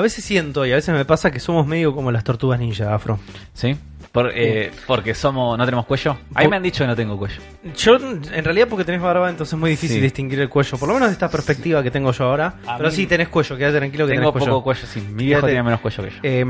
[0.00, 2.94] A veces siento y a veces me pasa que somos medio como las tortugas ninja,
[2.94, 3.18] Afro.
[3.52, 3.76] ¿Sí?
[4.12, 6.12] Por, eh, porque somos no tenemos cuello.
[6.12, 7.36] A mí Por- me han dicho que no tengo cuello.
[7.76, 10.02] Yo, en realidad, porque tenés barba, entonces es muy difícil Sí.
[10.02, 10.78] distinguir el cuello.
[10.78, 12.54] Por lo menos de esta perspectiva que tengo yo ahora.
[12.66, 14.80] A Pero sí tenés cuello, quédate tranquilo que Tengo tenés poco cuello.
[14.80, 15.00] cuello, sí.
[15.12, 16.16] Mi viejo tiene menos cuello que yo.
[16.22, 16.44] Eh,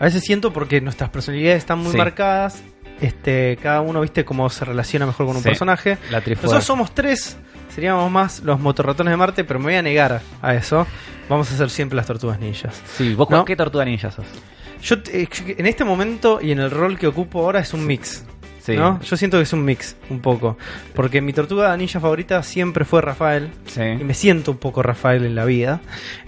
[0.00, 1.98] a veces siento porque nuestras personalidades están muy Sí.
[1.98, 2.62] marcadas.
[3.00, 5.48] Este, cada uno, viste, cómo se relaciona mejor con un Sí.
[5.50, 5.98] personaje.
[6.10, 6.20] La.
[6.20, 7.36] Nosotros somos tres,
[7.72, 10.84] seríamos más los motorratones de Marte, pero me voy a negar a eso.
[11.28, 12.80] Vamos a ser siempre las tortugas ninjas.
[12.96, 13.44] Sí, ¿vos ¿No?
[13.44, 14.26] qué tortuga ninja sos?
[14.82, 18.24] Yo eh, en este momento y en el rol que ocupo ahora es un mix.
[18.62, 18.76] Sí.
[18.76, 19.00] ¿no?
[19.00, 20.58] Yo siento que es un mix, un poco.
[20.94, 23.50] Porque mi tortuga ninja favorita siempre fue Rafael.
[23.66, 23.82] Sí.
[23.82, 25.80] Y me siento un poco Rafael en la vida.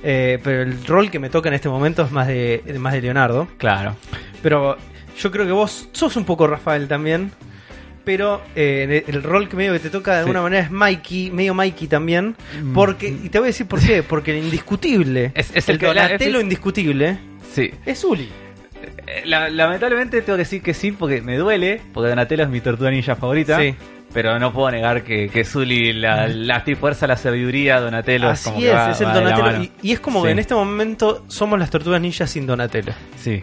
[0.03, 3.03] Eh, pero el rol que me toca en este momento es más de, más de
[3.03, 3.47] Leonardo.
[3.59, 3.95] Claro.
[4.43, 4.79] Pero
[5.19, 7.31] yo creo que vos sos un poco Rafael también.
[8.05, 10.21] Pero eh, el, rol que medio que te toca de Sí.
[10.21, 12.35] alguna manera es Mikey, medio Mikey también.
[12.63, 12.73] Mm.
[12.73, 14.03] Porque, y te voy a decir por qué.
[14.03, 17.19] Porque el indiscutible, Es- es el, el que- la- indiscutible,
[17.53, 17.71] Sí.
[17.85, 18.29] es Uli.
[19.07, 22.61] Eh, la- lamentablemente tengo que decir que sí porque me duele, porque Donatello es mi
[22.61, 23.59] tortuga ninja favorita.
[23.59, 23.75] Sí.
[24.13, 28.29] Pero no puedo negar que, que Zully, la, la trifuerza, la sabiduría, Donatello.
[28.29, 29.63] Así como es, que va- es el Donatello.
[29.63, 32.93] Y, y es como que en este momento somos las tortugas ninjas sin Donatello.
[33.17, 33.41] Sí.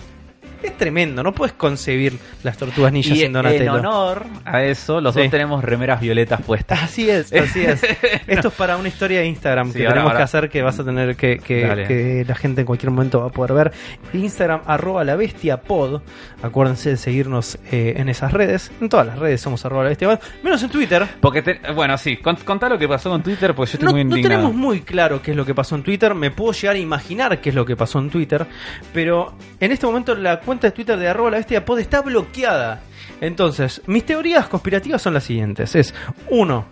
[0.67, 3.73] Es tremendo, no puedes concebir las tortugas ninjas Y sin en Donatello.
[3.75, 5.21] honor a eso, los Sí.
[5.21, 6.83] dos tenemos remeras violetas puestas.
[6.83, 7.81] Así es, así es.
[8.27, 10.61] Esto es para una historia de Instagram Sí, que ahora- tenemos ahora- que hacer que
[10.61, 11.87] vas a tener que, que, Dale.
[11.87, 13.71] que la gente en cualquier momento va a poder ver.
[14.13, 16.01] Instagram arroba la bestia pod.
[16.43, 18.71] Acuérdense de seguirnos eh, en esas redes.
[18.81, 20.19] En todas las redes somos arroba la bestia pod.
[20.43, 21.07] Menos en Twitter.
[21.21, 23.91] Porque, te- bueno, sí, cont- contá lo que pasó con Twitter, porque yo estoy No,
[23.93, 24.41] muy no indignado.
[24.41, 26.13] tenemos muy claro qué es lo que pasó en Twitter.
[26.13, 28.45] Me puedo llegar a imaginar qué es lo que pasó en Twitter.
[28.93, 32.81] Pero en este momento la cuenta de Twitter de arroba la bestia pod está bloqueada.
[33.21, 35.75] Entonces, mis teorías conspirativas son las siguientes.
[35.75, 35.93] Es,
[36.29, 36.65] uno,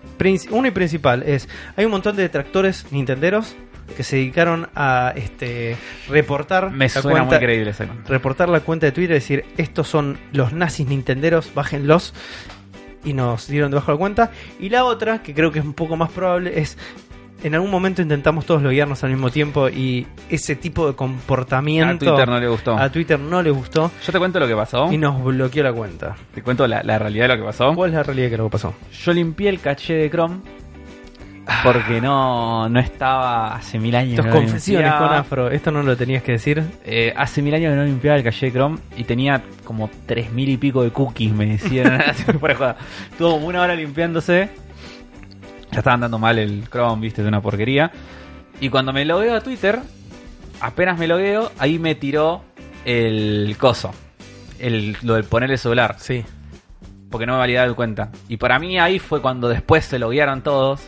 [0.51, 3.55] uno y principal, es, hay un montón de detractores nintenderos
[3.95, 5.77] que se dedicaron a este
[6.09, 9.45] reportar Me la suena cuenta, muy creíble esa reportar la cuenta de Twitter y decir,
[9.57, 12.13] estos son los nazis nintenderos, bájenlos.
[13.03, 14.31] Y nos dieron debajo de la cuenta.
[14.59, 16.75] Y la otra, que creo que es un poco más probable, es
[17.45, 22.05] en algún momento intentamos todos loguearnos al mismo tiempo y ese tipo de A comportamiento
[22.05, 22.77] Twitter no le gustó.
[22.77, 24.91] a Twitter no le gustó Yo te cuento lo que pasó.
[24.91, 26.15] y nos bloqueó la cuenta.
[26.33, 27.73] Te cuento la, la realidad de lo que pasó.
[27.75, 28.73] ¿Cuál es la realidad que lo que pasó?
[28.91, 30.37] Yo limpié el caché de Chrome
[31.63, 34.19] porque no, no estaba hace mil años.
[34.19, 35.07] Que no confesiones limpiaba.
[35.09, 36.63] con Afro, esto no lo tenías que decir.
[36.83, 40.31] Eh, hace mil años que no limpiaba el caché de Chrome y tenía como tres
[40.31, 42.01] mil y pico de cookies, me decían.
[42.39, 42.77] Fuera de joda.
[43.11, 44.49] Estuvo una hora limpiándose.
[45.71, 47.91] Ya estaba andando mal el Chrome, viste, de una porquería.
[48.59, 49.79] Y cuando me logueo a Twitter,
[50.61, 52.43] apenas me logueo, ahí me tiró
[52.85, 53.91] el coso.
[54.59, 55.95] El, lo del poner el celular.
[55.99, 56.23] Sí.
[57.09, 58.11] Porque no me validaba el cuenta.
[58.29, 60.81] Y para mí ahí fue cuando después se loguearon todos.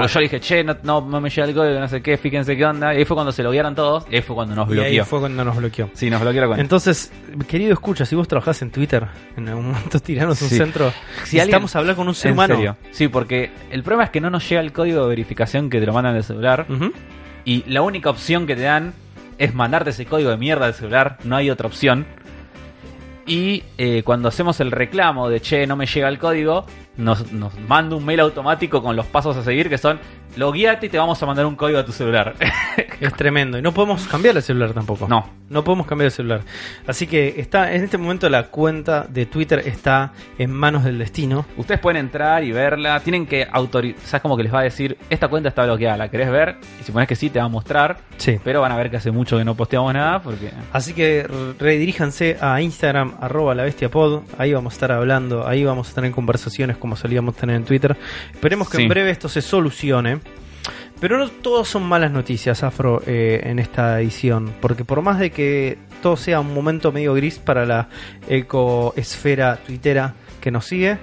[0.00, 2.56] Porque yo dije, che, no, no, no me llega el código, no sé qué, fíjense
[2.56, 2.94] qué onda.
[2.94, 4.06] Y ahí fue cuando se loguearon todos.
[4.10, 5.90] Y ahí fue cuando nos Y ahí fue cuando nos bloqueó.
[5.94, 6.62] Sí, nos bloqueó la cuenta.
[6.62, 7.12] Entonces,
[7.48, 10.56] querido escucha, si vos trabajás en Twitter, en algún momento tiranos un Sí.
[10.56, 10.90] centro,
[11.24, 12.54] Si necesitamos alguien- hablar con un ser en humano.
[12.56, 12.76] serio.
[12.92, 15.86] Sí, porque el problema es que no nos llega el código de verificación que te
[15.86, 16.66] lo mandan del celular.
[16.68, 16.92] Ujú.
[17.44, 18.92] Y la única opción que te dan
[19.38, 21.18] es mandarte ese código de mierda del celular.
[21.24, 22.06] No hay otra opción.
[23.26, 26.64] Y eh, cuando hacemos el reclamo de che, no me llega el código,
[26.96, 29.98] nos, nos manda un mail automático con los pasos a seguir que son
[30.36, 32.34] logueate y te vamos a mandar un código a tu celular.
[32.98, 33.58] Es tremendo.
[33.58, 35.06] Y no podemos cambiar el celular tampoco.
[35.06, 35.28] No.
[35.50, 36.40] No podemos cambiar el celular.
[36.86, 41.44] Así que está en este momento la cuenta de Twitter está en manos del destino.
[41.58, 43.00] Ustedes pueden entrar y verla.
[43.00, 44.00] Tienen que autorizar.
[44.02, 44.96] ¿Sabes como que les va a decir?
[45.10, 46.56] Esta cuenta está bloqueada, ¿la querés ver?
[46.80, 47.98] Y si pones que sí, te va a mostrar.
[48.16, 48.40] Sí.
[48.42, 50.50] Pero van a ver que hace mucho que no posteamos nada porque.
[50.72, 54.22] Así que re- rediríjanse a Instagram, arroba la bestia pod.
[54.38, 57.94] Ahí vamos a estar hablando, ahí vamos a tener conversaciones como solíamos tener en Twitter.
[58.32, 58.82] Esperemos que Sí.
[58.84, 60.20] en breve esto se solucione.
[61.00, 64.52] Pero no todos son malas noticias, Afro, eh, en esta edición.
[64.60, 67.88] Porque por más de que todo sea un momento medio gris para la
[68.28, 70.96] ecoesfera tuitera que nos sigue,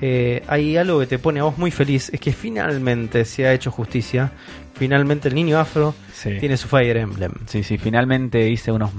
[0.00, 2.10] eh, hay algo que te pone a vos muy feliz.
[2.12, 4.32] Es que finalmente se ha hecho justicia.
[4.74, 6.36] Finalmente el niño Afro Sí.
[6.40, 7.32] tiene su Fire Emblem.
[7.46, 8.90] Sí, sí, finalmente hice unos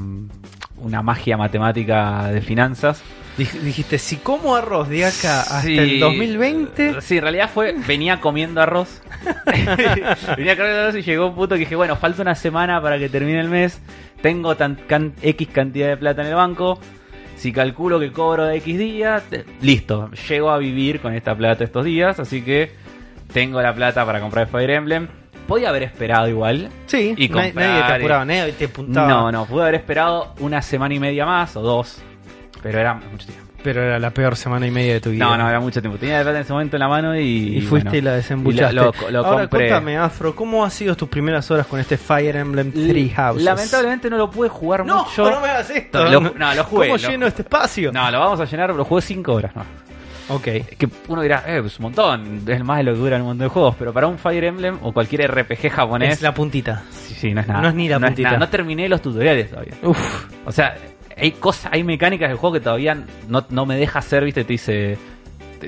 [0.77, 3.01] una magia matemática de finanzas.
[3.37, 5.77] Dij- Dijiste, si como arroz de acá hasta Sí.
[5.77, 9.01] el 2020, Sí, en realidad fue, venía comiendo arroz.
[10.37, 13.09] venía comiendo arroz y llegó un punto que dije, bueno, falta una semana para que
[13.09, 13.79] termine el mes.
[14.21, 16.79] Tengo tan, can- X cantidad de plata en el banco.
[17.35, 19.23] Si calculo que cobro de X días,
[19.61, 22.71] listo, llego a vivir con esta plata estos días, así que
[23.31, 25.07] tengo la plata para comprar el Fire Emblem.
[25.47, 26.69] Podía haber esperado igual.
[26.87, 29.07] sí, Y na- nadie te apuraba, nadie te apuntaba.
[29.07, 32.01] No, no, pude haber esperado una semana y media más o dos,
[32.61, 33.43] pero era mucho tiempo.
[33.63, 35.25] Pero era la peor semana y media de tu vida.
[35.25, 35.97] No, no, era mucho tiempo.
[35.97, 37.57] Tenía de plata en ese momento en la mano y.
[37.57, 38.73] Y fuiste bueno, y la desembuchaste.
[38.73, 39.67] y lo- lo- lo Ahora, compré.
[39.69, 43.43] contame, Afro, ¿cómo han sido tus primeras horas con este Fire Emblem Three Houses?
[43.43, 45.29] Lamentablemente no lo pude jugar No, mucho.
[45.29, 46.05] no me hagas esto.
[46.05, 47.91] Lo- no, lo jugué, ¿Cómo lleno este espacio?
[47.91, 49.53] No, lo vamos a llenar, lo jugué 5 horas.
[49.55, 49.65] No.
[50.29, 50.43] Ok.
[50.43, 53.47] Que uno dirá, eh, pues un montón, es más de lo que dura un montón
[53.47, 56.83] de juegos, pero para un Fire Emblem o cualquier RPG japonés, Es la puntita.
[56.91, 57.61] sí, sí, no es nada.
[57.61, 58.27] no es ni la puntita.
[58.29, 58.39] nada.
[58.39, 59.73] No terminé los tutoriales todavía.
[59.83, 60.25] Uf.
[60.45, 60.75] O sea,
[61.17, 62.95] hay cosas, hay mecánicas del juego que todavía
[63.27, 64.97] no, no me deja hacer, viste, te dice,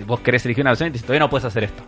[0.05, 1.83] vos querés elegir una opción y te dice, todavía no puedes hacer esto.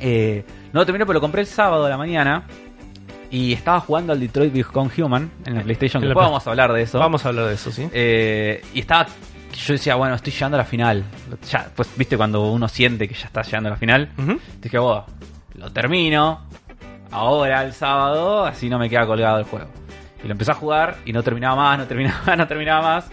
[0.00, 2.44] Eh, no lo terminé, pero lo compré el sábado a la mañana
[3.30, 6.46] y estaba jugando al Detroit Become Human en la PlayStation, que En la después vamos
[6.46, 6.98] a hablar de eso.
[6.98, 7.88] Vamos a hablar de eso, ¿sí?
[7.92, 9.06] Eh, y estaba.
[9.56, 11.04] Yo decía, bueno, estoy llegando a la final.
[11.48, 14.10] Ya, pues, viste, cuando uno siente que ya está llegando a la final.
[14.18, 14.38] Ujú.
[14.60, 15.06] Dije, bueno,
[15.54, 16.40] lo termino.
[17.12, 19.68] Ahora, el sábado, así no me queda colgado el juego.
[20.24, 23.10] Y lo empecé a jugar y no terminaba más, no terminaba más, no terminaba más.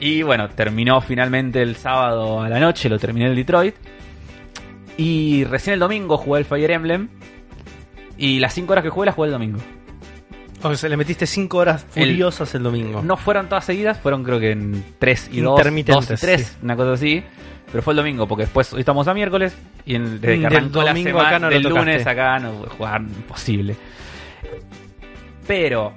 [0.00, 3.76] Y bueno, terminó finalmente el sábado a la noche, lo terminé el Detroit.
[4.96, 7.08] Y recién el domingo jugué el Fire Emblem.
[8.18, 9.58] Y las 5 horas que jugué las jugué el domingo.
[10.62, 13.02] O sea, le metiste 5 horas furiosas el, domingo.
[13.02, 16.40] No fueron todas seguidas, fueron creo que en 3 y 2, Intermitentes, 2 y 3,
[16.40, 16.56] sí.
[16.62, 17.22] una cosa así.
[17.70, 20.46] Pero fue el domingo, porque después hoy estamos a miércoles y en- desde que Del
[20.46, 23.76] arrancó la domingo semana, acá no lo del lunes acá no jugar, imposible.
[25.46, 25.94] Pero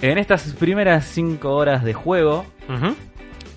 [0.00, 2.94] en estas primeras 5 horas de juego, Ujú.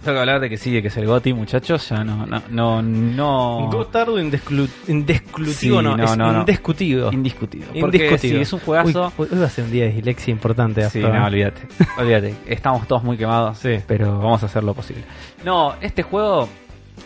[0.04, 2.82] tengo que hablar de que de que es el GOTY, muchachos, ya no, no, no,
[2.82, 7.12] no Gotardo indiscutivo, Sí, no, no, es no, indiscutido.
[7.12, 7.66] indiscutido.
[7.80, 8.36] Porque Indiscutido.
[8.36, 9.12] sí, es un juegazo.
[9.18, 10.90] Uy, hoy va a ser un día de dislexia importante.
[10.90, 11.20] Sí, no, ¿eh?
[11.26, 11.62] olvídate.
[11.98, 12.36] Olvídate.
[12.48, 13.58] Estamos todos muy quemados.
[13.58, 13.78] Sí.
[13.88, 15.04] Pero vamos a hacer lo posible.
[15.44, 16.48] No, este juego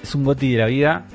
[0.03, 1.05] es un goti de la vida.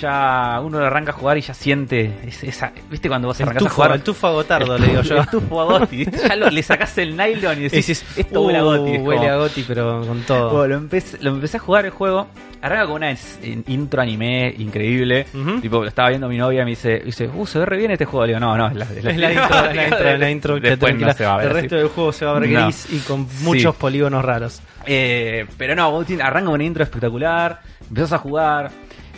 [0.00, 2.10] Ya uno arranca a jugar y ya siente
[2.42, 2.72] esa.
[2.90, 3.92] ¿Viste cuando vos El arrancás a tufo, jugar?
[3.92, 5.18] el tufo a Gotardo, le digo yo.
[5.18, 6.04] El tufo a Goti.
[6.28, 8.92] ya lo- le sacás el nylon y decís, esto uh, huele a Goti.
[8.94, 10.50] Es Huele como- a Goti, pero con todo.
[10.50, 12.26] Bueno, lo, empecé, lo empecé a jugar el juego.
[12.62, 15.26] Arranca con una es- en- intro anime increíble.
[15.34, 15.60] Ujú.
[15.60, 17.90] Tipo, lo estaba viendo mi novia y me dice, dice, uh, se ve re bien
[17.90, 18.24] este juego.
[18.26, 20.54] Le digo, no, no, es la, Es la intro, es la intro, es la intro.
[20.56, 21.06] que Después tranquila.
[21.12, 21.60] no se va a ver El así.
[21.60, 22.64] resto del juego se va a ver No.
[22.64, 24.62] gris y con muchos polígonos raros.
[24.86, 25.88] Eh, pero no,
[26.22, 28.70] arranca con una intro espectacular, empezás a jugar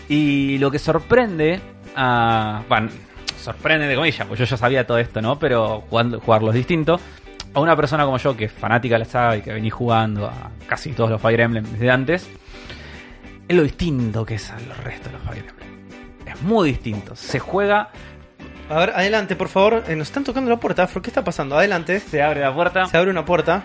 [0.09, 1.61] y lo que sorprende
[1.95, 2.63] a...
[2.69, 2.91] Bueno,
[3.41, 5.39] sorprende de comillas, pues yo ya sabía todo esto, ¿no?
[5.39, 7.01] Pero jugando, jugarlo es distinto.
[7.55, 10.27] A una persona como yo, que es fanática de la saga y que venís jugando
[10.27, 12.29] a casi todos los Fire Emblem desde antes,
[13.49, 15.69] es lo distinto que es a los restos de los Fire Emblem.
[16.27, 17.17] Es muy distinto.
[17.17, 17.91] Se juega,
[18.69, 19.85] A ver, adelante, por favor.
[19.89, 21.01] Eh, nos están tocando la puerta, Afro.
[21.01, 21.57] ¿Qué está pasando?
[21.57, 22.01] Adelante.
[22.01, 22.87] se abre la puerta.
[22.87, 23.65] Se abre una puerta.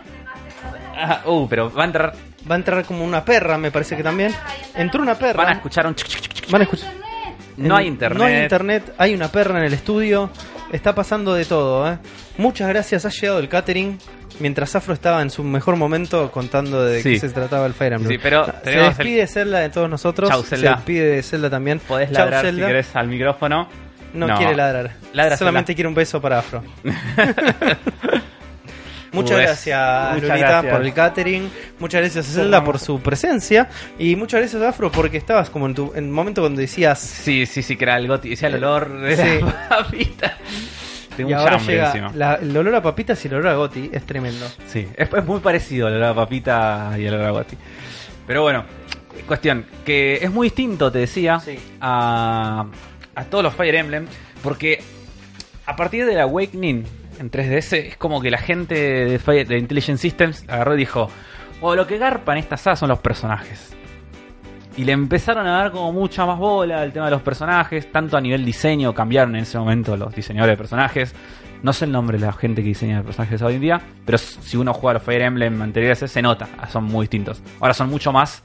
[0.95, 2.13] Ah, uh, pero va a entrar,
[2.49, 4.33] Va a entrar como una perra, me parece que también.
[4.75, 5.43] Entró una perra.
[5.43, 5.95] van a escuchar un...
[5.95, 6.30] chic, chic.
[6.49, 6.93] Van a escuchar.
[7.57, 8.17] No hay internet.
[8.19, 10.29] No hay internet, hay una perra en el estudio.
[10.71, 11.97] Está pasando de todo, ¿eh?
[12.38, 13.97] Muchas gracias, ha llegado el catering.
[14.39, 17.11] Mientras Afro estaba en su mejor momento contando de Sí.
[17.13, 18.11] qué se trataba el Fire Emblem.
[18.13, 20.29] Sí, pero se tenemos despide Zelda de todos nosotros.
[20.29, 20.75] Chau, Se Zelda.
[20.75, 21.79] despide de Zelda también.
[21.79, 22.65] Podés Chau, ladrar Zelda.
[22.65, 23.67] si querés al micrófono.
[24.13, 24.38] No, No.
[24.38, 24.91] quiere ladrar.
[25.13, 25.75] Ladra, Solamente Zelda.
[25.75, 26.63] quiere un beso para Afro.
[29.13, 30.73] Muchas Pues, gracias, muchas Lunita, gracias.
[30.73, 31.51] por el catering.
[31.79, 33.67] Muchas gracias a Zelda por su presencia.
[33.99, 36.99] Y muchas gracias, Afro, porque estabas como en tu en el momento cuando decías.
[36.99, 38.29] Sí, sí, sí, que era el goti.
[38.29, 39.43] Decía el olor de Sí.
[39.45, 40.37] la papita.
[41.17, 43.89] Tengo y un ahora llega la- el olor a papitas y el olor a Goti.
[43.91, 44.47] Es tremendo.
[44.67, 47.57] Sí, es, es muy parecido el olor a papita y el olor a goti.
[48.25, 48.63] Pero bueno,
[49.27, 51.59] cuestión, que es muy distinto, te decía, Sí.
[51.81, 52.65] a,
[53.13, 54.07] a todos los Fire Emblem,
[54.41, 54.81] porque
[55.65, 56.85] a partir del Awakening
[57.21, 61.10] en 3DS es como que la gente de, Intelligent Systems agarró y dijo,
[61.62, 63.75] o lo que garpa en esta saga son los personajes.
[64.75, 68.17] Y le empezaron a dar como mucha más bola al tema de los personajes, tanto
[68.17, 71.13] a nivel diseño, cambiaron en ese momento los diseñadores de personajes.
[71.62, 74.17] No sé el nombre de la gente que diseña los personajes hoy en día, pero
[74.17, 77.43] si uno juega a los Fire Emblem anteriores se nota, son muy distintos.
[77.60, 78.43] Ahora son mucho más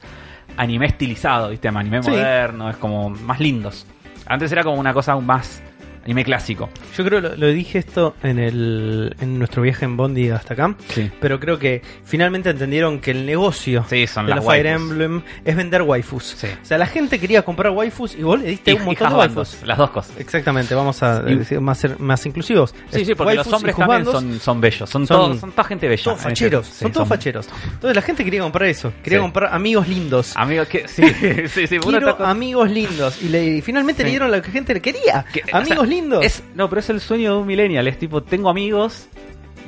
[0.55, 1.67] anime estilizado, ¿viste?
[1.69, 2.11] Anime Sí.
[2.11, 3.87] moderno, es como más lindos.
[4.27, 5.63] Antes era como una cosa más
[6.07, 6.69] anime clásico.
[6.97, 10.73] Yo creo lo, lo dije esto en el en nuestro viaje en Bondi hasta acá.
[10.87, 11.11] Sí.
[11.19, 14.67] Pero creo que finalmente entendieron que el negocio Sí, son de los Fire.
[14.67, 16.23] Emblem es vender waifus.
[16.37, 16.47] Sí.
[16.61, 19.15] O sea, la gente quería comprar waifus y vos le diste Y, un montón de
[19.15, 19.57] waifus.
[19.63, 20.17] las dos cosas.
[20.17, 22.73] Exactamente, vamos a Y- decir más, ser más inclusivos.
[22.89, 24.89] Sí, sí, porque los hombres también son, son bellos.
[24.89, 26.03] Son, son- todos, son toda gente bella.
[26.05, 27.49] todos facheros, son todos facheros.
[27.73, 30.31] Entonces la gente quería comprar eso, quería comprar amigos lindos.
[30.37, 30.87] Amigos que.
[30.87, 31.03] Sí,
[31.49, 31.75] sí, sí.
[31.85, 33.21] uno Quiero amigos lindos.
[33.21, 35.25] Y, le, y finalmente le dieron lo que la gente le quería.
[35.33, 35.96] que- o amigos sea, lindos.
[36.21, 37.87] Es, no, pero es el sueño de un millennial.
[37.87, 39.07] Es tipo, tengo amigos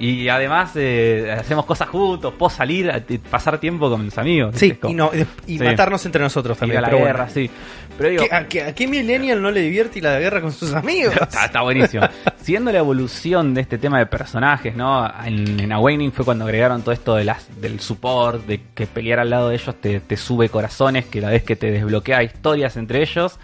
[0.01, 4.55] Y además eh, hacemos cosas juntos, puedo salir, a- pasar tiempo con mis amigos.
[4.55, 5.12] Sí, y, no,
[5.45, 5.63] y Sí.
[5.63, 6.77] matarnos entre nosotros también.
[6.77, 7.13] a la pero bueno.
[7.13, 7.50] guerra, sí.
[7.98, 10.39] Pero digo, ¿Qué- ¿A qué, a qué millennial no le divierte ir a la guerra
[10.39, 11.13] con sus amigos?
[11.21, 12.07] Está, está buenísimo.
[12.41, 15.05] Siguiendo la evolución de este tema de personajes, ¿no?
[15.25, 19.19] En, en Awakening fue cuando agregaron todo esto de las, del support, de que pelear
[19.19, 22.77] al lado de ellos te, te sube corazones, que la vez que te desbloquea historias
[22.77, 23.38] entre ellos,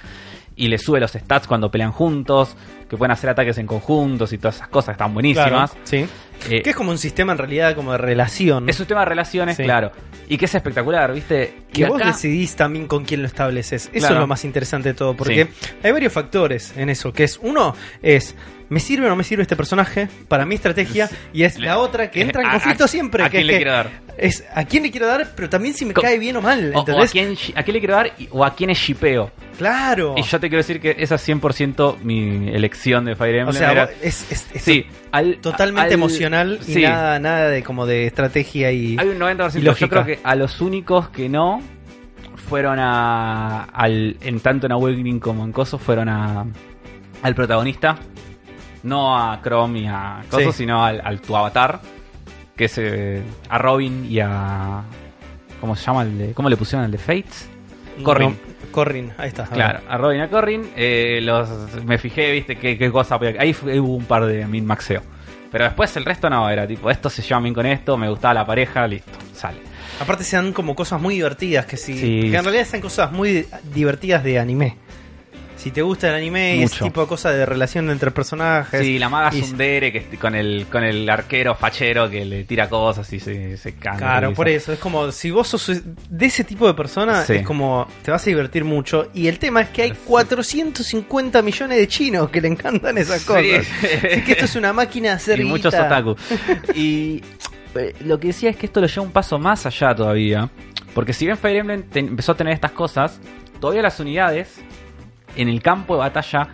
[0.56, 2.56] y le sube los stats cuando pelean juntos,
[2.90, 5.72] que pueden hacer ataques en conjuntos y todas esas cosas, están buenísimas.
[5.72, 6.06] Claro, sí.
[6.50, 8.70] Eh, Que es como un sistema en realidad como de relación.
[8.70, 9.64] es un tema de relaciones, Sí.
[9.64, 9.92] claro.
[10.28, 11.64] Y que es espectacular, ¿viste?
[11.70, 13.86] Y que vos decidís también con quién lo estableces.
[13.88, 14.16] Eso Claro.
[14.16, 15.48] es lo más interesante de todo, porque
[15.84, 18.36] hay varios factores en eso, que es uno es
[18.70, 21.10] ¿me sirve o no me sirve este personaje para mi estrategia?
[21.34, 23.24] Y es la otra que entra en A- conflicto a- siempre.
[23.24, 23.90] ¿A que quién es le quiero dar?
[24.18, 26.72] Es a quién le quiero dar, pero también si me Co- cae bien o mal,
[26.74, 29.30] O, o a, quién, a quién le quiero dar y- o a quién es shipeo.
[29.58, 30.16] Claro.
[30.18, 33.58] Y yo te quiero decir que esa es 100% mi elección de Fire o Emblem.
[33.58, 36.82] sea, era- vos- es, es- es sí, al- totalmente al- emocional y sí.
[36.82, 39.60] nada, nada de como de estrategia y Hay un 90%.
[39.62, 39.90] y Yo lógica.
[40.04, 41.62] creo que a los únicos que no
[42.48, 43.64] fueron a.
[43.66, 46.46] Al, en tanto en Awakening como en Coso, fueron a.
[47.22, 47.98] Al protagonista.
[48.86, 50.60] No a Chrome y a Coso, Sí.
[50.60, 51.82] sino al, al tu avatar.
[52.56, 54.82] Que es eh, a Robin y a.
[55.60, 56.04] ¿Cómo se llama?
[56.04, 57.50] El de, ¿Cómo le pusieron el de Fates?
[58.04, 58.30] Corrin.
[58.30, 58.36] No,
[58.72, 59.46] Corrin, ahí está.
[59.46, 60.70] Claro, a Robin y a Corrin.
[60.76, 61.50] eh, los,
[61.86, 63.20] me fijé, viste, qué, qué cosa.
[63.40, 65.02] Ahí fue- hubo un par de min maxeo.
[65.52, 68.34] Pero después el resto no, era tipo, esto se lleva bien con esto, me gustaba
[68.34, 69.60] la pareja, listo, sale.
[70.02, 71.94] Aparte se dan como cosas muy divertidas, que Sí.
[72.30, 74.78] que en realidad sean cosas muy divertidas de anime.
[75.66, 78.82] Si te gusta el anime y ese tipo de cosas de relación entre personajes.
[78.82, 82.70] Sí, la maga y- Sundere que con el con el arquero fachero que le tira
[82.70, 83.98] cosas y se, se canta.
[83.98, 87.34] Claro, por eso, es como si vos sos de ese tipo de persona, Sí.
[87.38, 89.10] es como te vas a divertir mucho.
[89.16, 93.28] Y el tema es que hay 450 millones de chinos que le encantan esas Sí.
[93.28, 93.68] cosas.
[94.04, 96.16] Así que esto es una máquina de hacer y muchos otaku.
[96.76, 97.24] y
[97.74, 100.48] eh, lo que decía es que esto lo lleva un paso más allá todavía.
[100.94, 103.20] Porque si bien Fire Emblem empezó a tener estas cosas,
[103.60, 104.62] todavía las unidades
[105.36, 106.48] en el campo de batalla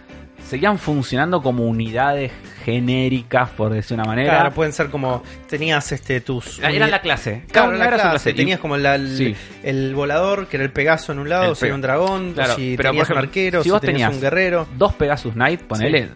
[0.48, 2.32] seguían funcionando como unidades
[2.66, 4.34] genéricas, por decir una manera.
[4.34, 7.44] Claro, pueden ser como tenías este tus Era uni- la clase.
[7.52, 9.36] Claro, la era clase, Y- tenías como la- el, Sí.
[9.64, 12.34] el volador, que era el Pegaso en un lado, o si era Pe- un dragón,
[12.34, 14.68] Claro, si pero, tenías ejemplo, un arquero, si si, vos tenías tenías- un guerrero.
[14.78, 16.10] dos Pegasus Knight, ponele.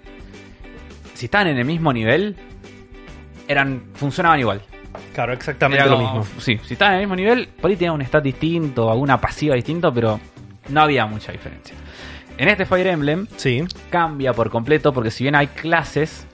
[1.14, 2.36] Si estaban en el mismo nivel,
[3.48, 4.62] eran funcionaban igual.
[5.14, 6.42] Claro, exactamente Era lo como- mismo.
[6.42, 9.56] Sí, si estaban en el mismo nivel, por ahí tenían un stat distinto, alguna pasiva
[9.56, 10.20] distinto, pero
[10.70, 11.76] no había mucha diferencia.
[12.38, 13.64] En este Fire Emblem Sí.
[13.90, 16.26] cambia por completo porque si bien hay clases,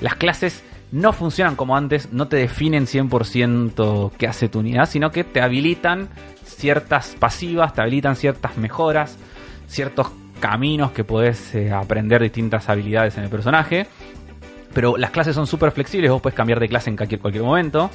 [0.00, 0.62] las clases
[0.92, 5.40] no funcionan como antes, no te definen 100% qué hace tu unidad, sino que te
[5.40, 6.08] habilitan
[6.44, 9.18] ciertas pasivas, te habilitan ciertas mejoras,
[9.66, 10.08] ciertos
[10.40, 13.86] caminos que podés eh, aprender distintas habilidades en el personaje.
[14.72, 17.90] Pero las clases son súper flexibles, vos puedes cambiar de clase en cualquier, cualquier momento.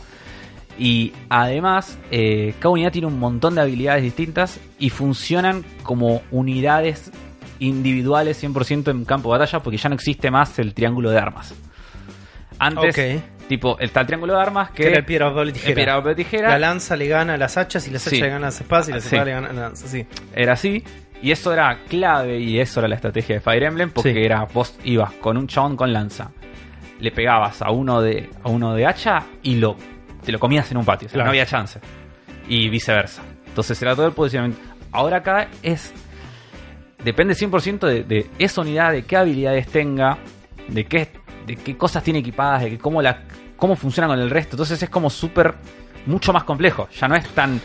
[0.77, 7.11] Y además, eh, cada unidad tiene un montón de habilidades distintas y funcionan como unidades
[7.61, 11.53] individuales 100% en campo de batalla porque ya no existe más el triángulo de armas.
[12.59, 15.75] Antes, tipo, está el triángulo de armas que, Que era el piedra, papel el tijera.
[15.75, 16.49] piedra, papel, tijera.
[16.49, 18.21] La lanza le gana a las hachas y las hachas Sí.
[18.21, 19.07] le ganan a las espadas y las Sí.
[19.07, 19.79] espadas le ganan a las.
[19.79, 20.05] Sí.
[20.35, 20.83] era así.
[21.23, 24.77] Y eso era clave y eso era la estrategia de Fire Emblem porque era vos
[24.83, 26.31] ibas con un chabón con lanza,
[26.99, 29.75] le pegabas a uno de a uno de hacha y lo
[30.25, 31.25] te lo comías en un patio, o sea, Claro.
[31.27, 31.79] no había chance.
[32.47, 33.21] Y viceversa.
[33.47, 34.61] Entonces era todo el posicionamiento.
[34.91, 35.93] Ahora acá es
[37.03, 40.17] depende 100% de, de esa unidad, de qué habilidades tenga,
[40.67, 41.09] de qué
[41.45, 43.23] de qué cosas tiene equipadas, de que cómo la
[43.57, 44.55] cómo funciona con el resto.
[44.55, 45.55] Entonces es como súper
[46.05, 46.87] mucho más complejo.
[46.99, 47.59] Ya no es tan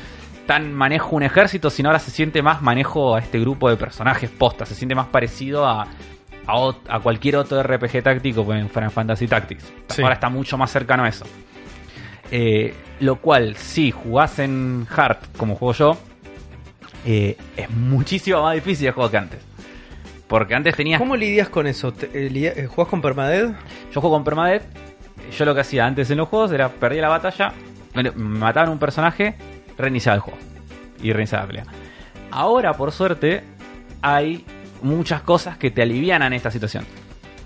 [0.47, 4.31] tan manejo un ejército, sino ahora se siente más manejo a este grupo de personajes
[4.31, 4.69] postas.
[4.69, 5.83] Se siente más parecido a,
[6.47, 9.73] a, a cualquier otro RPG táctico pues, en Final Fantasy Tactics.
[9.89, 10.03] Sí.
[10.03, 11.25] Ahora está mucho más cercano a eso.
[12.31, 15.99] Eh, lo cual, si jugás en Heart como juego yo,
[17.07, 19.41] eh, es muchísimo más difícil de juego que antes.
[20.29, 20.99] Porque antes tenías.
[20.99, 21.93] ¿Cómo lidias con eso?
[21.93, 23.55] ¿Te- eh, eh, ¿Jugás con permadeath?
[23.93, 24.65] Yo juego con Permadeath.
[25.37, 27.53] Yo lo que hacía antes en los juegos era perdía la batalla,
[27.95, 29.35] me mataban un personaje,
[29.79, 30.39] reiniciaba el juego.
[31.03, 31.65] Y reiniciaba la pelea.
[32.31, 33.43] Ahora, por suerte,
[34.03, 34.45] hay
[34.83, 36.85] muchas cosas que te alivianan esta situación.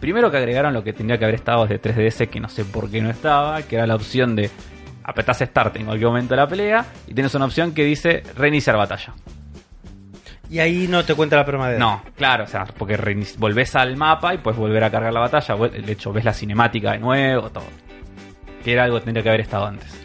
[0.00, 2.90] Primero que agregaron lo que tendría que haber estado desde 3DS, que no sé por
[2.90, 4.50] qué no estaba, que era la opción de
[5.04, 8.76] apretás Start en cualquier momento de la pelea y tienes una opción que dice reiniciar
[8.76, 9.12] batalla.
[10.50, 11.78] Y ahí no te cuenta la permadeath.
[11.78, 12.98] No, claro, o sea, porque
[13.38, 15.54] volvés al mapa y puedes volver a cargar la batalla.
[15.54, 17.64] De hecho, ves la cinemática de nuevo, todo.
[18.64, 19.96] Que era algo que tendría que haber estado antes.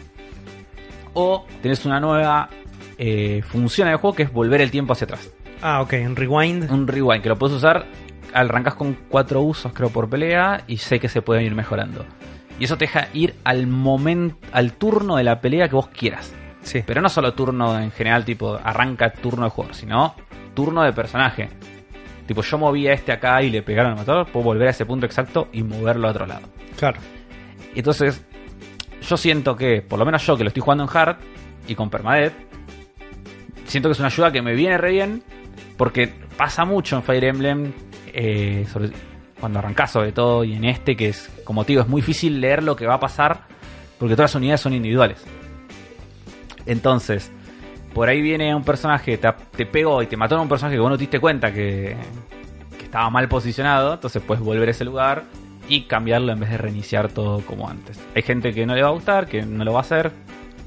[1.14, 2.48] O tenés una nueva
[2.96, 5.30] eh, función en el juego que es volver el tiempo hacia atrás.
[5.62, 6.70] Ah, ok, en rewind.
[6.70, 7.84] Un rewind que lo puedes usar,
[8.32, 12.06] arrancas con cuatro usos, creo, por pelea y sé que se pueden ir mejorando.
[12.60, 16.32] Y eso te deja ir al momento, al turno de la pelea que vos quieras.
[16.62, 16.82] Sí.
[16.86, 20.14] Pero no solo turno en general, tipo arranca turno de jugador, sino
[20.56, 21.48] turno de personaje.
[22.26, 24.84] Tipo, yo moví a este acá y le pegaron al matador, puedo volver a ese
[24.84, 26.48] punto exacto y moverlo a otro lado.
[26.76, 26.98] Claro.
[27.76, 28.20] Entonces,
[29.08, 31.18] yo siento que, por lo menos yo que lo estoy jugando en hard
[31.68, 32.32] y con permadeath,
[33.66, 35.22] siento que es una ayuda que me viene re bien,
[35.76, 37.72] porque pasa mucho en Fire Emblem,
[38.12, 38.90] eh, sobre-
[39.38, 42.40] cuando arrancás sobre todo, y en este, que es, como te digo, es muy difícil
[42.40, 43.42] leer lo que va a pasar,
[43.98, 45.22] porque todas las unidades son individuales.
[46.64, 47.30] Entonces,
[47.96, 49.26] por ahí viene un personaje, te,
[49.56, 51.96] te pegó y te mató a un personaje que vos no te diste cuenta que,
[52.76, 55.22] que estaba mal posicionado, entonces puedes volver a ese lugar
[55.66, 57.98] y cambiarlo en vez de reiniciar todo como antes.
[58.14, 60.12] Hay gente que no le va a gustar, que no lo va a hacer,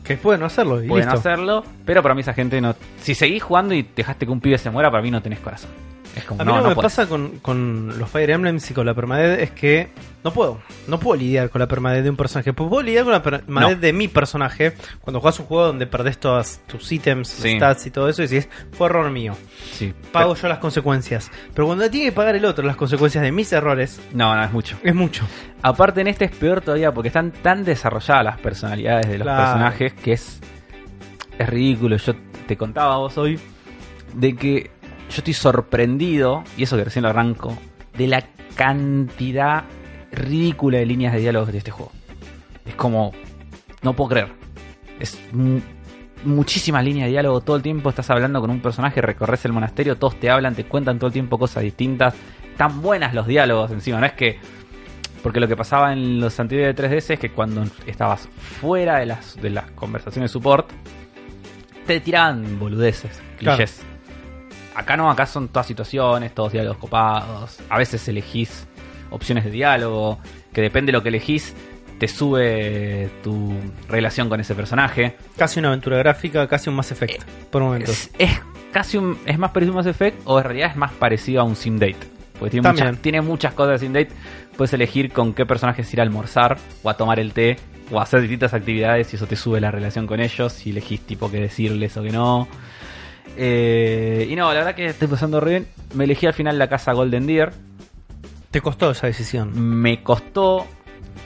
[0.04, 1.20] Que pueden hacerlo y pueden listo.
[1.20, 2.74] hacerlo, pero para mí esa gente no...
[3.00, 5.70] Si seguís jugando y dejaste que un pibe se muera, para mí no tenés corazón.
[6.16, 8.70] Es como, A mí no, lo que no me pasa con, con los Fire Emblems
[8.72, 9.90] y con la permadeath es que
[10.24, 10.60] no puedo.
[10.88, 12.52] No puedo lidiar con la permadeath de un personaje.
[12.52, 13.80] Puedo lidiar con la permadeath No.
[13.80, 17.56] de mi personaje cuando juegas un juego donde perdés todas tus ítems, Sí.
[17.56, 19.36] stats y todo eso y decís, fue error mío.
[19.72, 19.94] Sí.
[20.12, 21.32] Pago yo las consecuencias.
[21.54, 24.52] Pero cuando tiene que pagar el otro las consecuencias de mis errores, No, no, es
[24.52, 24.78] mucho.
[24.84, 25.26] es mucho.
[25.62, 29.44] Aparte en este es peor todavía porque están tan desarrolladas las personalidades de los Claro.
[29.44, 30.40] personajes que es,
[31.38, 31.98] es ridículo.
[31.98, 32.14] Yo
[32.48, 33.40] te contaba a vos hoy
[34.16, 34.72] de que
[35.10, 37.58] yo estoy sorprendido, y eso que recién lo arranco,
[37.98, 38.24] de la
[38.56, 39.64] cantidad
[40.12, 41.92] ridícula de líneas de diálogo de este juego.
[42.66, 43.12] Es como,
[43.82, 44.28] no puedo creer.
[45.00, 45.62] Es mu-
[46.26, 47.90] muchísimas líneas de diálogo todo el tiempo.
[47.90, 51.14] Estás hablando con un personaje, recorres el monasterio, todos te hablan, te cuentan todo el
[51.14, 52.14] tiempo cosas distintas.
[52.58, 54.38] Tan buenas los diálogos encima, no es que
[55.24, 58.30] porque lo que pasaba en los anteriores de 3DS es que cuando estabas
[58.62, 60.70] fuera de las, de las conversaciones support,
[61.86, 63.58] te tiraban boludeces, Claro.
[64.80, 67.60] Acá no, acá son todas situaciones, todos diálogos copados.
[67.70, 68.66] A veces elegís
[69.10, 70.20] opciones de diálogo,
[70.54, 71.54] que depende de lo que elegís,
[72.00, 73.54] te sube tu
[73.90, 75.18] relación con ese personaje.
[75.38, 77.24] Casi una aventura gráfica, casi un Mass Effect.
[77.52, 77.90] por momentos.
[77.90, 80.94] Es, es casi un, es más parecido a Mass Effect o en realidad es más
[80.94, 81.98] parecido a un Sim Date.
[82.40, 82.88] Porque tiene También.
[82.88, 84.12] muchas, tiene muchas cosas de Sim Date.
[84.56, 87.58] Puedes elegir con qué personajes ir a almorzar o a tomar el té
[87.92, 91.02] o a hacer distintas actividades y eso te sube la relación con ellos y elegís
[91.02, 92.48] tipo qué decirles o que no.
[93.38, 95.68] Eh, y no, la verdad que estoy pasando re bien.
[95.94, 97.52] Me elegí al final la casa Golden Deer.
[98.52, 99.52] Te costó esa decisión.
[99.60, 100.66] Me costó.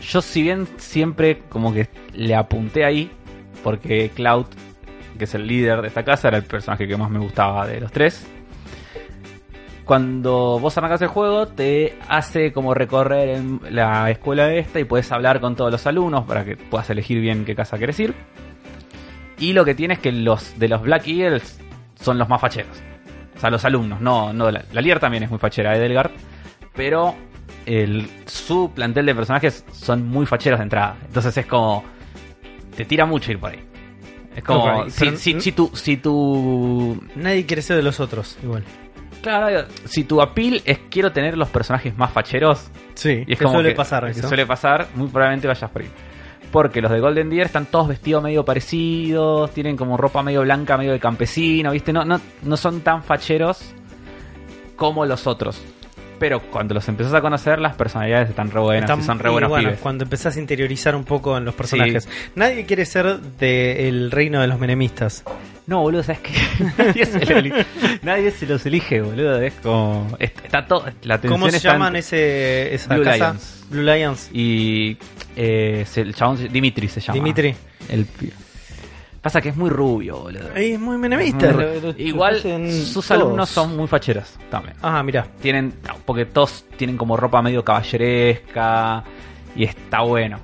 [0.01, 3.10] Yo, si bien siempre como que le apunté ahí,
[3.63, 4.45] porque Cloud,
[5.17, 7.80] que es el líder de esta casa, era el personaje que más me gustaba de
[7.80, 8.28] los tres.
[9.86, 15.12] Cuando vos arrancas el juego, te hace como recorrer en la escuela esta y puedes
[15.12, 18.13] hablar con todos los alumnos para que puedas elegir bien qué casa querés ir.
[19.39, 21.60] Y lo que tiene es que los de los Black Eagles
[22.04, 22.78] son los más facheros.
[23.36, 26.12] O sea, los alumnos, no, no la, la líder también es muy fachera, Edelgard,
[26.76, 27.16] pero
[27.66, 30.96] el, su plantel de personajes son muy facheros de entrada.
[31.06, 31.84] Entonces es como.
[32.76, 33.63] Te tira mucho ir por ahí.
[34.36, 34.89] Es como.
[34.89, 35.70] Si, si, si tu.
[35.74, 37.02] Si tu.
[37.16, 38.63] Nadie quiere ser de los otros, igual.
[39.22, 42.70] Claro, si tu appeal es quiero tener los personajes más facheros.
[42.94, 45.82] Sí, Y es que como suele que- pasar que suele pasar, muy probablemente vayas por
[45.82, 45.89] ahí.
[46.54, 50.78] Porque los de Golden Deer están todos vestidos medio parecidos, tienen como ropa medio blanca,
[50.78, 51.92] medio de campesino, ¿viste?
[51.92, 53.74] No, no, no son tan facheros
[54.76, 55.60] como los otros.
[56.19, 59.30] Pero cuando los empezás a conocer, las personalidades están re buenas Están- y son re
[59.30, 59.80] y buenos bueno, pibes.
[59.82, 62.08] cuando empezás a interiorizar un poco en los personajes.
[62.36, 65.23] Nadie quiere ser del reino de los menemistas.
[65.65, 66.34] No, boludo, ¿sabes qué?
[66.78, 67.54] nadie, se lo eli-
[68.02, 69.41] nadie se los elige, boludo.
[69.41, 70.08] Es como.
[70.19, 70.86] est- Está todo.
[71.04, 73.17] La atención ¿Cómo se llaman ese, esa Blue casa?
[73.32, 73.65] Lions.
[73.69, 74.30] Blue Lions.
[74.34, 74.97] Y.
[75.38, 76.38] eh, el chabón.
[76.52, 77.13] Dimitri se llama.
[77.15, 77.56] Dimitri.
[77.89, 78.06] El
[79.23, 80.49] Pasa que es muy rubio, boludo.
[80.53, 81.51] Ahí es muy menemista.
[81.51, 83.12] Muy lo- ru- lo- lo Igual sus todos.
[83.12, 84.75] alumnos son muy facheros también.
[84.81, 85.25] Ah, mira.
[85.41, 85.73] Tienen.
[86.05, 89.03] Porque todos tienen como ropa medio caballeresca.
[89.55, 90.39] Y está bueno.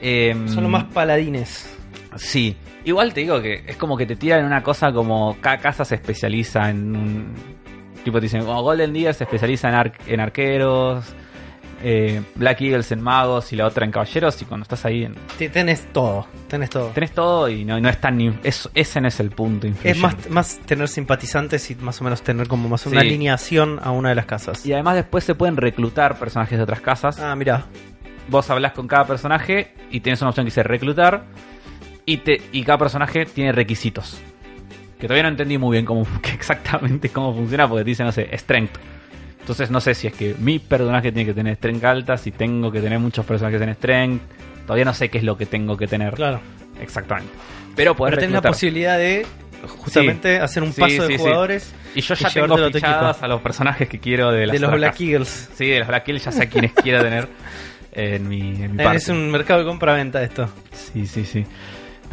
[0.00, 1.68] Em, Son los más paladines.
[2.16, 2.56] Sí.
[2.84, 5.94] Igual te digo que es como que te tiran una cosa como cada casa se
[5.96, 7.34] especializa en un.
[8.04, 11.06] Tipo te dicen, como Golden Deer se especializa en, ar- en arqueros,
[11.86, 14.40] eh, Black Eagles en magos y la otra en caballeros.
[14.40, 16.26] Y cuando estás ahí, en- Te- Tenés todo.
[16.48, 16.88] Tenés todo.
[16.88, 18.18] tenés todo y no, no es tan.
[18.42, 22.22] es- ese no es el punto Es más, más tener simpatizantes y más o menos
[22.22, 23.06] tener como más una Sí.
[23.06, 24.64] alineación a una de las casas.
[24.64, 27.20] Y además después se pueden reclutar personajes de otras casas.
[27.20, 27.66] Ah, mira.
[28.28, 31.24] Vos hablas con cada personaje y tienes una opción que dice reclutar.
[32.06, 34.18] Y, te, y cada personaje tiene requisitos.
[34.98, 38.30] Que todavía no entendí muy bien cómo, exactamente cómo funciona, porque te dice, no sé,
[38.38, 38.78] strength.
[39.44, 42.72] Entonces no sé si es que mi personaje tiene que tener strength alta, si tengo
[42.72, 44.22] que tener muchos personajes en strength.
[44.66, 46.40] Todavía no sé qué es lo que tengo que tener Claro.
[46.80, 47.30] exactamente.
[47.76, 49.26] Pero poder Pero tenés la posibilidad de
[49.66, 51.18] justamente hacer un Sí, paso sí, de sí.
[51.18, 54.46] jugadores Y yo y ya tengo a tu fichadas a los personajes que quiero de
[54.46, 54.98] las de los Black.
[55.00, 55.50] Eagles.
[55.54, 57.28] Sí, de los Black Hills ya sé a quienes quiero tener.
[57.92, 58.96] en mi, en mi parte.
[58.96, 60.48] Es un mercado de compra-venta esto.
[60.72, 61.44] Sí, sí, sí.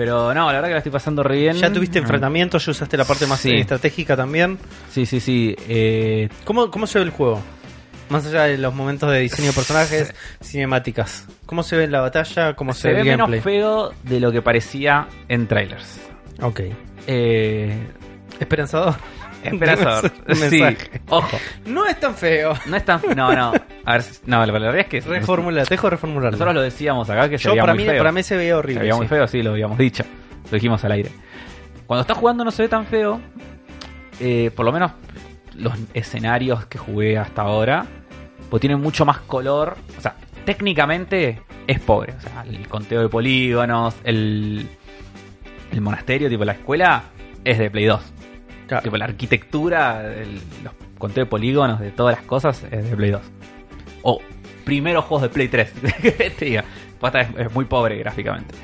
[0.03, 1.53] Pero no, la verdad que la estoy pasando re bien.
[1.57, 3.51] Ya tuviste Ah, enfrentamientos, ya usaste la parte más Sí.
[3.57, 4.57] estratégica también.
[4.89, 5.55] Sí, sí, sí.
[5.69, 7.39] Eh, ¿Cómo, ¿Cómo se ve el juego?
[8.09, 10.11] Más allá de los momentos de diseño de personajes,
[10.43, 11.27] cinemáticas.
[11.45, 12.55] ¿Cómo se ve la batalla?
[12.55, 13.41] ¿Cómo se, se ve ve el menos gameplay?
[13.41, 15.99] feo de lo que parecía en trailers.
[16.41, 16.61] Ok.
[17.05, 17.77] Eh,
[18.39, 18.95] Esperanzador.
[19.53, 20.11] esperanzador.
[20.35, 21.01] Sí, mensaje.
[21.09, 21.37] ojo.
[21.65, 22.53] No es tan feo.
[22.67, 23.01] No es tan.
[23.15, 23.53] No, no.
[23.85, 25.01] A ver, no, la verdad es que.
[25.01, 26.31] Reformula, te dejo reformularlo.
[26.31, 27.97] Nosotros lo decíamos acá que se Yo veía para muy mí, feo.
[27.99, 28.81] para mí se veía Se horrible.
[28.81, 30.03] veía muy feo, sí, lo habíamos dicho.
[30.45, 31.11] Lo dijimos al aire.
[31.87, 33.19] Cuando estás jugando no se ve tan feo.
[34.19, 34.91] eh, por lo menos
[35.55, 37.85] los escenarios que jugué hasta ahora.
[38.49, 39.77] Pues tienen mucho más color.
[39.97, 42.13] O sea, técnicamente es pobre.
[42.17, 44.67] O sea, el conteo de polígonos, el,
[45.71, 47.03] el monasterio, tipo la escuela,
[47.45, 48.01] es de Play 2.
[48.71, 48.83] Claro.
[48.83, 53.11] Tipo la arquitectura, el, los conteos de polígonos de todas las cosas es de Play
[53.11, 53.21] 2.
[54.03, 54.21] O
[54.63, 55.71] primeros juegos de Play 3.
[56.01, 56.63] que te diga.
[56.97, 58.55] Posta, Es, muy pobre gráficamente.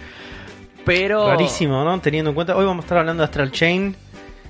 [0.85, 1.27] Pero.
[1.27, 1.99] Rarísimo, ¿no?
[1.99, 3.95] Teniendo en cuenta, hoy vamos a estar hablando de Astral Chain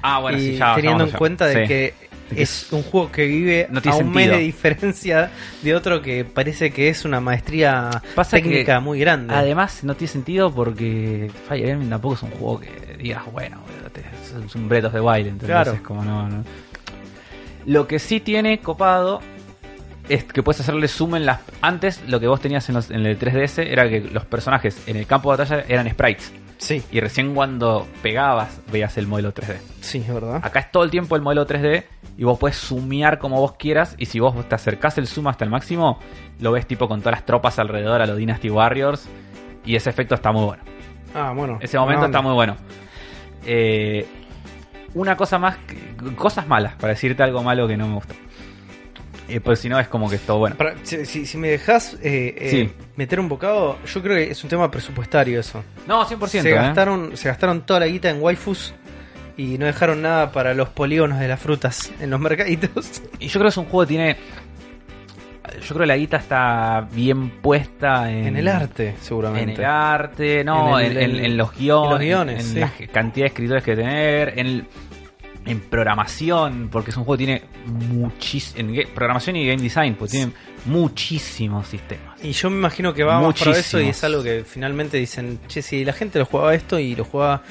[0.04, 0.76] Ah, bueno, y sí, ya.
[0.76, 1.67] teniendo en cuenta de Sí.
[1.67, 1.93] que
[2.36, 4.36] es un juego que vive No a un mes sentido.
[4.36, 5.32] de diferencia
[5.63, 9.34] de otro que parece que es una maestría Pasa técnica muy grande.
[9.34, 13.58] Además, no tiene sentido porque Fire Emblem tampoco es un juego que digas, bueno,
[14.03, 15.71] boludo, te- es un Breath of the Wild, entonces Claro.
[15.73, 16.43] es como no, no.
[17.65, 19.19] Lo que sí tiene copado
[20.10, 21.41] es que puedes hacerle zoom en las.
[21.62, 24.95] Antes, lo que vos tenías en, los- en el 3DS era que los personajes en
[24.95, 26.33] el campo de batalla eran sprites.
[26.60, 29.57] Sí, Y recién cuando pegabas veías el modelo 3D.
[29.81, 30.39] sí, es verdad.
[30.43, 31.83] Acá es todo el tiempo el modelo 3D
[32.17, 33.93] y vos puedes zoomear como vos quieras.
[33.99, 35.99] Y si vos te acercás el zoom hasta el máximo,
[36.39, 39.07] lo ves tipo con todas las tropas alrededor a los Dynasty Warriors.
[39.65, 40.63] Y ese efecto está muy bueno.
[41.13, 41.60] Ah, bueno.
[41.62, 42.55] Ese momento está muy bueno.
[43.45, 44.06] Eh,
[44.93, 45.58] una cosa más,
[46.15, 48.13] cosas malas, para decirte algo malo que no me gustó.
[49.30, 50.56] Eh, pues si no es como que es todo bueno.
[50.56, 52.71] Para- si, me dejas eh, eh, Sí.
[52.95, 55.63] meter un bocado, yo creo que es un tema presupuestario eso.
[55.86, 56.41] No, 100%.
[56.41, 58.73] se, gastaron, se gastaron toda la guita en waifus
[59.36, 63.02] y no dejaron nada para los polígonos de las frutas en los mercaditos.
[63.19, 64.17] Y yo creo que es un juego que tiene...
[65.62, 69.62] Yo creo que la guita está bien puesta en, En el arte, En seguramente.
[69.62, 72.60] el arte, no, En en, el- en- en los guiones, en los guiones, en sí.
[72.60, 74.67] la cantidad de escritores que tener, en,
[75.45, 77.41] en programación, porque es un juego que tiene
[77.89, 78.69] muchísimo.
[78.69, 80.31] En programación y game design, porque tiene
[80.65, 82.23] muchísimos sistemas.
[82.23, 83.97] Y yo me imagino que va más para eso y Muchísimos.
[83.97, 87.43] es algo que finalmente dicen, che, si la gente lo jugaba esto y lo jugaba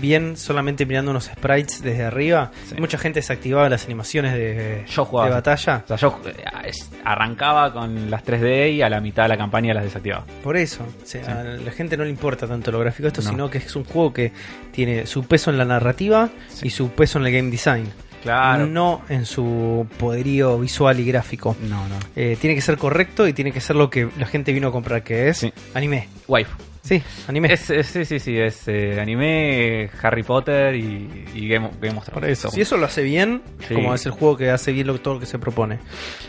[0.00, 2.74] bien solamente mirando unos sprites desde arriba, Sí.
[2.78, 5.82] mucha gente desactivaba las animaciones de, Yo jugaba de batalla.
[5.84, 6.34] O sea, yo eh,
[6.66, 10.24] es- arrancaba con las 3D y a la mitad de la campaña las desactivaba.
[10.42, 11.30] Por eso, o sea, Sí.
[11.30, 13.30] a la gente no le importa tanto lo gráfico esto, No.
[13.30, 14.32] sino que es un juego que
[14.72, 16.66] tiene su peso en la narrativa Sí.
[16.68, 17.86] y su peso en el game design,
[18.22, 18.66] Claro.
[18.66, 21.56] no en su poderío visual y gráfico.
[21.62, 21.96] No, no.
[22.16, 24.72] Eh, tiene que ser correcto y tiene que ser lo que la gente vino a
[24.72, 26.08] comprar, que es anime.
[26.26, 26.56] Waifu.
[26.86, 27.50] Sí, anime.
[27.50, 31.96] Es, es- sí, sí, sí, es eh, anime, Harry Potter y, y Game, of- Game
[31.96, 32.38] of Por Thrones.
[32.38, 32.50] eso.
[32.50, 33.72] Si eso lo hace bien, Sí.
[33.72, 35.76] como es el juego que hace bien lo, todo lo que se propone.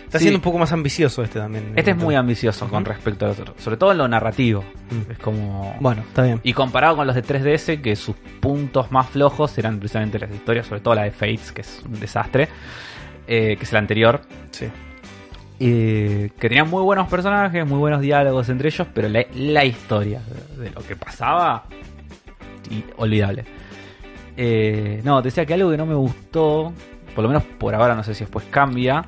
[0.05, 0.23] Está Sí.
[0.23, 1.73] siendo un poco más ambicioso este también.
[1.75, 4.63] Este es muy ambicioso con respecto a los otros, sobre todo en lo narrativo.
[4.91, 5.11] Mm.
[5.11, 5.75] Es como...
[5.81, 6.39] Bueno, está bien.
[6.41, 10.67] Y comparado con los de 3DS, que sus puntos más flojos eran precisamente las historias,
[10.67, 12.47] sobre todo la de Fates, que es un desastre,
[13.27, 14.67] eh, que es el anterior, Sí.
[15.59, 20.21] Eh, que tenía muy buenos personajes, muy buenos diálogos entre ellos, pero la, la historia
[20.57, 21.65] de, de lo que pasaba,
[22.69, 23.45] y, olvidable.
[24.37, 26.73] Eh, no, te decía que algo que no me gustó,
[27.13, 29.05] por lo menos por ahora, no sé si después cambia.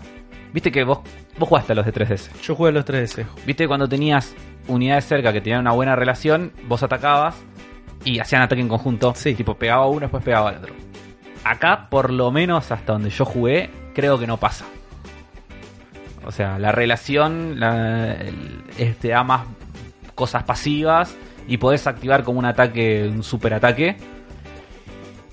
[0.53, 0.99] Viste que vos,
[1.38, 2.41] vos jugaste a los de 3DS.
[2.41, 3.25] Yo jugué a los 3DS.
[3.45, 4.33] Viste que cuando tenías
[4.67, 7.36] unidades cerca que tenían una buena relación, vos atacabas
[8.05, 9.13] y hacían ataque en conjunto.
[9.15, 9.36] Sí.
[9.36, 10.73] Tipo, pegaba a uno, después pegaba al otro.
[11.43, 14.65] Acá, por lo menos hasta donde yo jugué, creo que no pasa.
[16.27, 19.47] O sea, la relación la, el- este, da más
[20.13, 21.15] cosas pasivas
[21.47, 23.95] y podés activar como un ataque, un super ataque.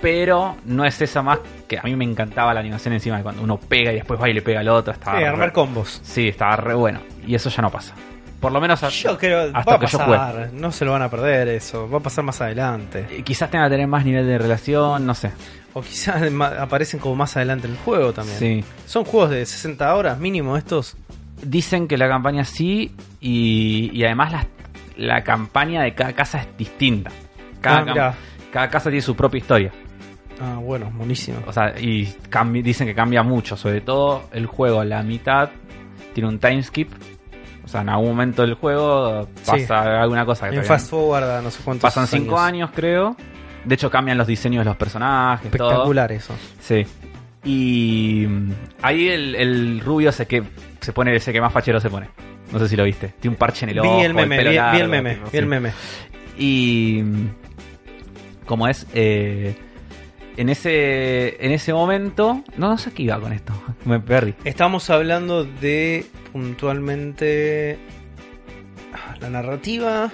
[0.00, 3.42] Pero no es esa más que a mí me encantaba la animación encima de cuando
[3.42, 4.92] uno pega y después va y le pega al otro.
[4.92, 6.00] Estaba Sí, re- armar combos.
[6.04, 7.00] Sí, estaba re bueno.
[7.26, 7.94] Y eso ya no pasa.
[8.38, 10.50] Por lo menos a- Yo creo hasta va a que yo pasar.
[10.52, 11.88] no se lo van a perder eso.
[11.88, 13.07] Va a pasar más adelante.
[13.11, 15.30] eh, quizás tenga que tener más nivel de relación, no sé.
[15.74, 16.22] O quizás
[16.58, 18.38] aparecen como más adelante en el juego también.
[18.38, 18.64] Sí.
[18.87, 20.96] Son juegos de 60 horas mínimo estos.
[21.42, 24.46] Dicen que la campaña sí y, y además la,
[24.96, 27.10] la campaña de cada casa es distinta.
[27.60, 28.14] Cada, Ah,
[28.52, 29.72] cada casa tiene su propia historia.
[30.40, 31.38] Ah, bueno, buenísimo.
[31.46, 32.14] O sea, y
[32.62, 33.56] dicen que cambia mucho.
[33.56, 35.50] Sobre todo el juego, la mitad
[36.12, 36.90] tiene un time skip.
[37.64, 39.66] O sea, en algún momento del juego pasa Sí.
[39.72, 40.50] alguna cosa.
[40.50, 43.16] Que En fast forward no sé cuántos pasan cinco años, creo.
[43.64, 45.50] De hecho, cambian los diseños de los personajes.
[45.50, 45.68] todo.
[45.68, 46.35] Espectacular eso.
[46.61, 46.85] Sí.
[47.44, 48.50] Y mm,
[48.83, 50.42] ahí el, el rubio se que
[50.81, 52.09] se pone ese que más fachero se pone.
[52.53, 53.09] No sé si lo viste.
[53.20, 54.00] Tiene un parche en el Vi ojo.
[54.03, 55.72] el meme, vi, el meme, tipo, vi el meme.
[56.38, 57.03] Y
[58.46, 59.55] como es eh,
[60.37, 63.53] en ese en ese momento, no, no sé qué iba con esto,
[63.85, 64.35] me perdí.
[64.44, 67.79] Estamos hablando de puntualmente
[69.20, 70.11] la narrativa.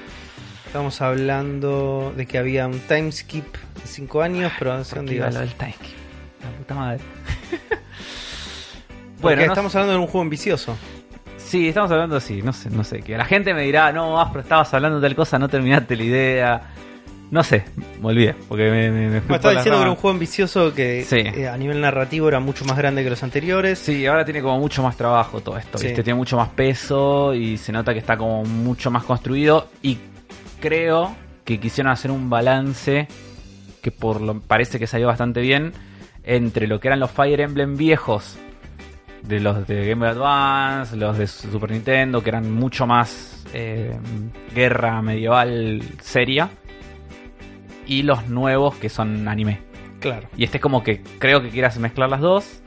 [0.70, 4.98] Estamos hablando de que había un time skip de 5 años, pero no sé ¿Por
[5.00, 5.96] dónde qué iba lo del time skip?
[6.44, 7.00] La puta madre.
[9.20, 10.76] Porque no estamos hablando de un juego ambicioso.
[11.38, 13.00] Sí, estamos hablando así, no sé, no sé.
[13.00, 16.04] Que la gente me dirá, no, Afro, estabas hablando de tal cosa, no terminaste la
[16.04, 16.62] idea.
[17.32, 17.64] No sé,
[18.00, 21.02] me olvidé, porque me, me, me fui estaba diciendo que era un juego ambicioso que
[21.04, 21.16] Sí.
[21.18, 23.80] eh, a nivel narrativo era mucho más grande que los anteriores.
[23.80, 25.88] Sí, ahora tiene como mucho más trabajo todo esto, Sí.
[25.88, 26.04] ¿viste?
[26.04, 29.98] Tiene mucho más peso y se nota que está como mucho más construido y
[30.60, 33.08] creo que quisieron hacer un balance
[33.82, 35.72] que por lo parece que salió bastante bien
[36.22, 38.38] entre lo que eran los Fire Emblem viejos
[39.22, 43.96] de los de Game Boy Advance, los de Super Nintendo, que eran mucho más eh,
[44.54, 46.50] guerra medieval seria,
[47.86, 49.60] y los nuevos que son anime.
[50.00, 50.28] Claro.
[50.36, 52.62] Y este es como que creo que quieras mezclar las dos.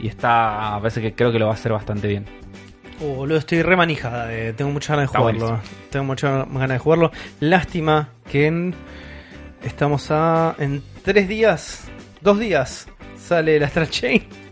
[0.00, 2.24] Y está, a veces que creo que lo va a hacer bastante bien.
[3.00, 4.26] Oh, boludo, estoy remanijada.
[4.26, 5.60] de- tengo muchas ganas de Está jugarlo.
[5.90, 7.12] Tengo muchas ganas de jugarlo.
[7.40, 8.74] Lástima que en.
[9.64, 10.54] Estamos a.
[10.58, 11.84] En tres días.
[12.20, 12.88] Dos días.
[13.18, 14.22] Sale la Astral Chain.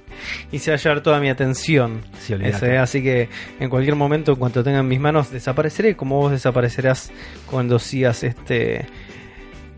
[0.51, 2.01] Y se va a llevar toda mi atención.
[2.19, 2.35] Sí.
[2.43, 3.29] Ese, así que
[3.61, 5.95] en cualquier momento, en cuanto tenga en mis manos, desapareceré.
[5.95, 7.13] Como vos desaparecerás
[7.49, 8.87] cuando sigas este.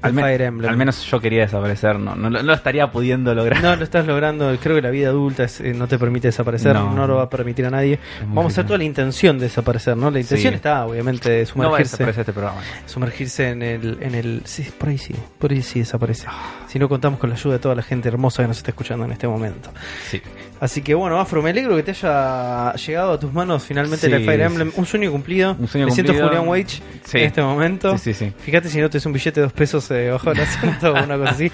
[0.00, 0.70] Al, el me- Fire Emblem.
[0.70, 3.62] al menos yo quería desaparecer, no, no, lo- no lo estaría pudiendo lograr.
[3.62, 4.56] No lo estás logrando.
[4.62, 6.74] Creo que la vida adulta es- eh, no te permite desaparecer.
[6.74, 6.92] No.
[6.94, 7.06] No.
[7.06, 7.98] lo va a permitir a nadie.
[8.28, 10.11] Vamos a hacer toda la intención de desaparecer, ¿no?
[10.11, 10.56] La intención Sí.
[10.56, 11.82] está, obviamente, de No sumergirse.
[11.96, 12.61] desaparecer este programa.
[12.87, 14.42] sumergirse en el, en el.
[14.44, 15.14] Sí, por ahí sí.
[15.38, 16.26] Por ahí sí desaparece.
[16.68, 19.04] Si no contamos con la ayuda de toda la gente hermosa que nos está escuchando
[19.04, 19.70] en este momento.
[20.08, 20.20] Sí.
[20.60, 24.12] Así que bueno, Afro, me alegro que te haya llegado a tus manos finalmente Sí,
[24.12, 24.70] el Fire Emblem.
[24.72, 24.74] sí.
[24.80, 25.56] Un sueño cumplido.
[25.58, 26.12] Un sueño me siento.
[26.12, 27.96] Julián Wage en este momento.
[27.98, 31.04] Fíjate si no te es un billete de dos pesos eh, bajo el asiento o
[31.04, 31.52] una cosa así.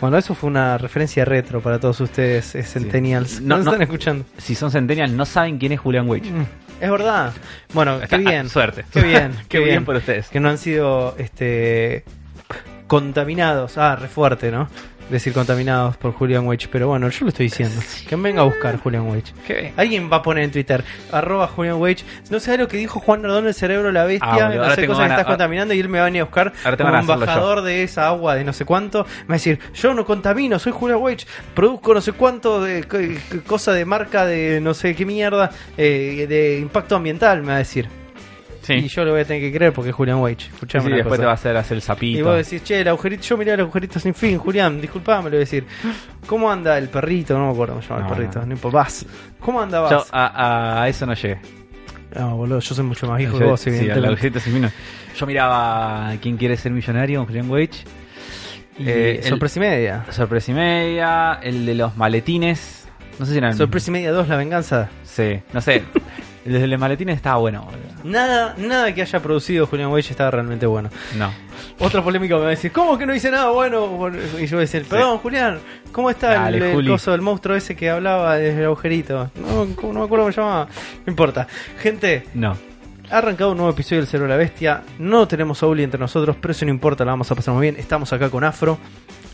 [0.00, 3.40] Bueno, eso fue una referencia retro para todos ustedes, eh, Centennials.
[3.40, 4.24] No, No, están escuchando.
[4.36, 6.30] Si son centennials, no saben quién es Julián Wage.
[6.30, 6.44] Mm,
[6.80, 7.32] Es verdad.
[7.72, 8.48] Bueno, qué Está- bien.
[8.48, 8.84] Suerte.
[8.92, 10.28] Qué bien, Qué bien por ustedes.
[10.28, 12.04] Que no han sido este
[12.86, 13.78] contaminados.
[13.78, 14.68] Ah, re fuerte, ¿no?
[15.12, 16.68] Decir contaminados por Julian Wage.
[16.72, 17.78] Pero bueno, yo lo estoy diciendo.
[18.08, 19.34] Que venga a buscar Julian Wage.
[19.46, 19.72] Qué.
[19.76, 21.98] Alguien va a poner en Twitter, arroba Julian Wage.
[22.30, 24.28] No sé lo que dijo Juan Nardón, el cerebro de la bestia.
[24.32, 26.52] Ah, no sé cosas que estás contaminando y él me va a venir a buscar
[26.84, 26.96] como
[27.26, 29.04] embajador de esa agua de no sé cuánto.
[29.04, 31.26] Me va a decir, yo no contamino, soy Julian Wage.
[31.54, 32.96] Produzco no sé cuánto de co-
[33.30, 37.54] co- cosa de marca de no sé qué mierda eh, de impacto ambiental, me va
[37.56, 37.86] a decir.
[38.62, 38.74] Sí.
[38.74, 40.46] Y yo lo voy a tener que creer porque es Julian Wage.
[40.52, 41.22] Escuchame sí, una después cosa.
[41.22, 42.18] te va a hacer hacer el sapito.
[42.18, 45.30] Y vos decís, che, el agujerito, yo miré el agujerito sin fin, Julián, disculpame, le
[45.30, 45.66] voy a decir.
[46.26, 47.36] ¿Cómo anda el perrito?
[47.36, 48.46] No me acuerdo cómo se llama No, el perrito, no.
[48.46, 48.78] no importa.
[48.78, 49.06] Vas.
[49.40, 49.90] ¿Cómo anda Vas?
[49.90, 51.38] Yo a, a eso no llegué.
[52.14, 54.06] No, boludo, yo soy mucho más viejo que vos, sí, evidentemente.
[54.08, 54.70] agujerito sin.
[55.16, 57.18] Yo miraba ¿Quién quiere ser millonario?
[57.20, 57.84] con Julián Wage.
[58.78, 60.04] Eh, el- sorpresa y media.
[60.10, 61.38] Sorpresa y media.
[61.42, 62.88] El de los maletines.
[63.18, 64.88] No sé si era el Sorpresa y media 2, la venganza.
[65.04, 65.82] Sí, no sé.
[66.44, 67.66] El de los maletines estaba bueno.
[68.04, 70.90] Nada, nada que haya producido Julian Wage estaba realmente bueno.
[71.16, 71.30] No.
[71.78, 73.86] Otra polémica me va a decir, ¿cómo que no hice nada bueno?
[74.40, 75.58] Y yo voy a decir, perdón, Julián,
[75.92, 79.30] ¿cómo está Dale, el, el coso del monstruo ese que hablaba desde el agujerito?
[79.36, 80.68] No, no me acuerdo cómo se llamaba.
[81.06, 81.46] No importa.
[81.80, 82.56] Gente, No.
[83.10, 84.82] Ha arrancado un nuevo episodio del Cero de la Bestia.
[84.98, 87.60] No tenemos a Uli entre nosotros, pero eso no importa, la vamos a pasar muy
[87.62, 87.76] bien.
[87.78, 88.78] Estamos acá con Afro.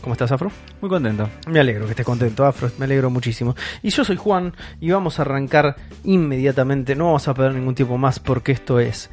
[0.01, 0.51] ¿Cómo estás, Afro?
[0.81, 1.29] Muy contento.
[1.47, 2.71] Me alegro que estés contento, Afro.
[2.77, 3.55] Me alegro muchísimo.
[3.81, 6.95] Y yo soy Juan y vamos a arrancar inmediatamente.
[6.95, 9.09] No vamos a perder ningún tiempo más porque esto es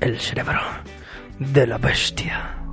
[0.00, 0.60] el cerebro
[1.38, 2.65] de la bestia.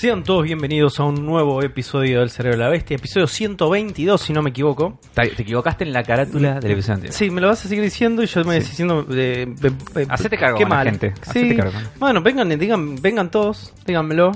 [0.00, 4.32] Sean todos bienvenidos a un nuevo episodio del Cerebro de la Bestia, episodio 122 si
[4.32, 4.98] no me equivoco.
[5.12, 7.14] Te te equivocaste en la carátula del episodio anterior.
[7.14, 8.70] Sí, me lo vas a seguir diciendo y yo me voy Sí.
[8.70, 9.06] diciendo...
[9.10, 10.86] eh, eh, eh, Hacete cargo qué mal.
[10.86, 11.12] gente.
[11.16, 11.20] Sí.
[11.30, 11.72] Hacete cargo.
[11.98, 14.32] Bueno, vengan, digan, vengan todos, díganmelo.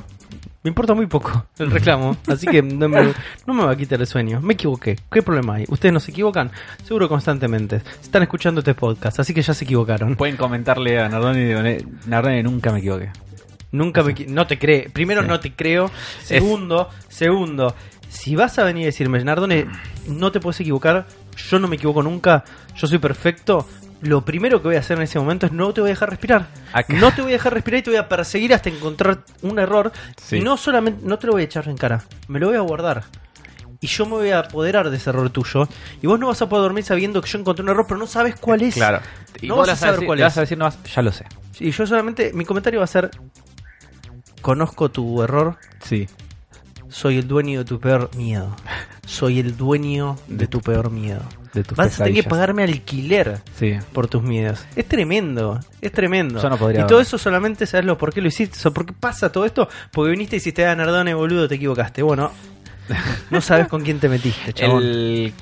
[0.65, 3.15] Me importa muy poco el reclamo, así que no me,
[3.47, 4.43] no me va a quitar el sueño.
[4.43, 4.97] Me equivoqué.
[5.11, 5.65] ¿Qué problema hay?
[5.69, 6.51] ¿Ustedes no se equivocan?
[6.83, 7.81] Seguro constantemente.
[8.03, 10.15] Están escuchando este podcast, así que ya se equivocaron.
[10.17, 13.11] Pueden comentarle a Nardoni, Nardoni nunca me equivoqué.
[13.75, 14.89] Nunca me No te cree.
[14.91, 15.29] Primero, Sí.
[15.29, 15.91] no te creo.
[16.23, 17.75] Segundo, segundo.
[18.09, 19.67] Si vas a venir a decirme, Nardone,
[20.07, 21.07] no te puedes equivocar,
[21.37, 22.45] yo no me equivoco nunca,
[22.77, 23.67] yo soy perfecto,
[24.03, 26.11] lo primero que voy a hacer en ese momento es no te voy a dejar
[26.11, 26.47] respirar.
[26.73, 29.59] Acá- No te voy a dejar respirar y te voy a perseguir hasta encontrar un
[29.59, 29.91] error.
[30.23, 30.37] Sí.
[30.37, 32.61] Y no solamente, no te lo voy a echar en cara, me lo voy a
[32.61, 33.03] guardar.
[33.81, 35.69] Y yo me voy a apoderar de ese error tuyo.
[36.01, 38.07] Y vos no vas a poder dormir sabiendo que yo encontré un error, pero no
[38.07, 38.75] sabes cuál es.
[38.75, 39.01] Claro.
[39.43, 40.25] Y No vos vas a vas saber decir, cuál es.
[40.25, 41.25] vas a decir nomás, ya lo sé.
[41.59, 43.11] Y yo solamente, mi comentario va a ser,
[44.45, 46.07] conozco tu error, Sí.
[46.89, 48.55] soy el dueño de tu peor miedo.
[49.07, 51.23] Soy el dueño de tu peor miedo.
[51.55, 53.73] De tus Vas a tener que pagarme alquiler Sí.
[53.95, 54.67] por tus miedos.
[54.77, 56.43] Es tremendo, es tremendo.
[56.43, 57.07] Yo no podría y todo ver.
[57.07, 60.37] eso solamente sabes lo por qué lo hiciste, por qué pasa todo esto, porque viniste
[60.37, 62.03] y hiciste a Nardone, boludo, te equivocaste.
[62.03, 62.31] Bueno,
[63.31, 64.83] no sabes con quién te metiste, chabón.
[64.83, 65.33] El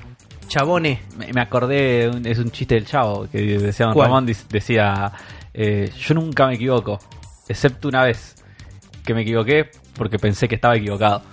[0.47, 1.01] Chabone.
[1.35, 3.99] Me acordé, es un chiste del chavo que decía Don.
[3.99, 5.11] Ramón, decía,
[5.55, 6.99] eh, yo nunca me equivoco,
[7.49, 8.35] excepto una vez
[9.05, 11.23] que me equivoqué porque pensé que estaba equivocado.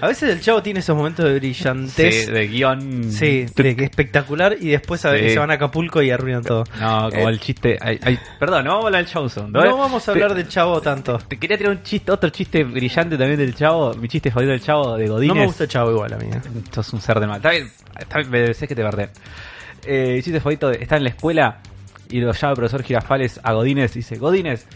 [0.00, 2.26] A veces el chavo tiene esos momentos de brillantez.
[2.26, 3.10] Sí, de guion.
[3.12, 5.26] Sí, de que espectacular y después a ver Sí.
[5.26, 6.64] que se van a Acapulco y arruinan todo.
[6.80, 7.78] No, como Eh, el chiste...
[7.80, 9.50] ay, ay, perdón, no vamos a hablar del Johnson.
[9.52, 11.18] No vamos a hablar Te- del chavo tanto.
[11.18, 14.60] Te quería tirar un chiste, otro chiste brillante también del chavo, mi chiste favorito del
[14.62, 15.34] chavo de Godínez.
[15.34, 16.26] No me gusta el chavo igual a mí.
[16.32, 16.40] ¿eh?
[16.72, 17.36] Sos un ser de mal.
[17.38, 19.10] Está bien, me decís que te perdés.
[19.84, 21.58] Eh, el chiste favorito está en la escuela
[22.12, 24.66] y lo llama el profesor Girafales a Godínez y dice, Godínez,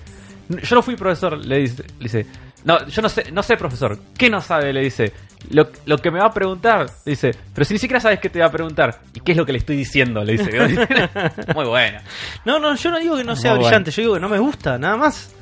[0.48, 2.26] yo no fui profesor, le dice, le dice,
[2.64, 4.72] no, yo no sé, no sé profesor, ¿qué no sabe?
[4.72, 5.12] Le dice,
[5.50, 8.30] lo, lo que me va a preguntar, le dice, pero si ni siquiera sabes qué
[8.30, 10.24] te va a preguntar, ¿y qué es lo que le estoy diciendo?
[10.24, 10.88] Le dice Godínez.
[11.54, 12.00] Muy bueno.
[12.44, 14.38] No, no, yo no digo que no sea Muy brillante, yo digo que no me
[14.38, 15.32] gusta, nada más.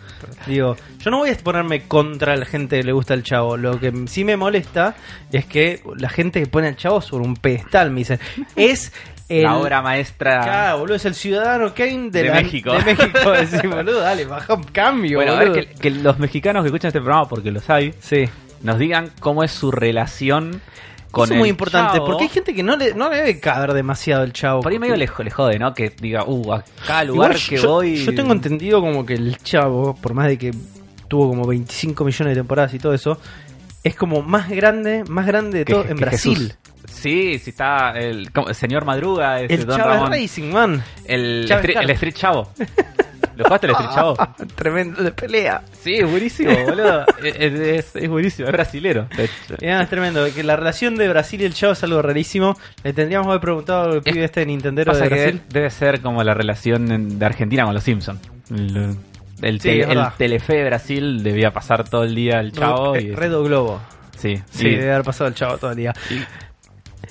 [0.47, 3.57] Digo, yo no voy a ponerme contra la gente que le gusta el chavo.
[3.57, 4.95] Lo que sí me molesta
[5.31, 8.19] es que la gente que pone al chavo sobre un pedestal me dicen,
[8.57, 8.93] es
[9.29, 9.43] el.
[9.43, 10.41] La obra maestra.
[10.43, 12.73] Claro, boludo, es el ciudadano Kane de, De la- México.
[12.73, 15.65] De México, decís, boludo, dale, baja un cambio, Bueno, a ver, boludo.
[15.67, 18.25] que, que los mexicanos que escuchan este programa, porque los hay, Sí.
[18.63, 20.61] nos digan cómo es su relación
[21.11, 22.07] con Eso es muy importante, Chavo.
[22.07, 24.63] porque hay gente que no le, no le debe caber demasiado el chavo.
[24.63, 25.73] Por ahí medio le, le jode, ¿no?
[25.73, 28.05] Que diga, uh, a cada lugar Igual que yo, voy.
[28.05, 30.51] Yo tengo entendido como que el chavo, por más de que
[31.07, 33.17] tuvo como 25 millones de temporadas y todo eso,
[33.85, 36.35] es como más grande, más grande de que- todo en Brasil.
[36.37, 36.59] Jesús.
[36.87, 40.13] Sí, sí está el, señor Madruga, ese El Don Chavo Ramón.
[40.13, 40.83] Racing, man.
[41.07, 41.85] El, street, Caro.
[41.87, 42.51] el Street Chavo.
[43.37, 44.17] ¿Lo jugaste el Street Chavo?
[44.55, 45.63] Tremendo de pelea.
[45.83, 47.05] Sí, es buenísimo, boludo.
[47.25, 49.09] es, es- es buenísimo, es brasilero.
[49.61, 52.57] es tremendo, que la relación de Brasil y el chavo es algo rarísimo.
[52.85, 55.41] Le tendríamos que haber preguntado al pibe este de Nintendero Pasa de Brasil.
[55.49, 58.21] debe ser como la relación de Argentina con los Simpsons.
[59.43, 62.97] El, Sí, el Telefe de Brasil debía pasar todo el día el chavo.
[62.97, 63.81] y, Red o Globo.
[64.17, 65.93] sí, Sí, y- debe haber pasado el chavo todo el día.
[66.11, 66.23] y-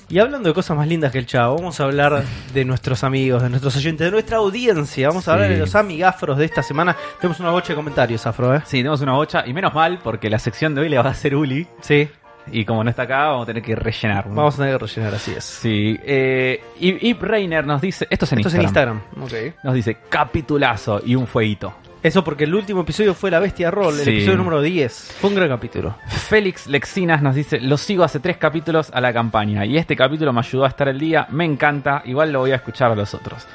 [0.08, 3.42] Y hablando de cosas más lindas que el chavo, vamos a hablar de nuestros amigos,
[3.42, 5.08] de nuestros oyentes, de nuestra audiencia.
[5.08, 6.96] Vamos a hablar de los amigafros de esta semana.
[7.20, 8.62] Tenemos una bocha de comentarios, Afro, ¿eh?
[8.64, 9.44] sí, tenemos una bocha.
[9.46, 11.66] Y menos mal, porque la sección de hoy le va a hacer Uli.
[11.80, 12.08] Sí,
[12.52, 14.26] Y como no está acá, vamos a tener que rellenar.
[14.26, 14.34] ¿no?
[14.34, 15.44] vamos a tener que rellenar, así es.
[15.44, 15.98] Sí.
[16.02, 18.06] Eh, Ip Reiner nos dice.
[18.10, 19.00] Esto es en Esto es en Instagram.
[19.14, 19.50] Instagram.
[19.50, 19.64] Ok.
[19.64, 21.74] Nos dice capitulazo y un fueguito.
[22.04, 24.10] Eso porque el último episodio fue La Bestia Roll, el Sí.
[24.10, 25.16] episodio número 10.
[25.20, 25.96] Fue un gran capítulo.
[26.06, 30.30] Félix Lexinas nos dice, lo sigo hace tres capítulos a la campaña y este capítulo
[30.32, 33.14] me ayudó a estar el día, me encanta, igual lo voy a escuchar a los
[33.14, 33.46] otros.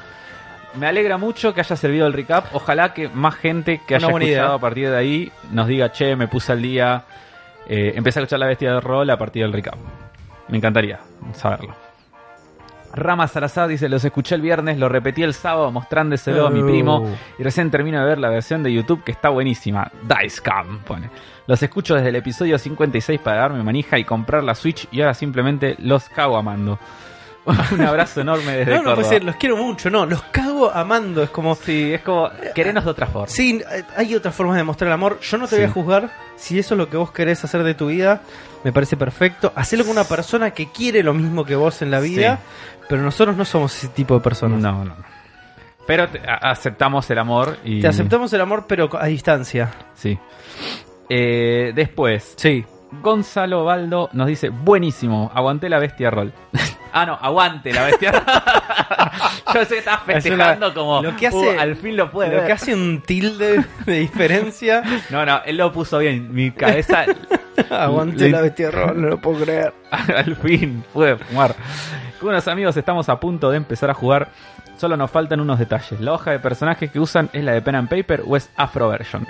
[0.74, 4.16] Me alegra mucho que haya servido el recap, ojalá que más gente que Una haya
[4.18, 4.54] escuchado idea.
[4.54, 7.04] a partir de ahí nos diga, che, me puse al día,
[7.68, 9.76] eh, empecé a escuchar la bestia de rol a partir del recap.
[10.48, 10.98] Me encantaría
[11.34, 11.76] saberlo.
[12.92, 16.66] Rama Salazar dice, los escuché el viernes, lo repetí el sábado mostrándoselo a mi Oh.
[16.66, 19.90] primo y recién termino de ver la versión de YouTube que está buenísima.
[20.02, 21.08] Dicecam, pone.
[21.46, 25.14] Los escucho desde el episodio 56 para darme manija y comprar la Switch y ahora
[25.14, 26.78] simplemente los cago amando.
[27.72, 29.08] Un abrazo enorme desde No, no puede Córdoba.
[29.10, 31.22] ser, los quiero mucho, no, los cago amando.
[31.22, 31.54] Es como.
[31.54, 33.28] Sí, es como querernos de otra forma.
[33.28, 33.62] Sí,
[33.96, 35.18] hay otras formas de mostrar el amor.
[35.20, 36.10] Yo no te voy a juzgar.
[36.36, 38.22] Si eso es lo que vos querés hacer de tu vida,
[38.64, 39.52] me parece perfecto.
[39.54, 42.38] Hacelo con una persona que quiere lo mismo que vos en la vida.
[42.88, 44.60] Pero nosotros no somos ese tipo de personas.
[44.60, 44.96] No, no.
[45.86, 47.80] Pero te- a- aceptamos el amor y...
[47.80, 49.70] Te aceptamos el amor, pero a distancia.
[49.94, 50.18] Sí.
[51.08, 52.64] Eh, después, Sí.
[53.02, 56.32] Gonzalo Baldo nos dice, buenísimo, aguanté la bestia roll.
[56.92, 58.22] ah, no, aguante la bestia roll.
[59.46, 61.02] Yo pensé que estabas Es una- festejando como.
[61.02, 62.46] lo que hace- "Uh, al fin lo puede Lo ver".
[62.46, 64.82] que hace un tilde de diferencia.
[65.10, 66.32] No, no, él lo puso bien.
[66.32, 67.04] Mi cabeza
[67.70, 69.72] Aguante Le- la bestia roja, no lo puedo creer.
[69.90, 71.54] al fin pude fumar.
[72.20, 74.28] Con unos amigos estamos a punto de empezar a jugar.
[74.76, 76.00] Solo nos faltan unos detalles.
[76.00, 78.88] La hoja de personajes que usan es la de Pen and Paper o es Afro
[78.88, 79.26] Version.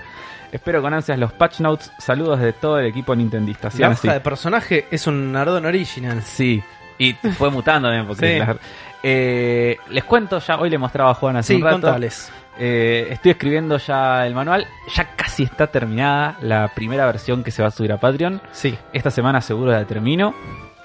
[0.53, 1.93] Espero con ansias los patch notes.
[1.99, 3.69] Saludos de todo el equipo nintendista.
[3.79, 4.09] La hoja así.
[4.09, 6.23] de personaje es un Nardon original.
[6.23, 6.63] Sí,
[6.99, 8.07] y fue mutando también.
[8.07, 8.59] Porque Sí.
[9.03, 11.81] Eh, les cuento ya, hoy le mostraba a Juan hace Sí, un rato.
[11.81, 12.31] contales.
[12.59, 14.67] Eh, estoy escribiendo ya el manual.
[14.95, 18.43] Ya casi está terminada la primera versión que se va a subir a Patreon.
[18.53, 18.77] Sí.
[18.93, 20.35] Esta semana seguro la termino.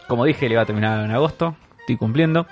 [0.07, 1.55] Como dije, le iba a terminar en agosto.
[1.79, 2.45] Estoy cumpliendo.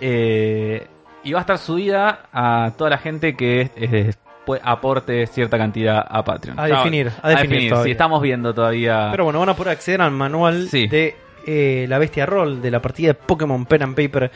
[0.00, 0.86] Eh,
[1.22, 4.29] y va a estar subida a toda la gente que eh, pu-
[4.62, 6.58] aporte cierta cantidad a Patreon.
[6.58, 7.92] A definir, a definir Sí, todavía.
[7.92, 9.08] estamos viendo todavía.
[9.10, 10.88] Pero bueno, van a poder acceder al manual Sí.
[10.88, 11.14] de
[11.46, 14.30] eh, la bestia roll, de la partida de Pokémon Pen and Paper,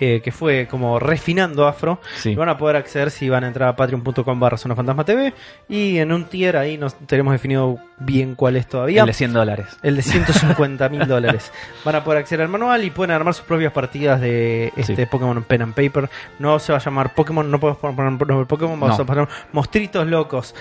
[0.00, 2.00] eh, que fue como refinando Afro.
[2.16, 2.34] Sí.
[2.34, 5.32] Lo van a poder acceder si van a entrar a patreon.com barra Zona Fantasma TV.
[5.68, 9.00] Y en un tier ahí nos tenemos definido bien cuál es todavía.
[9.02, 9.66] El de 100 dólares.
[9.82, 11.52] El de 150 mil dólares.
[11.84, 15.06] Van a poder acceder al manual y pueden armar sus propias partidas de este Sí.
[15.06, 16.08] Pokémon Pen and Paper.
[16.38, 19.02] No se va a llamar Pokémon, no podemos poner nombre Pokémon, vamos No.
[19.04, 20.54] a poner Mostritos Locos.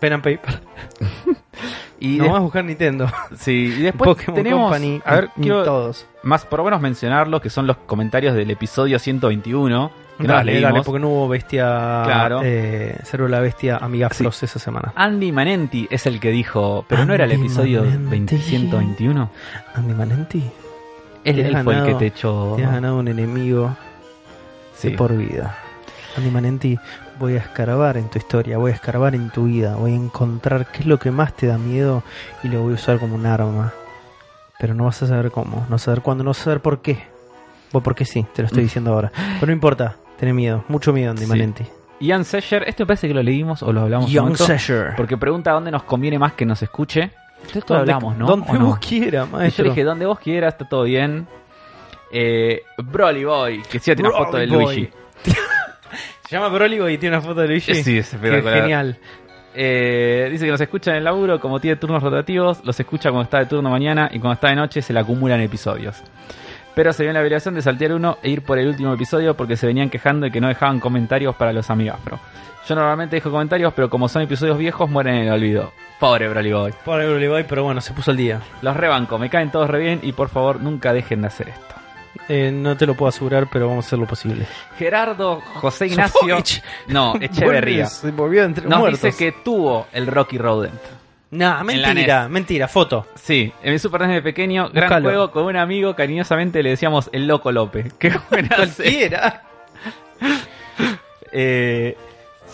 [0.00, 0.60] Pen and Paper.
[2.00, 3.08] Y no vamos a buscar Nintendo.
[3.36, 4.62] sí, y después Pokémon tenemos.
[4.70, 5.00] Company.
[5.04, 6.06] a ver, y quiero todos.
[6.22, 9.90] más por lo menos mencionarlo, que son los comentarios del episodio 121.
[10.16, 10.70] Que no Dale, leímos.
[10.72, 11.64] dale, porque no hubo bestia.
[12.04, 12.40] Claro.
[12.44, 14.22] Eh, Célula Bestia Amiga Sí.
[14.22, 14.92] Frost esa semana.
[14.94, 18.10] Andy Manenti es el que dijo, pero no era el episodio Manenti.
[18.10, 19.30] 20 121.
[19.74, 20.44] Andy Manenti,
[21.24, 22.54] Él, él fue el que te echó.
[22.56, 23.76] te has ganado un enemigo
[24.76, 24.90] Sí.
[24.90, 25.56] de por vida.
[26.16, 26.78] Andy Manenti,
[27.18, 30.66] voy a escarbar en tu historia, voy a escarbar en tu vida, voy a encontrar
[30.70, 32.02] qué es lo que más te da miedo
[32.42, 33.72] y lo voy a usar como un arma.
[34.58, 36.60] Pero no vas a saber cómo, no vas a saber cuándo, no vas a saber
[36.60, 36.98] por qué.
[37.72, 39.12] O porque sí, te lo estoy diciendo ahora.
[39.34, 41.28] Pero no importa, tenés miedo, mucho miedo, Andy Sí.
[41.28, 41.64] Manenti.
[42.00, 44.94] Ian Sesher, esto me parece que lo leímos o lo hablamos momento, Sasher.
[44.96, 47.10] porque pregunta dónde nos conviene más que nos escuche.
[47.54, 48.26] Esto lo hablamos, ¿no?
[48.26, 48.66] Donde ¿O no?
[48.66, 49.64] vos quieras, Y maestro.
[49.64, 51.26] yo le dije, donde vos quieras, está todo bien.
[52.12, 54.46] Eh, Broly Boy, que sí tiene una foto de.
[54.46, 54.88] Luigi.
[56.28, 57.74] Se llama Broly y tiene una foto de Luigi.
[57.82, 58.60] Sí, es espectacular.
[58.60, 58.96] genial.
[59.54, 63.22] Eh, dice que nos escucha en el laburo, como tiene turnos rotativos, los escucha cuando
[63.22, 66.02] está de turno mañana y cuando está de noche se le acumulan episodios.
[66.74, 69.34] Pero se vio en la obligación de saltear uno e ir por el último episodio
[69.38, 72.20] porque se venían quejando de que no dejaban comentarios para los amigafro.
[72.68, 75.72] Yo normalmente dejo comentarios, pero como son episodios viejos, mueren en el olvido.
[75.98, 76.74] Pobre Broly Boy.
[76.84, 78.42] Pobre Broly Boy, pero bueno, se puso al día.
[78.60, 81.74] Los rebanco, me caen todos re bien y por favor nunca dejen de hacer esto.
[82.28, 84.46] Eh, no te lo puedo asegurar, pero vamos a hacer lo posible.
[84.76, 86.20] Gerardo José Ignacio.
[86.20, 86.62] Sofovich.
[86.88, 87.86] No, Echeverría.
[87.86, 89.02] Se volvió entre Nos muertos.
[89.02, 90.80] dice que tuvo el Rocky Rodent.
[91.30, 92.30] Nah, la mentira, NES.
[92.30, 93.06] mentira, foto.
[93.14, 97.10] Sí, en mi Super NES de pequeño, gran juego con un amigo, cariñosamente le decíamos
[97.12, 97.92] el Loco Lope.
[97.98, 98.56] Qué buena.
[98.56, 99.42] Cualquiera.
[101.32, 101.96] Eh,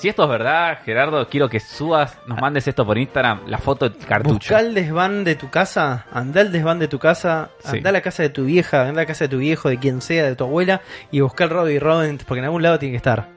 [0.05, 3.89] si esto es verdad, Gerardo, quiero que subas, nos mandes esto por Instagram, la foto
[3.89, 4.35] del cartucho.
[4.35, 7.79] Buscá el desván de tu casa, andá al desván de tu casa, Sí.
[7.79, 9.79] andá a la casa de tu vieja, andá a la casa de tu viejo, de
[9.79, 12.93] quien sea, de tu abuela, y buscá el Roddy Rodent, porque en algún lado tiene
[12.93, 13.29] que estar.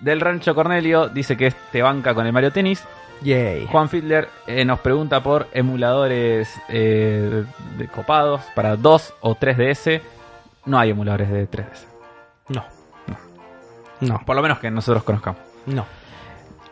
[0.00, 2.82] Del Rancho Cornelio dice que este banca con el Mario Tennis.
[3.20, 3.66] Yay.
[3.66, 7.44] Juan Fiedler eh, nos pregunta por emuladores eh,
[7.76, 10.00] de copados para 2 o 3DS.
[10.64, 11.84] No hay emuladores de 3DS.
[12.48, 12.64] No.
[14.00, 14.22] No.
[14.24, 15.53] Por lo menos que nosotros conozcamos.
[15.66, 15.86] No.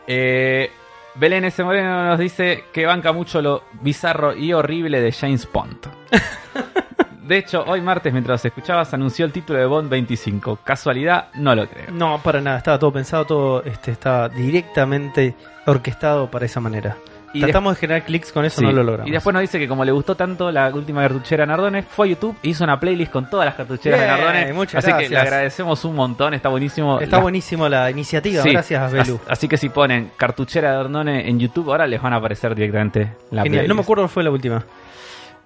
[0.07, 0.69] Eh,
[1.15, 1.63] Belén S.
[1.63, 5.77] Moreno nos dice que banca mucho lo bizarro y horrible de James Bond.
[7.23, 10.59] De hecho, hoy martes, mientras escuchabas, anunció el título de Bond 25.
[10.61, 11.29] ¿Casualidad?
[11.35, 11.89] No lo creo.
[11.91, 15.33] No, para nada, estaba todo pensado, todo este, estaba directamente
[15.65, 16.97] orquestado para esa manera.
[17.33, 18.65] Y Tratamos de generar clics con eso, Sí.
[18.65, 19.07] no lo logramos.
[19.07, 22.05] Y después nos dice que como le gustó tanto la última cartuchera de Nardones, fue
[22.05, 24.53] a YouTube e hizo una playlist con todas las cartucheras de Nardones.
[24.53, 25.11] muchas así que gracias.
[25.11, 26.99] le agradecemos un montón, está buenísimo.
[26.99, 28.51] Está buenísimo la iniciativa, Sí.
[28.51, 29.19] gracias Belu.
[29.25, 32.53] As- Así que si ponen cartuchera de Nardones en YouTube, ahora les van a aparecer
[32.53, 33.83] directamente la Genial, no me playlist.
[33.83, 34.63] acuerdo cuál fue la última.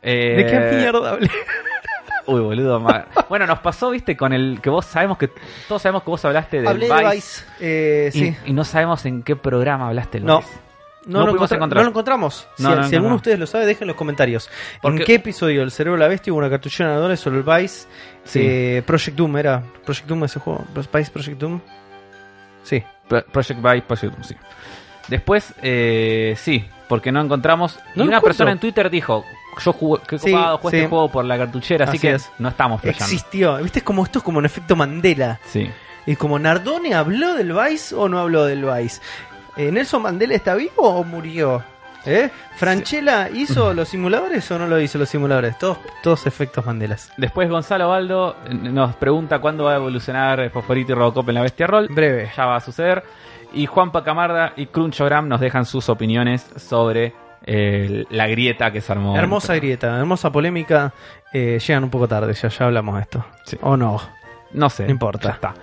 [0.02, 1.30] Eh, ¿De qué mierda hablé?
[2.28, 2.80] Uy, boludo.
[2.82, 5.30] ma- Bueno, nos pasó, viste, con el que vos sabemos que.
[5.70, 6.98] Todos sabemos que vos hablaste del Hablé Vice.
[7.06, 8.38] de Vice, eh, y, sí.
[8.46, 10.40] y no sabemos en qué programa hablaste del No.
[10.40, 10.52] Vice.
[11.06, 11.78] No, no lo pudimos encontra- encontrar.
[11.80, 12.48] no lo encontramos.
[12.58, 13.10] No, si no, si no, alguno no.
[13.10, 14.50] de ustedes lo sabe, dejen en los comentarios.
[14.82, 17.88] Porque- ¿En qué episodio del Cerebro de la Bestia hubo una cartuchera de el Vice?
[18.26, 18.40] Sí.
[18.44, 19.64] Eh, Project Doom era.
[19.86, 20.66] Project Doom ese juego.
[20.76, 21.62] Vice Project Doom.
[22.64, 22.84] Sí.
[23.08, 24.36] Pro- Project Vice, Project sí.
[25.08, 27.80] Después, eh, sí, porque no encontramos.
[27.96, 29.24] No y una persona en Twitter dijo:
[29.64, 30.78] Yo jugué, que Sí, jugué sí.
[30.78, 32.30] este juego por la cartuchera, así, Así que es.
[32.40, 33.06] no estamos flasheando.
[33.06, 33.58] Existió.
[33.58, 33.80] ¿Viste?
[33.80, 35.40] Es como esto es como un efecto Mandela.
[35.46, 35.70] Sí.
[36.06, 39.02] Es como Nardone habló del Vice o no habló del Vice.
[39.58, 41.64] Eh, ¿Nelson Mandela está vivo o murió?
[42.06, 42.30] ¿Eh?
[42.56, 45.58] ¿Franchella hizo los simuladores o no lo hizo los simuladores?
[45.58, 47.12] Todos, todos efectos Mandelas.
[47.18, 51.42] Después Gonzalo Baldo eh, nos pregunta cuándo va a evolucionar Fosforito y Robocop en la
[51.42, 51.88] Bestia Roll.
[51.90, 52.32] Breve.
[52.36, 53.04] Ya va a suceder.
[53.54, 57.14] Y Juan Pacamarda y Crunchogram nos dejan sus opiniones sobre
[57.46, 59.18] eh, la grieta que se armó.
[59.18, 60.94] Hermosa grieta, hermosa polémica.
[61.34, 63.26] Eh, llegan un poco tarde, ya, ya hablamos de esto.
[63.46, 63.58] Sí.
[63.62, 64.00] ¿O no?
[64.52, 64.86] No sé.
[64.86, 65.30] No importa.
[65.30, 65.54] Ya está.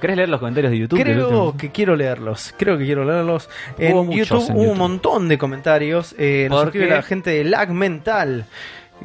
[0.00, 1.00] ¿Querés leer los comentarios de YouTube?
[1.02, 2.54] Creo que quiero leerlos.
[2.58, 3.48] Creo que quiero leerlos.
[3.78, 6.14] En Hubo YouTube en hubo un montón de comentarios.
[6.18, 8.46] Eh, nos ¿Por escribe la gente de Lag Mental.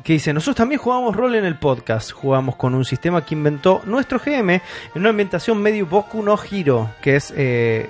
[0.03, 2.11] Que dice, nosotros también jugamos rol en el podcast.
[2.11, 4.61] Jugamos con un sistema que inventó nuestro GM en
[4.95, 7.89] una ambientación medio Boku no Hero, que es eh,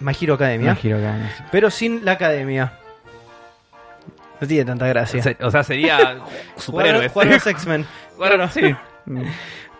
[0.00, 1.44] My Hero Academia, no sé.
[1.50, 2.72] pero sin la academia.
[4.40, 5.36] No tiene tanta gracia.
[5.40, 6.20] O sea, sería Jugar,
[6.56, 7.12] superhéroes.
[7.12, 7.86] jugar a los X-Men.
[8.18, 8.74] Bueno, sí.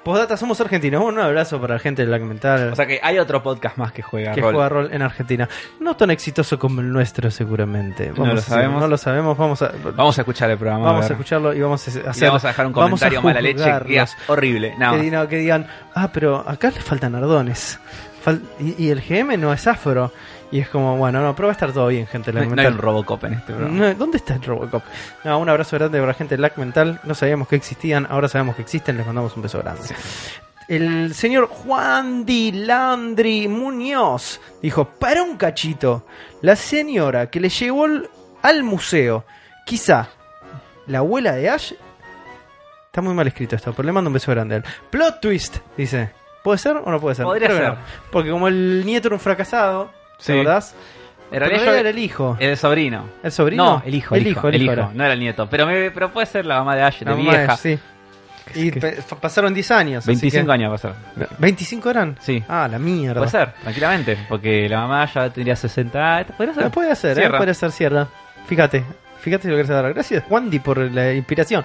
[0.04, 1.02] Postdata, somos argentinos.
[1.02, 2.70] Un abrazo para la gente de Lag Mental.
[2.72, 4.52] O sea que hay otro podcast más que juega que rol.
[4.52, 5.48] juega rol en Argentina.
[5.80, 8.12] No tan exitoso como el nuestro, seguramente.
[8.14, 8.80] No lo a- sabemos.
[8.82, 9.36] no lo sabemos.
[9.38, 10.84] Vamos a, Vamos a escuchar el programa.
[10.84, 12.28] vamos a escucharlo y vamos a hacer.
[12.28, 14.74] vamos a dejar un vamos comentario mala leche que es horrible.
[14.78, 17.80] Que, digan, que digan, ah, pero acá le faltan ardones.
[18.24, 20.12] Fal- y, y el GM no es afro.
[20.54, 22.32] Y es como, bueno, no, pero va a estar todo bien, gente.
[22.32, 23.76] No, no hay un Robocop en este programa.
[23.76, 24.84] No, ¿Dónde está el Robocop?
[25.24, 27.00] No, un abrazo grande para la gente de Lag Mental.
[27.02, 28.96] No sabíamos que existían, ahora sabemos que existen.
[28.96, 29.82] Les mandamos un beso grande.
[30.68, 36.06] El señor Juan Di Landri Muñoz dijo: Para un cachito,
[36.40, 37.88] la señora que le llevó
[38.40, 39.24] al museo,
[39.66, 40.06] quizá
[40.86, 41.72] la abuela de Ash.
[42.86, 44.64] Está muy mal escrito esto, pero le mando un beso grande a él.
[44.88, 46.10] Plot twist, dice.
[46.44, 47.24] ¿Puede ser o no puede ser?
[47.24, 47.68] Podría Creo ser.
[47.70, 47.76] no.
[48.12, 49.90] Porque como el nieto era un fracasado,
[50.24, 50.32] Sí.
[50.32, 50.74] ¿te acordás?
[51.32, 52.36] En Pero realidad era el hijo.
[52.38, 53.04] El sobrino.
[53.22, 53.64] ¿El sobrino?
[53.64, 54.14] No, el hijo.
[54.14, 54.90] El, hijo, el hijo.
[54.94, 55.48] No era el nieto.
[55.50, 57.56] Pero, me, pero puede ser la mamá de Ash, de La mamá de- vieja.
[57.56, 57.78] sí.
[58.54, 58.70] Y
[59.20, 60.04] pasaron 10 años.
[60.04, 60.92] así 25 que- años ser.
[61.40, 62.16] ¿25 eran?
[62.20, 62.44] Sí.
[62.46, 63.18] Ah, la mierda.
[63.20, 64.18] Puede ser, tranquilamente.
[64.28, 66.18] Porque la mamá ya tendría 60.
[66.18, 66.70] ah, Podría Ah, ser.
[66.70, 67.30] puede ser, ¿eh?
[67.30, 68.06] Puede ser cierra.
[68.46, 68.84] Fíjate,
[69.20, 69.92] fíjate si lo querés dar.
[69.92, 71.64] Gracias, Wandy, por la inspiración.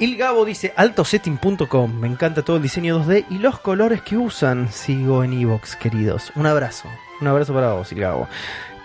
[0.00, 2.00] Il Gabo dice altosetting.com.
[2.00, 4.70] Me encanta todo el diseño 2D y los colores que usan.
[4.72, 6.32] Sigo en Evox, queridos.
[6.34, 6.88] Un abrazo.
[7.24, 8.28] Un abrazo para vos, Il Gabo.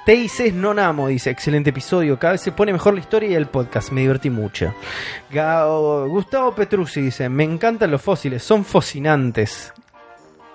[0.05, 3.91] TIC Nonamo dice, excelente episodio, cada vez se pone mejor la historia y el podcast,
[3.91, 4.73] me divertí mucho.
[5.29, 9.73] Gao- Gustavo Petruzzi dice, me encantan los fósiles, son fascinantes.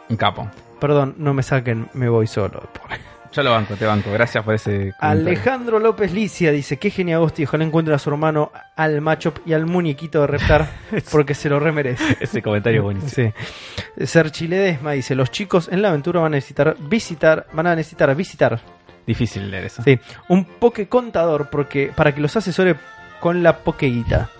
[0.08, 0.48] Un capo.
[0.80, 2.62] Perdón, no me saquen, me voy solo.
[3.34, 4.12] Yo lo banco, te banco.
[4.12, 5.00] Gracias por ese comentario.
[5.00, 9.54] Alejandro López Licia dice, qué genial Agosti, ojalá encuentre a su hermano, al macho y
[9.54, 10.68] al muñequito de Reptar,
[11.10, 12.16] porque se lo remerece.
[12.20, 13.32] Ese comentario es buenísimo.
[13.96, 14.06] Sí.
[14.06, 18.14] Ser Ledesma dice, los chicos en la aventura van a necesitar visitar, van a necesitar
[18.14, 18.60] visitar,
[19.04, 19.82] Difícil leer eso.
[19.82, 22.76] sí, un poke contador porque, para que los asesore
[23.18, 24.30] con la pokeguita.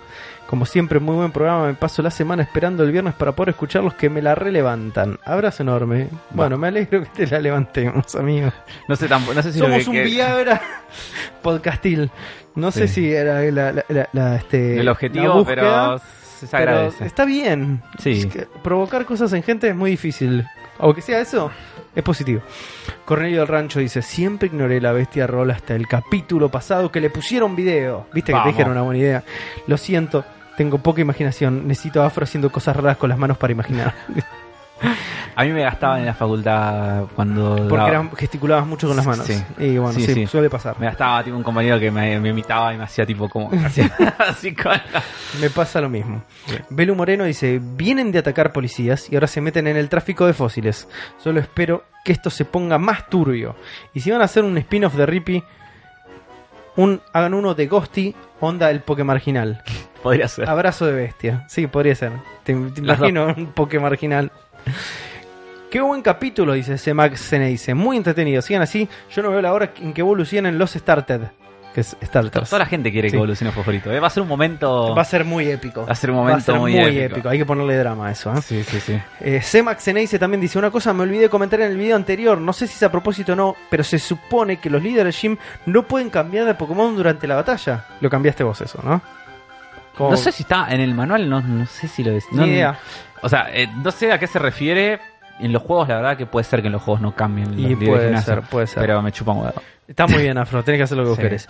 [0.55, 1.67] Como siempre, muy buen programa.
[1.67, 5.19] Me paso la semana esperando el viernes para poder escuchar los que me la relevantan.
[5.25, 6.07] Abrazo enorme.
[6.31, 8.53] Bueno, me alegro que te la levantemos, amigo.
[8.87, 10.61] No sé tampoco, no sé si Somos lo que- un Viagra
[11.43, 12.09] podcastil.
[12.55, 17.05] No sé si era la, la- este, el objetivo, búsqueda, pero se pero agradece.
[17.07, 17.83] está bien.
[17.99, 18.21] Sí.
[18.21, 20.47] Es que provocar cosas en gente es muy difícil.
[20.79, 21.51] Aunque sea eso,
[21.97, 22.43] es positivo.
[23.05, 27.11] Cornelio del Rancho dice: Siempre ignoré la bestia rol hasta el capítulo pasado que le
[27.11, 28.07] pusieron video.
[28.15, 29.25] Viste que te dijeron una buena idea.
[29.67, 30.25] Lo siento.
[30.57, 31.67] Tengo poca imaginación.
[31.67, 33.95] Necesito afro haciendo cosas raras con las manos para imaginar.
[35.37, 37.67] A mí me gastaban en la facultad cuando.
[37.69, 39.27] Porque eran- gesticulabas mucho con las manos.
[39.27, 39.43] Sí.
[39.59, 40.27] Y bueno, Sí, sí, sí.
[40.29, 40.79] suele pasar.
[40.79, 43.51] Me gastaba tipo un compañero que me, me imitaba y me hacía tipo como.
[44.19, 44.85] así con la-
[45.41, 46.23] Me pasa lo mismo.
[46.71, 50.35] Belu Moreno dice, vienen de atacar policías y ahora se meten en el tráfico de
[50.35, 50.87] fósiles.
[51.19, 53.57] Solo espero que esto se ponga más turbio.
[53.93, 55.43] Y si van a hacer un spin-off de Rippy,
[56.77, 59.63] un, hagan uno de Ghosty, onda el Poké Marginal.
[60.05, 60.49] Podría ser.
[60.49, 61.45] Abrazo de bestia.
[61.49, 62.13] Sí, podría ser.
[62.45, 64.31] Te, imagino un Poké Marginal.
[65.71, 67.49] Qué buen capítulo, dice Semax Sene.
[67.49, 68.41] Dice, muy entretenido.
[68.43, 68.89] Sigan así.
[69.11, 71.23] Yo no veo la hora en que evolucionen los Started.
[71.75, 72.51] Que es Starters.
[72.51, 73.13] Toda la gente quiere Sí.
[73.13, 73.91] que evolucione Fosforito.
[73.91, 73.99] ¿eh?
[73.99, 74.95] Va a ser un momento.
[74.95, 75.85] Va a ser muy épico.
[75.85, 77.15] Va a ser un Va a momento ser muy, muy, épico.
[77.17, 77.29] épico.
[77.31, 78.33] Hay que ponerle drama a eso.
[78.33, 78.43] ¿eh?
[78.43, 79.01] Sí, sí, sí.
[79.21, 82.39] Eh, Semax Ceneice también dice una cosa, me olvidé de comentar en el video anterior,
[82.39, 85.37] no sé si es a propósito o no, pero se supone que los líderes Jim
[85.67, 87.87] no pueden cambiar de Pokémon durante la batalla.
[88.01, 89.03] Lo cambiaste vos eso, ¿no?
[89.97, 92.25] Como- No sé si está en el manual, no, no sé si lo es.
[92.33, 92.79] Ni idea.
[93.23, 95.01] O sea, eh, no sé a qué se refiere.
[95.41, 97.59] En los juegos, la verdad que puede ser que en los juegos no cambien.
[97.59, 98.81] Y de puede gimnasio, ser, puede ser.
[98.81, 99.61] Pero me chupa un huevo.
[99.89, 101.23] Está muy bien, Afro, tenés que hacer lo que vos Sí.
[101.23, 101.49] querés.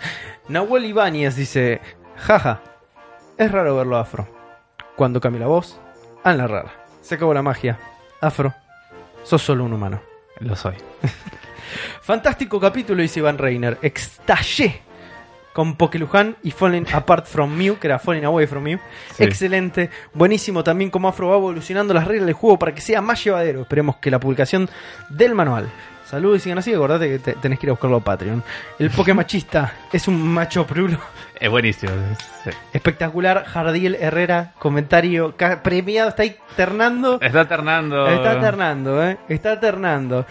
[0.49, 1.81] Nahuel Ibáñez dice,
[2.17, 2.61] jaja,
[3.37, 4.27] es raro verlo Afro.
[4.95, 5.79] Cuando cambia la voz,
[6.23, 6.71] la rara.
[7.01, 7.77] Se acabó la magia.
[8.21, 8.55] Afro,
[9.23, 10.01] sos solo un humano.
[10.39, 10.73] Lo soy.
[12.01, 13.77] Fantástico capítulo, dice Iván Reiner.
[13.81, 14.81] Estallé
[15.55, 18.77] con Pokeluján y Falling Apart from Mew, que era Falling Away from Mew.
[19.15, 19.23] Sí.
[19.23, 19.89] Excelente.
[20.13, 23.61] Buenísimo también cómo Afro va evolucionando las reglas del juego para que sea más llevadero.
[23.61, 24.69] Esperemos que la publicación
[25.09, 25.69] del manual.
[26.09, 26.73] Saludos y sigan así.
[26.73, 28.43] Acordate que te- tenés que ir a buscarlo a Patreon.
[28.77, 30.99] El Pokémachista es un macho prulo.
[31.39, 31.91] Es buenísimo.
[32.43, 32.49] sí.
[32.73, 33.45] Espectacular.
[33.45, 35.33] Jardiel Herrera, comentario
[35.63, 36.09] premiado.
[36.09, 37.17] Está ahí ternando.
[37.21, 38.07] Está ternando.
[38.07, 39.17] Está ternando, ¿eh?
[39.29, 40.25] Está ternando.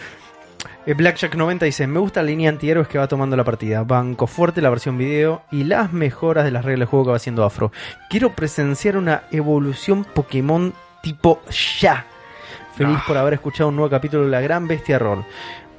[0.86, 3.82] Eh, Blackjack 90 dice, me gusta la línea antihéroes que va tomando la partida.
[3.84, 7.16] Banco fuerte la versión video y las mejoras de las reglas de juego que va
[7.16, 7.72] haciendo Afro.
[8.10, 11.40] Quiero presenciar una evolución Pokémon tipo
[11.80, 12.04] ya.
[12.76, 13.04] Feliz Ah.
[13.06, 15.24] por haber escuchado un nuevo capítulo de La Gran Bestia Roll.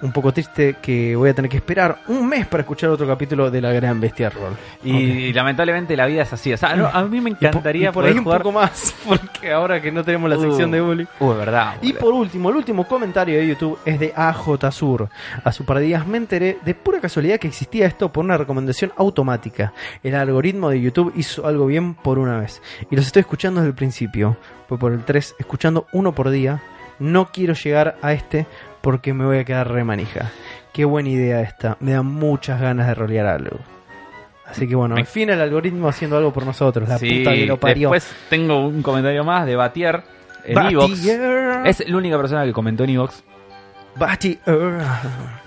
[0.02, 3.50] Un poco triste que voy a tener que esperar un mes para escuchar otro capítulo
[3.50, 4.54] de La Gran Bestia Roll.
[4.84, 6.52] Y, y lamentablemente la vida es así.
[6.52, 8.42] O sea, no, a mí me Y encantaría y por ahí un jugar.
[8.44, 11.08] poco más, porque ahora que no tenemos la Uh, sección de bully.
[11.20, 11.76] Uh, verdad.
[11.82, 12.00] Y boludo.
[12.02, 15.10] por último, el último comentario de YouTube es de AJ Sur.
[15.44, 18.38] A su par de días me enteré de pura casualidad que existía esto por una
[18.38, 19.72] recomendación automática.
[20.04, 22.62] El algoritmo de YouTube hizo algo bien por una vez.
[22.92, 24.36] Y los estoy escuchando desde el principio.
[24.68, 26.62] Fue por el 3, escuchando uno por día.
[27.00, 28.46] No quiero llegar a este
[28.86, 30.32] porque me voy a quedar re manija.
[30.72, 31.76] Qué buena idea esta.
[31.80, 33.58] Me da muchas ganas de rolear algo.
[34.46, 36.88] Así que bueno, al fin el algoritmo haciendo algo por nosotros.
[36.88, 37.90] La Sí, puta que lo parió.
[37.90, 40.04] Después tengo un comentario más de Batier
[40.44, 40.90] en Evox.
[41.00, 41.66] Batier.
[41.66, 43.24] Es la única persona que comentó en Evox.
[43.96, 44.38] Batier.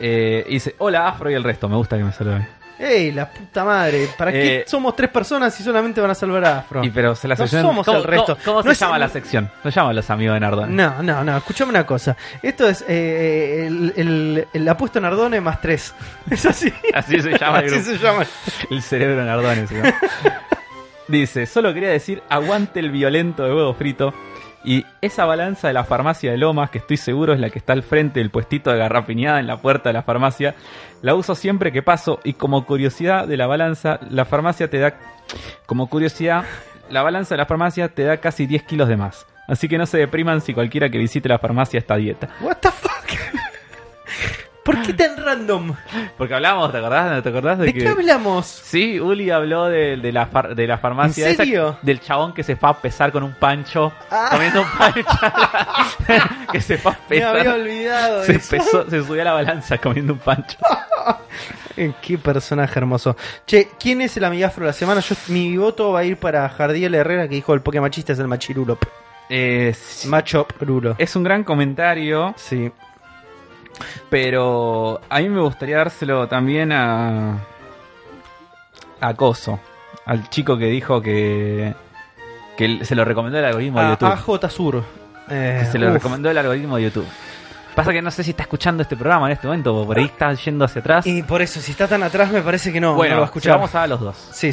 [0.01, 1.68] Eh, y dice, hola Afro y el resto.
[1.68, 2.45] Me gusta que me salude.
[2.79, 4.09] ¡Ey, la puta madre!
[4.16, 6.85] ¿Para qué Eh, somos tres personas y solamente van a salvar a Afro?
[6.85, 8.37] Y pero se la No sección- somos ¿Cómo, el resto.
[8.37, 9.51] ¿Cómo, cómo No se es- llama la sección?
[9.64, 10.72] Se llama los amigos de Nardone.
[10.74, 12.16] No, no, no, escuchame una cosa.
[12.43, 15.93] Esto es eh, el, el, el apuesto Nardone más tres.
[16.31, 16.72] Es así.
[16.95, 17.91] Así se llama el Así grupo.
[17.91, 18.26] se llama.
[18.70, 19.66] El cerebro Nardone.
[19.66, 19.95] se llama.
[21.09, 24.12] Dice, solo quería decir, aguante el violento de huevo frito.
[24.65, 27.73] Y esa balanza de la farmacia de Lomas, que estoy seguro es la que está
[27.73, 30.55] al frente del puestito de garrapiñada en la puerta de la farmacia,
[31.01, 34.95] la uso siempre que paso y como curiosidad de la balanza, la farmacia te da...
[35.67, 36.45] Como curiosidad,
[36.91, 39.27] la balanza de la farmacia te da casi 10 kilos de más.
[39.47, 42.29] Así que no se depriman si cualquiera que visite la farmacia está a dieta.
[42.41, 42.91] What the fuck?
[44.69, 45.75] ¿Por qué tan random?
[46.19, 47.23] Porque hablamos, ¿te acordás?
[47.23, 47.79] ¿Te acordás de, ¿De que...
[47.81, 48.47] qué hablamos?
[48.47, 51.27] Sí, Uli habló de, de la, far- de la farmacia.
[51.27, 51.79] ¿En esa- serio?
[51.83, 53.93] del chabón que se fue a pesar con un pancho.
[54.11, 54.29] Ah.
[54.31, 55.07] Comiendo un pancho.
[56.53, 57.59] que se fue a Me había pesar.
[57.61, 58.57] olvidado Se, eso.
[58.57, 60.59] pesó- se subió a la balanza comiendo un pancho.
[62.03, 63.16] Qué personaje hermoso.
[63.47, 65.01] Che, ¿quién es el amigafro de la semana?
[65.01, 68.27] Yo, mi voto va a ir para Jardiel Herrera, que dijo el Pokémachista es el
[68.29, 68.83] Machirulop.
[69.31, 69.75] Eh,
[70.07, 70.95] Machop Rulo.
[70.99, 72.73] es un gran comentario, Sí.
[74.11, 77.39] Pero a mí me gustaría dárselo también a.
[79.01, 79.61] a Coso.
[80.07, 81.74] Al chico que dijo que.
[82.57, 84.09] que se lo recomendó el algoritmo de A, YouTube.
[84.09, 84.85] AJ Sur.
[85.31, 85.95] Eh, que se lo uf.
[85.95, 87.07] recomendó el algoritmo de YouTube.
[87.74, 90.33] Pasa que no sé si está escuchando este programa en este momento, por ahí está
[90.35, 91.07] yendo hacia atrás.
[91.07, 93.26] Y por eso, si está tan atrás, me parece que no, bueno, no lo va
[93.26, 93.55] a escuchar.
[93.55, 94.16] vamos a los dos.
[94.33, 94.51] Sí,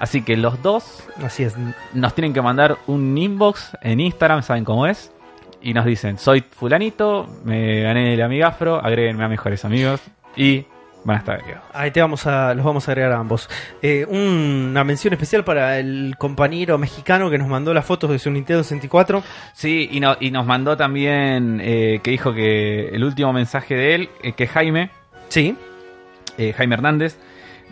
[0.00, 1.54] Así que los dos así es.
[1.92, 5.12] nos tienen que mandar un inbox en Instagram, saben cómo es.
[5.62, 10.00] Y nos dicen, soy fulanito, me gané el amigafro, agréguenme a mejores amigos
[10.36, 10.64] y
[11.04, 11.64] van a estar agregados.
[11.72, 13.48] Ahí te vamos a, los vamos a agregar a ambos.
[13.80, 18.30] Eh, una mención especial para el compañero mexicano que nos mandó las fotos de su
[18.30, 19.22] Nintendo 64.
[19.52, 23.94] Sí, y, no- y nos mandó también eh, que dijo que el último mensaje de
[23.94, 24.90] él, eh, que Jaime,
[25.28, 25.56] Sí.
[26.38, 27.18] eh, Jaime Hernández,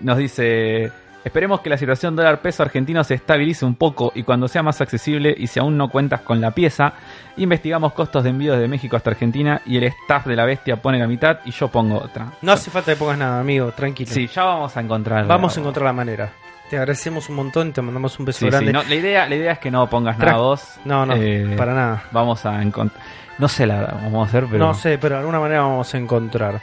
[0.01, 0.91] nos dice,
[1.25, 4.81] esperemos que la situación dólar peso argentino se estabilice un poco y cuando sea más
[4.81, 6.95] accesible y si aún no cuentas con la pieza,
[7.37, 10.99] investigamos costos de envío desde México hasta Argentina y el staff de la bestia pone
[10.99, 12.33] la mitad y yo pongo otra.
[12.43, 14.11] No hace falta que pongas nada, amigo, tranquilo.
[14.13, 15.27] Sí, ya vamos a encontrar.
[15.27, 16.33] Vamos a encontrar la manera.
[16.71, 18.73] Te agradecemos un montón y te mandamos un beso Sí, sí, grande.
[18.73, 20.63] no, la, idea, la idea es que no pongas nada vos.
[20.85, 22.05] no, no, Eh, para nada.
[22.13, 23.03] Vamos a encontrar.
[23.39, 24.59] No sé la vamos a hacer, pero.
[24.67, 26.61] No sé, pero de alguna manera vamos a encontrar.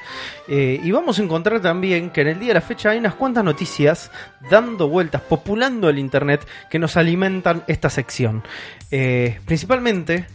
[0.48, 3.16] Eh, y vamos a encontrar también que en el día de la fecha hay unas
[3.16, 4.12] cuantas noticias
[4.50, 8.44] dando vueltas, populando el internet, que nos alimentan esta sección.
[8.92, 10.28] Eh, principalmente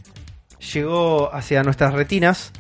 [0.75, 2.53] llegó hacia nuestras retinas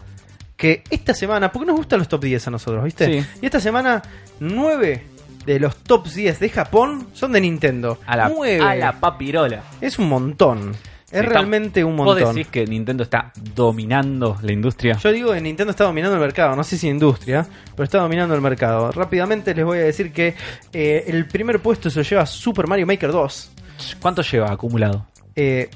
[0.56, 3.20] que esta semana, porque nos gustan los top 10 a nosotros, ¿viste?
[3.22, 3.28] Sí.
[3.42, 4.00] Y esta semana,
[4.38, 5.04] 9
[5.47, 7.99] de los top 10 de Japón son de Nintendo.
[8.07, 8.61] A la, 9.
[8.61, 9.62] a la papirola.
[9.80, 10.72] Es un montón.
[11.11, 12.34] Es realmente un ¿Vos montón.
[12.34, 14.97] decís que Nintendo está dominando la industria?
[14.97, 18.34] Yo digo que Nintendo está dominando el mercado, no sé si industria, pero está dominando
[18.34, 18.90] el mercado.
[18.93, 20.34] Rápidamente les voy a decir que
[20.72, 23.51] eh, el primer puesto se lo lleva Super Mario Maker 2.
[24.01, 25.07] ¿Cuánto lleva acumulado?
[25.36, 25.68] Eh,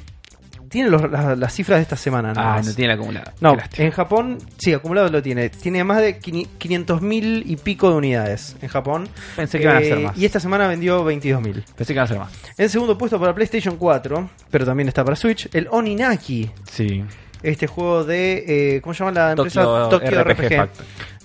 [0.68, 2.32] tiene los- las, las cifras de esta semana.
[2.32, 3.32] nada Ah, no tiene el acumulado.
[3.40, 5.48] No, en Japón, sí, acumulado lo tiene.
[5.50, 9.08] Tiene más de 500.000 y pico de unidades en Japón.
[9.36, 10.16] Pensé que iban a Eh, ser más.
[10.18, 11.64] Y esta semana vendió 22.000.
[11.76, 12.32] Pensé que iban a ser más.
[12.58, 16.50] En segundo puesto para PlayStation 4, pero también está para Switch, el Oninaki.
[16.70, 17.04] Sí.
[17.42, 18.76] Este juego de.
[18.76, 19.62] eh, ¿Cómo se llama la empresa?
[19.62, 20.68] Tokyo, Tokyo RPG.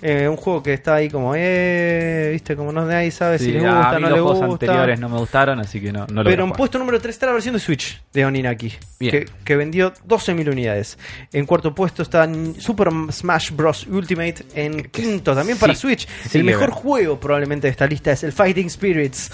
[0.04, 3.52] Eh, un juego que está ahí como, eh, viste, como no nadie sabe si Sí,
[3.52, 4.66] les a gusta, mí no los juegos gusta.
[4.66, 7.14] anteriores no me gustaron, así que no, no lo a Pero en puesto número 3
[7.14, 10.98] está la versión de Switch de Oninaki, que, que vendió 12.000 unidades.
[11.32, 13.86] En cuarto puesto está Super Smash Bros.
[13.86, 14.44] Ultimate.
[14.56, 16.08] En quinto, también para Switch.
[16.28, 19.30] sí, el mejor juego probablemente de esta lista es el Fighting Spirits.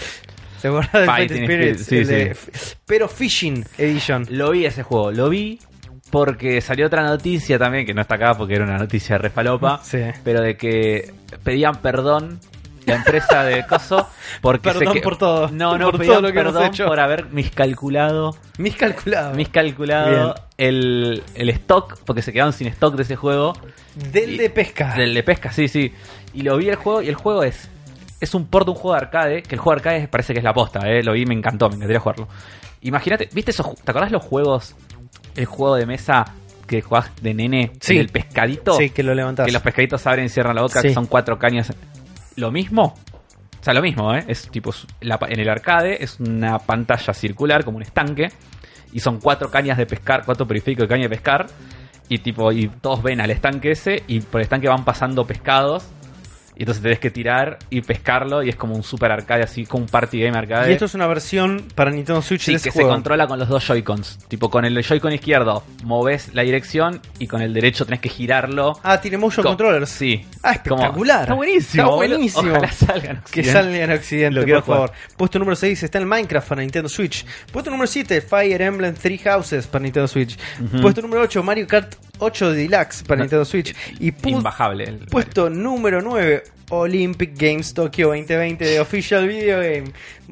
[0.60, 1.82] ¿Se acuerdan del Fighting, Spirits?
[1.84, 2.36] Spirits, sí, El de-
[2.84, 4.26] Pero Fishing Edition.
[4.28, 5.58] Lo vi ese juego, lo vi
[6.11, 10.00] porque salió otra noticia también, que no está acá porque era una noticia refalopa, Sí.
[10.24, 11.12] pero de que
[11.44, 12.40] pedían perdón
[12.86, 14.09] la empresa de Coso
[14.40, 15.48] porque Perdón se que- por todo.
[15.50, 16.86] No, no, Por pedían todo lo que hemos perdón hecho.
[16.86, 19.34] por haber miscalculado, Miscalculado.
[19.34, 23.52] miscalculado el, el stock, porque se quedaron sin stock de ese juego.
[23.94, 24.94] Del Y- de pesca.
[24.94, 25.92] Del de pesca, sí, sí.
[26.32, 27.68] Y lo vi el juego y el juego es
[28.20, 30.38] es un port de un juego de arcade, que el juego de arcade parece que
[30.40, 31.04] es la posta, ¿eh?
[31.04, 32.26] Lo vi, me encantó, me encantaría jugarlo.
[32.80, 34.74] Imagínate, ¿viste esos ¿Te acordás los juegos
[35.39, 36.24] el juego de mesa
[36.66, 37.97] que jugás de nene Sí.
[37.97, 38.74] el pescadito?
[38.74, 39.47] Sí, que lo levantás.
[39.47, 40.89] que los pescaditos abren y cierran la boca, Sí.
[40.89, 41.72] que son cuatro cañas.
[42.36, 42.95] ¿Lo mismo?
[43.61, 44.24] O sea, lo mismo, ¿eh?
[44.28, 48.28] Es tipo, la en el arcade es una pantalla circular, como un estanque,
[48.93, 51.47] y son cuatro cañas de pescar, cuatro periféricos de caña de pescar,
[52.09, 55.89] y tipo, y todos ven al estanque ese, y por el estanque van pasando pescados,
[56.59, 59.84] y entonces tenés que tirar y pescarlo, y es como un super arcade, así como
[59.84, 60.68] un party game arcade.
[60.70, 63.48] Y esto es una versión para Nintendo Switch Sí, de que se controla con los
[63.48, 64.18] dos Joy-Cons.
[64.28, 68.78] Tipo, con el Joy-Con izquierdo moves la dirección y con el derecho tenés que girarlo.
[68.82, 69.88] Ah, tiene motion Co- controllers.
[69.88, 70.26] Sí.
[70.42, 71.20] Ah, espectacular.
[71.22, 71.84] Está buenísimo.
[71.84, 72.50] Está buenísimo.
[72.52, 72.68] Ojalá.
[72.68, 73.52] Que Occidente.
[73.52, 74.88] salga en Occidente, por favor.
[74.88, 74.92] jugar.
[75.16, 77.24] Puesto número 6 está el Minecraft para Nintendo Switch.
[77.52, 80.36] Puesto número 7, Fire Emblem Three Houses para Nintendo Switch.
[80.82, 83.74] Puesto número 8, Mario Kart 8 Deluxe para No, Nintendo Switch.
[84.00, 84.84] Y pu- Imbajable.
[84.84, 89.84] el- puesto número 9, Olympic Games Tokyo 2020 de Official Video Game.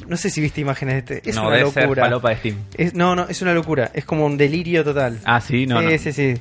[0.06, 1.30] No sé si viste imágenes de este.
[1.30, 2.04] Es no, una locura.
[2.04, 2.56] falopa de Steam.
[2.76, 3.90] Es- no, no, es una locura.
[3.94, 5.18] Es como un delirio total.
[5.24, 5.98] Ah, sí, no, sí, no.
[5.98, 6.34] sí, sí.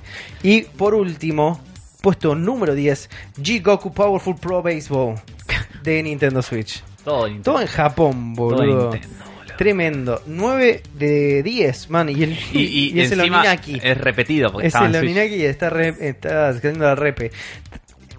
[0.43, 1.61] Y por último,
[2.01, 5.15] puesto número 10, G-Goku Powerful Pro Baseball
[5.83, 6.83] de Nintendo Switch.
[7.03, 7.51] Todo Nintendo.
[7.51, 8.91] Todo en Japón, Todo boludo.
[8.91, 9.34] Nintendo, boludo.
[9.57, 10.21] Tremendo.
[10.25, 12.09] 9 de 10, man.
[12.09, 13.79] Y, el, Y, y, y es el Oninaki.
[13.81, 14.95] es repetido porque Es el.
[14.95, 17.31] Oninaki y está, re- está haciendo la repe.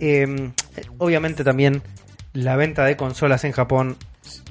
[0.00, 0.50] Eh,
[0.98, 1.82] obviamente también
[2.32, 3.96] la venta de consolas en Japón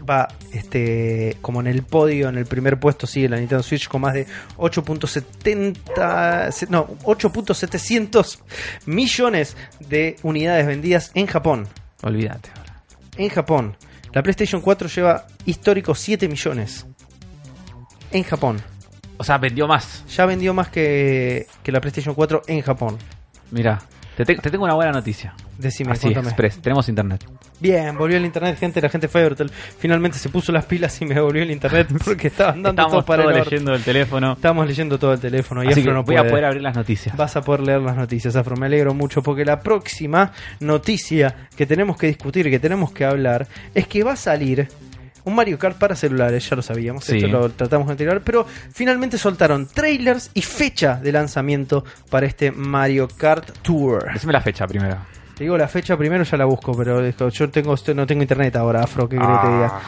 [0.10, 4.02] va este como en el podio, en el primer puesto sigue la Nintendo Switch con
[4.02, 4.26] más de
[4.58, 8.40] 8.70 se- no, 8.700
[8.86, 9.56] millones
[9.88, 11.68] de unidades vendidas en Japón.
[12.04, 12.50] Olvídate.
[12.56, 12.82] ahora.
[13.18, 13.78] En Japón.
[14.16, 16.88] La PlayStation 4 lleva histórico 7 millones.
[18.12, 18.62] En Japón.
[19.18, 20.06] O sea, vendió más.
[20.08, 22.98] Ya vendió más que, que la PlayStation 4 en Japón.
[23.52, 23.82] Mira,
[24.16, 25.36] te, te- te tengo una buena noticia.
[25.58, 26.62] Decime, Así, express.
[26.62, 27.26] Tenemos internet.
[27.60, 28.82] Bien, volvió el internet, gente.
[28.82, 29.34] La gente fue.
[29.80, 33.06] Finalmente se puso las pilas y me volvió el internet porque estaban dando todo Estamos
[33.06, 34.34] para todos el leyendo el teléfono.
[34.34, 36.28] Estamos leyendo todo el teléfono y Así Afro que no voy puede.
[36.28, 37.16] a poder abrir las noticias.
[37.16, 38.56] Vas a poder leer las noticias, Afro.
[38.58, 43.48] Me alegro mucho porque la próxima noticia que tenemos que discutir, que tenemos que hablar,
[43.74, 44.68] es que va a salir
[45.24, 46.48] un Mario Kart para celulares.
[46.50, 47.18] Ya lo sabíamos, Sí.
[47.18, 53.08] esto lo tratamos anterior, pero finalmente soltaron trailers y fecha de lanzamiento para este Mario
[53.08, 54.12] Kart Tour.
[54.14, 54.98] Decime la fecha primero.
[55.36, 58.56] Te digo la fecha primero, ya la busco, pero dijo, yo tengo no tengo internet
[58.56, 59.80] ahora, Afro, ¿qué querés que te diga?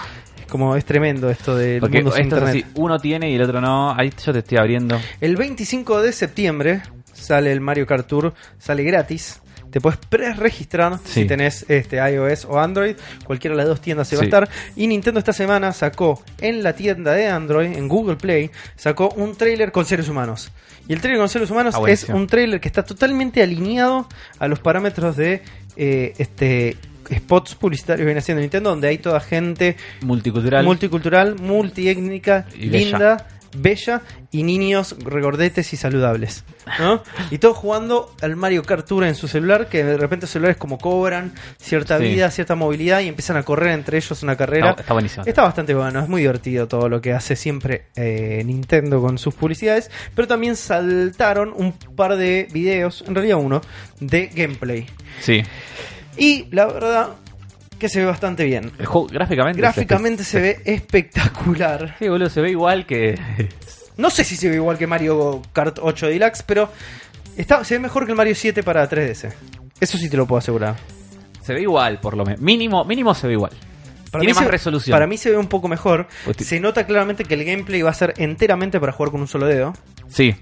[0.42, 1.80] Es como es tremendo esto del Ah.
[1.82, 2.66] Porque mundo sin esto es internet.
[2.68, 3.94] así, uno tiene y el otro no.
[3.94, 5.00] Ahí yo te estoy abriendo.
[5.22, 6.82] El 25 de septiembre
[7.14, 9.42] sale el Mario Kart Tour, sale gratis.
[9.72, 11.22] Te puedes pre-registrar Sí.
[11.22, 12.96] si tenés este iOS o Android.
[13.26, 14.50] Cualquiera de las dos tiendas se va a estar.
[14.76, 19.36] Y Nintendo esta semana sacó en la tienda de Android, en Google Play, sacó un
[19.36, 20.52] trailer con seres humanos.
[20.88, 24.08] Y el trailer con seres humanos Ah, es un trailer que está totalmente alineado
[24.40, 25.42] a los parámetros de
[25.76, 26.78] eh, este
[27.14, 30.66] spots publicitarios que viene haciendo Nintendo, donde hay toda gente Multicultural.
[30.66, 36.44] multicultural, multiétnica, linda, bella y niños regordetes y saludables.
[36.80, 37.02] ¿no?
[37.32, 40.58] Y todos jugando al Mario Kart Tour en su celular, que de repente los celulares
[40.58, 42.04] como cobran cierta Sí.
[42.06, 44.72] vida, cierta movilidad y empiezan a correr entre ellos una carrera.
[44.72, 45.24] está, está buenísimo.
[45.26, 49.34] Está bastante bueno, es muy divertido todo lo que hace siempre eh, Nintendo con sus
[49.34, 53.62] publicidades, pero también saltaron un par de videos, en realidad uno,
[54.00, 54.86] de gameplay.
[55.22, 55.42] Sí.
[56.18, 57.10] Y la verdad
[57.80, 58.72] que se ve bastante bien.
[58.80, 59.60] El juego gráficamente.
[59.62, 61.96] Gráficamente se ve espectacular.
[62.00, 63.20] Sí, boludo, se ve igual que.
[63.98, 66.70] No sé si se ve igual que Mario Kart 8 Deluxe, pero
[67.36, 69.34] está, se ve mejor que el Mario 7 para 3DS.
[69.80, 70.76] Eso sí te lo puedo asegurar.
[71.42, 72.40] se ve igual, por lo menos.
[72.40, 73.54] Mínimo, mínimo se ve igual.
[74.12, 74.94] Para Tiene mí más se- resolución.
[74.94, 76.08] Para mí se ve un poco mejor.
[76.26, 79.28] Pues Se nota claramente que el gameplay va a ser enteramente para jugar con un
[79.28, 79.74] solo dedo.
[80.10, 80.36] Sí.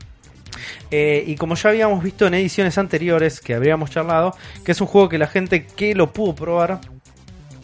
[0.92, 4.88] Eh, y como ya habíamos visto en ediciones anteriores que habríamos charlado, que es un
[4.88, 6.82] juego que la gente que lo pudo probar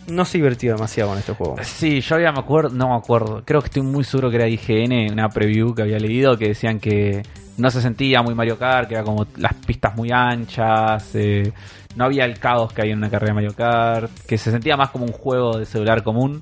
[0.07, 1.55] no se divirtió demasiado con este juego.
[1.63, 3.43] Sí, yo había me acuerdo, no me acuerdo.
[3.45, 6.79] Creo que estoy muy seguro que era IGN, una preview que había leído que decían
[6.79, 7.23] que
[7.57, 11.51] no se sentía muy Mario Kart, que era como las pistas muy anchas, eh,
[11.95, 14.77] no había el caos que hay en una carrera de Mario Kart, que se sentía
[14.77, 16.41] más como un juego de celular común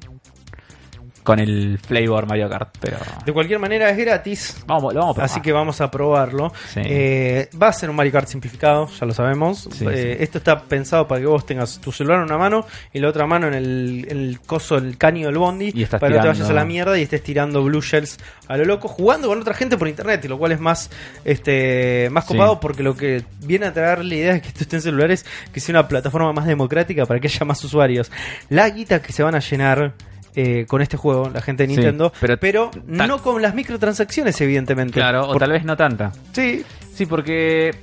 [1.29, 4.63] con el flavor Mario Kart, pero De cualquier manera es gratis.
[4.65, 5.29] vamos, lo vamos a probar.
[5.29, 6.51] Así que vamos a probarlo.
[6.73, 6.81] Sí.
[6.83, 9.69] Eh, va a ser un Mario Kart simplificado, ya lo sabemos.
[9.71, 10.23] Sí, Eh, sí.
[10.23, 13.27] Esto está pensado para que vos tengas tu celular en una mano y la otra
[13.27, 16.49] mano en el, el coso, el caño del bondi, Y para que no te vayas
[16.49, 18.17] a la mierda y estés tirando blue shells
[18.47, 20.89] a lo loco, jugando con otra gente por internet, y lo cual es más
[21.23, 24.77] este más copado porque lo que viene a traer la idea es que esto esté
[24.77, 28.11] en celulares, que sea una plataforma más democrática para que haya más usuarios.
[28.49, 29.93] La guita que se van a llenar
[30.41, 34.39] eh, con este juego, la gente de Sí, Nintendo, pero pero, no con las microtransacciones,
[34.41, 34.93] evidentemente.
[34.93, 36.11] Claro, o Por- tal vez no tanta.
[36.33, 36.63] Sí,
[36.93, 37.73] Sí, porque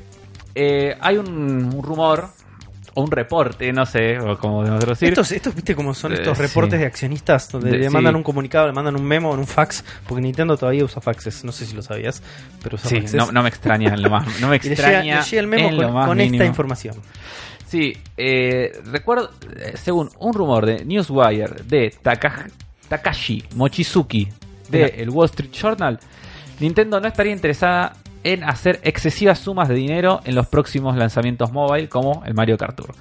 [0.55, 1.27] eh, hay un,
[1.75, 2.29] un rumor
[2.95, 5.09] o un reporte, no sé, o como nosotros decir.
[5.11, 6.43] Estos, estos, viste, como son Eh, estos sí.
[6.45, 7.93] reportes de accionistas donde De- le sí.
[7.93, 11.45] mandan un comunicado, le mandan un memo en un fax, porque Nintendo todavía usa faxes,
[11.45, 12.23] no sé si lo sabías,
[12.63, 13.15] pero usa Sí, faxes.
[13.15, 14.27] no, no me extraña en lo más.
[14.41, 15.03] No me le extraña.
[15.03, 16.97] llega, le llega el memo con, con esta información.
[17.67, 22.49] Sí, eh, recuerdo, eh, según un rumor de Newswire de Taka-
[22.89, 24.29] Takashi Mochizuki
[24.71, 25.99] de el Wall Street Journal,
[26.61, 31.89] Nintendo no estaría interesada en hacer excesivas sumas de dinero en los próximos lanzamientos mobile
[31.89, 32.95] como el Mario Kart Tour.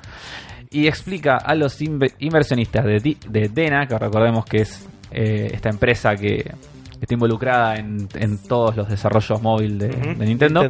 [0.71, 5.69] Y explica a los inve- inversionistas de, de Dena, que recordemos que es eh, esta
[5.69, 6.51] empresa que
[6.99, 10.61] está involucrada en, en todos los desarrollos móviles de Nintendo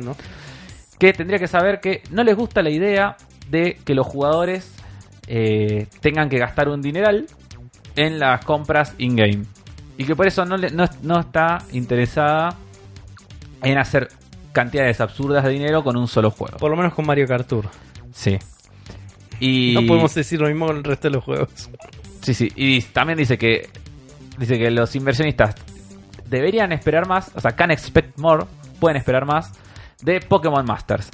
[1.00, 3.16] que tendría que saber que no les gusta la idea
[3.50, 4.74] de que los jugadores
[5.28, 7.26] eh, tengan que gastar un dineral
[7.96, 9.44] en las compras in-game.
[9.98, 12.56] Y que por eso no, le- no, no está interesada
[13.64, 14.10] en hacer
[14.52, 16.58] cantidades absurdas de dinero con un solo juego.
[16.58, 17.66] Por lo menos con Mario Kart Tour.
[18.14, 18.38] Sí.
[19.40, 21.70] Y, No podemos decir lo mismo con el resto de los juegos.
[22.22, 22.52] Sí, sí.
[22.56, 23.70] Y también dice que
[24.38, 25.56] dice que los inversionistas
[26.28, 28.46] deberían esperar más, o sea, can expect more,
[28.80, 29.52] pueden esperar más
[30.02, 31.10] de Pokémon Masters.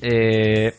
[0.00, 0.74] Eh,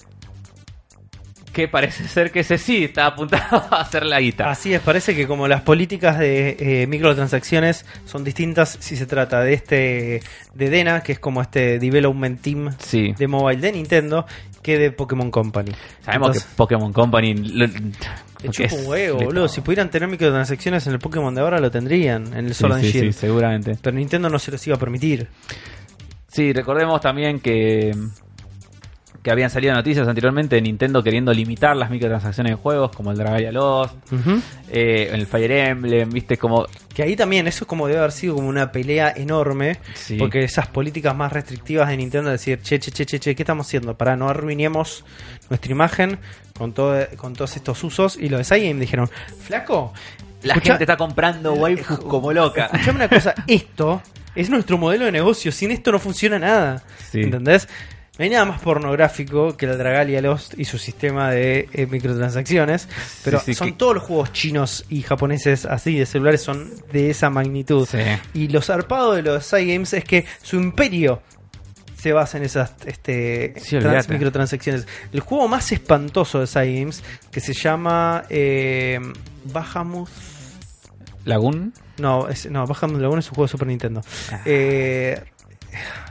[1.54, 4.50] que parece ser que ese sí está apuntado a hacer la guita.
[4.50, 9.42] Así es, parece que como las políticas de eh, microtransacciones son distintas si se trata
[9.42, 10.22] de este
[10.54, 13.14] de Dena, que es como este development team Sí.
[13.18, 14.26] de mobile de Nintendo,
[14.62, 15.72] que de Pokémon Company.
[16.04, 19.48] Sabemos Entonces, que Pokémon Company lo- es un huevo, boludo.
[19.48, 22.80] Si pudieran tener microtransacciones en el Pokémon de ahora, lo tendrían, en el Sí, Sword
[22.82, 23.14] sí, sí, Shield.
[23.14, 23.78] seguramente.
[23.82, 25.28] Pero Nintendo no se los iba a permitir.
[26.28, 27.92] Sí, recordemos también que
[29.24, 33.18] que habían salido noticias anteriormente de Nintendo queriendo limitar las microtransacciones en juegos como el
[33.18, 33.96] Dragalia Lost,
[34.70, 38.36] eh, el Fire Emblem, viste como Que ahí también, eso es como debe haber sido
[38.36, 39.80] como una pelea enorme.
[39.96, 40.18] Sí.
[40.18, 43.44] Porque esas políticas más restrictivas de Nintendo, de decir, che, che, che, che, che, ¿qué
[43.44, 43.98] estamos haciendo?
[43.98, 45.04] Para no arruinemos
[45.50, 46.20] nuestra imagen
[46.58, 48.18] con, todo, con todos estos usos.
[48.20, 49.10] Y los de Cygame dijeron,
[49.42, 49.94] flaco,
[50.44, 52.66] la escucha- gente está comprando waifus como loca.
[52.66, 54.02] Escuchame una cosa, esto
[54.36, 56.84] es nuestro modelo de negocio, sin esto no funciona nada.
[57.10, 57.22] Sí.
[57.22, 57.68] ¿Entendés?
[58.20, 62.88] No hay nada más pornográfico que la Dragalia Lost y su sistema de eh, microtransacciones,
[63.24, 67.10] pero sí, son que- todos los juegos chinos y japoneses así de celulares son de
[67.10, 67.88] esa magnitud.
[67.90, 67.98] Sí.
[68.36, 71.24] Y lo zarpado de los Cygames es que su imperio
[71.98, 74.86] se basa en esas este, trans- microtransacciones.
[75.12, 79.00] El juego más espantoso de Cygames, que se llama eh,
[79.46, 80.10] Bahamut
[81.26, 81.74] Lagoon.
[81.98, 84.02] no, es, no, Bahamut Lagoon es un juego de Super Nintendo.
[84.32, 84.42] Ah.
[84.46, 85.20] Eh,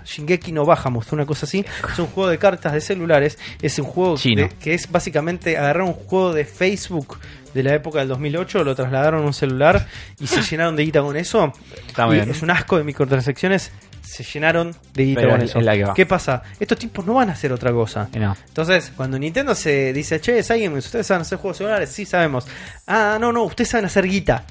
[0.04, 1.64] Shingeki no Bahamut, una cosa así.
[1.92, 3.38] Es un juego de cartas de celulares.
[3.60, 7.18] Es un juego de- que es básicamente agarrar un juego de Facebook
[7.54, 9.86] de la época del 2008, lo trasladaron a un celular
[10.18, 11.52] y se llenaron de guita con eso.
[12.10, 12.30] Bien.
[12.30, 13.70] Es un asco de microtransacciones.
[14.02, 15.58] Se llenaron de guita Pero con es- eso.
[15.60, 15.94] es la que va.
[15.94, 16.42] ¿Qué pasa?
[16.58, 18.08] Estos tipos no van a hacer otra cosa.
[18.18, 18.36] No.
[18.48, 21.90] Entonces, cuando Nintendo se dice, che, Cygames, ¿ustedes saben hacer juegos celulares?
[21.90, 22.46] Sí, sabemos.
[22.86, 24.44] Ah, no, no, ustedes saben hacer guita.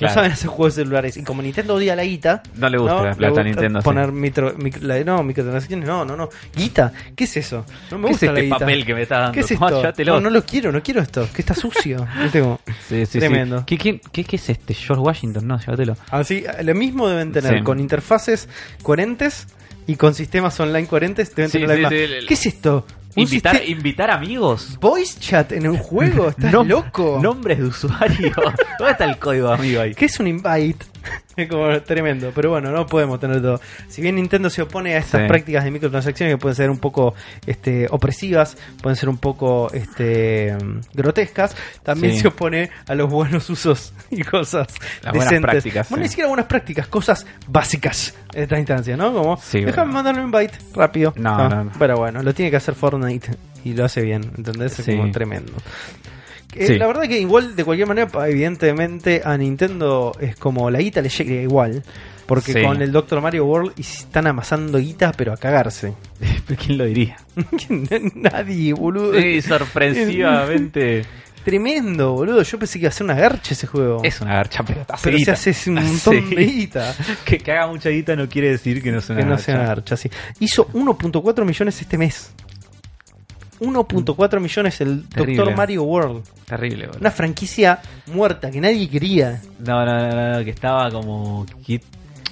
[0.00, 0.10] Claro.
[0.10, 1.16] No saben hacer juegos celulares.
[1.16, 2.42] Y como Nintendo odia la guita.
[2.56, 3.84] No le gusta la plata a Nintendo, sí.
[3.84, 5.86] Poner micro, micro- la- no, microtransacciones.
[5.86, 6.28] No, no, no.
[6.56, 6.92] Guita.
[7.14, 7.64] ¿Qué es eso?
[7.90, 8.58] No me ¿Qué es gusta la este guita.
[8.58, 9.32] papel que me está dando?
[9.32, 10.06] ¿Qué es.
[10.06, 11.28] No, no lo quiero, no quiero esto.
[11.32, 12.06] Que está sucio.
[12.88, 13.06] Sí.
[13.18, 13.64] Tremendo.
[13.66, 14.74] ¿Qué, qué, qué- qué es este?
[14.74, 15.96] George Washington, no, llévatelo.
[16.10, 18.48] Así, lo mismo deben tener con interfaces
[18.82, 19.46] coherentes
[19.86, 21.34] y con sistemas online coherentes.
[21.34, 21.90] Deben tener la misma.
[21.90, 22.86] ¿Qué es esto?
[23.16, 24.78] ¿Un Invitar, invitar amigos.
[24.80, 26.28] ¿Voice chat en un juego?
[26.28, 27.18] ¿Estás Nom- loco?
[27.20, 28.32] Nombres de usuario.
[28.78, 29.94] ¿Dónde está el código amigo ahí?
[29.94, 30.86] ¿Qué es un invite?
[31.36, 33.60] Es como tremendo, pero bueno, no podemos tener todo.
[33.88, 35.28] Si bien Nintendo se opone a estas Sí.
[35.28, 37.14] prácticas de microtransacciones que pueden ser un poco
[37.46, 40.54] este, opresivas, pueden ser un poco este,
[40.92, 42.20] grotescas, también Sí.
[42.20, 44.68] se opone a los buenos usos y cosas
[45.02, 45.50] Las buenas decentes.
[45.50, 46.06] prácticas, Bueno, sí.
[46.06, 49.12] ni siquiera buenas prácticas, cosas básicas en esta instancia, ¿no?
[49.12, 49.86] Como, déjame bueno.
[49.86, 51.14] mandarle un invite rápido.
[51.16, 51.72] No, no, no.
[51.78, 53.30] Pero bueno, lo tiene que hacer Fortnite
[53.64, 54.78] y lo hace bien, ¿entendés?
[54.78, 55.52] Es como tremendo.
[56.56, 56.78] Eh, Sí.
[56.78, 61.08] La verdad que igual, de cualquier manera, evidentemente a Nintendo es como la guita le
[61.08, 61.82] llega igual.
[62.26, 62.62] Porque Sí.
[62.62, 63.20] con el Dr.
[63.20, 65.94] Mario World y están amasando guita, pero a cagarse.
[66.64, 67.16] ¿Quién lo diría?
[68.14, 69.20] Nadie, boludo.
[69.20, 71.04] Sí, sorpresivamente.
[71.44, 72.42] Tremendo, boludo.
[72.42, 74.02] Yo pensé que iba a ser una garcha ese juego.
[74.04, 76.34] es una garcha, pero pero se hace un montón Sí.
[76.34, 76.94] de guita.
[77.24, 79.44] Que, que haga mucha guita no quiere decir que no sea una Que no garcha.
[79.46, 80.10] sea una garcha, sí.
[80.38, 82.32] Hizo 1.4 millones este mes.
[83.60, 85.44] 1.4 millones el Terrible.
[85.44, 85.56] Dr.
[85.56, 86.24] Mario World.
[86.46, 87.00] Terrible, boludo.
[87.00, 87.80] Una franquicia
[88.12, 89.40] muerta que nadie quería.
[89.58, 91.46] No, no, no, no, que estaba como...
[91.64, 91.80] que-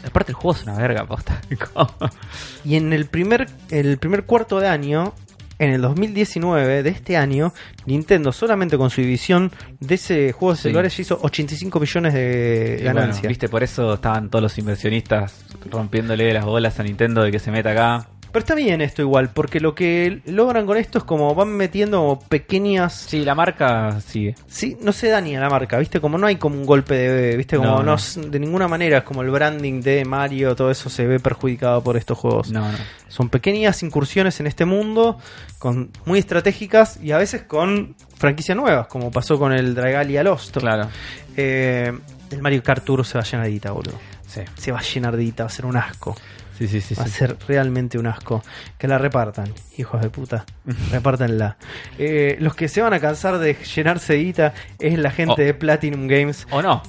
[0.07, 1.41] Aparte el juego es una verga, posta.
[2.65, 5.13] Y en el primer, el primer cuarto de año,
[5.59, 7.53] en el 2019 de este año,
[7.85, 9.51] Nintendo solamente con su división
[9.81, 10.63] de ese juego de Sí.
[10.65, 13.27] celulares ya hizo 85 millones de bueno, ganancias.
[13.29, 17.51] Viste, por eso estaban todos los inversionistas rompiéndole las bolas a Nintendo de que se
[17.51, 18.07] meta acá.
[18.31, 22.19] Pero está bien esto igual, porque lo que logran con esto es como van metiendo
[22.29, 22.93] pequeñas...
[23.09, 24.35] Sí, la marca sigue.
[24.47, 26.01] Sí, no se daña la marca, ¿viste?
[26.01, 27.37] Como no hay como un golpe de...
[27.37, 27.57] ¿Viste?
[27.57, 27.95] Como No, no, no.
[27.95, 31.83] s- de ninguna manera es como el branding de Mario, todo eso se ve perjudicado
[31.83, 32.51] por estos juegos.
[32.51, 32.79] No, no.
[33.09, 35.19] Son pequeñas incursiones en este mundo,
[35.59, 40.57] con muy estratégicas y a veces con franquicias nuevas, como pasó con el Dragalia Lost.
[40.59, 40.89] Claro.
[41.37, 41.93] Eh,
[42.31, 43.95] el Mario Kart Tour se va a llenar de guita, boludo.
[44.27, 44.43] Sí.
[44.59, 46.15] Se va a llenar de guita, va a ser un asco.
[46.59, 46.95] Sí, sí, sí.
[46.97, 48.43] Va a ser realmente un asco.
[48.77, 50.45] Que la repartan, hijos de puta.
[50.91, 51.57] Repártanla.
[51.99, 55.45] Eh, los que se van a cansar de llenarse de guita es la gente Oh.
[55.45, 56.47] de Platinum Games.
[56.51, 56.83] ¿O no?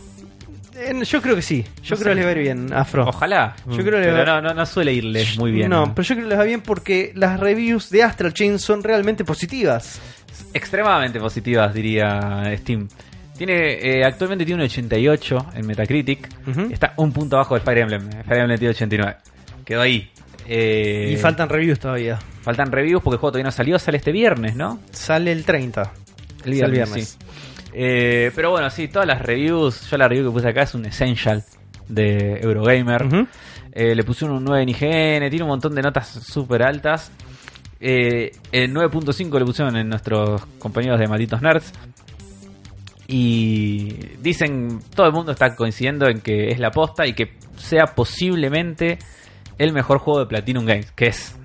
[0.76, 1.66] Eh, yo creo que sí.
[1.84, 3.06] Yo No creo que les va a ir bien, Afro.
[3.08, 3.56] Ojalá.
[3.68, 5.70] Yo creo que Pero va- no, no, no suele irles muy bien.
[5.70, 8.82] No, pero yo creo que les va bien porque las reviews de Astral Chain son
[8.82, 10.00] realmente positivas.
[10.54, 12.88] Extremadamente positivas, diría Steam.
[13.38, 16.28] Tiene, eh, actualmente tiene un 88 en Metacritic.
[16.72, 18.10] Está un punto abajo del Fire Emblem.
[18.26, 19.16] Fire Emblem tiene 89.
[19.70, 20.10] Quedó ahí.
[20.48, 22.18] Eh, Y faltan reviews todavía.
[22.42, 23.78] faltan reviews porque el juego todavía no salió.
[23.78, 24.80] Sale este viernes, ¿no?
[24.90, 25.94] Sale el 30.
[26.44, 27.18] El viernes, sí.
[27.72, 29.88] Eh, pero bueno, sí, todas las reviews.
[29.92, 31.44] Yo la review que puse acá es un Essential
[31.88, 33.28] de Eurogamer.
[33.72, 37.12] Eh, le pusieron un 9 en IGN, tiene un montón de notas súper altas.
[37.80, 38.32] El
[38.74, 41.72] 9.5 le pusieron en nuestros compañeros de Malditos Nerds.
[43.08, 47.86] Y dicen, todo el mundo está coincidiendo en que es la posta y que sea
[47.96, 48.98] posiblemente
[49.60, 50.92] el mejor juego de Platinum Games.
[50.96, 51.36] Que es.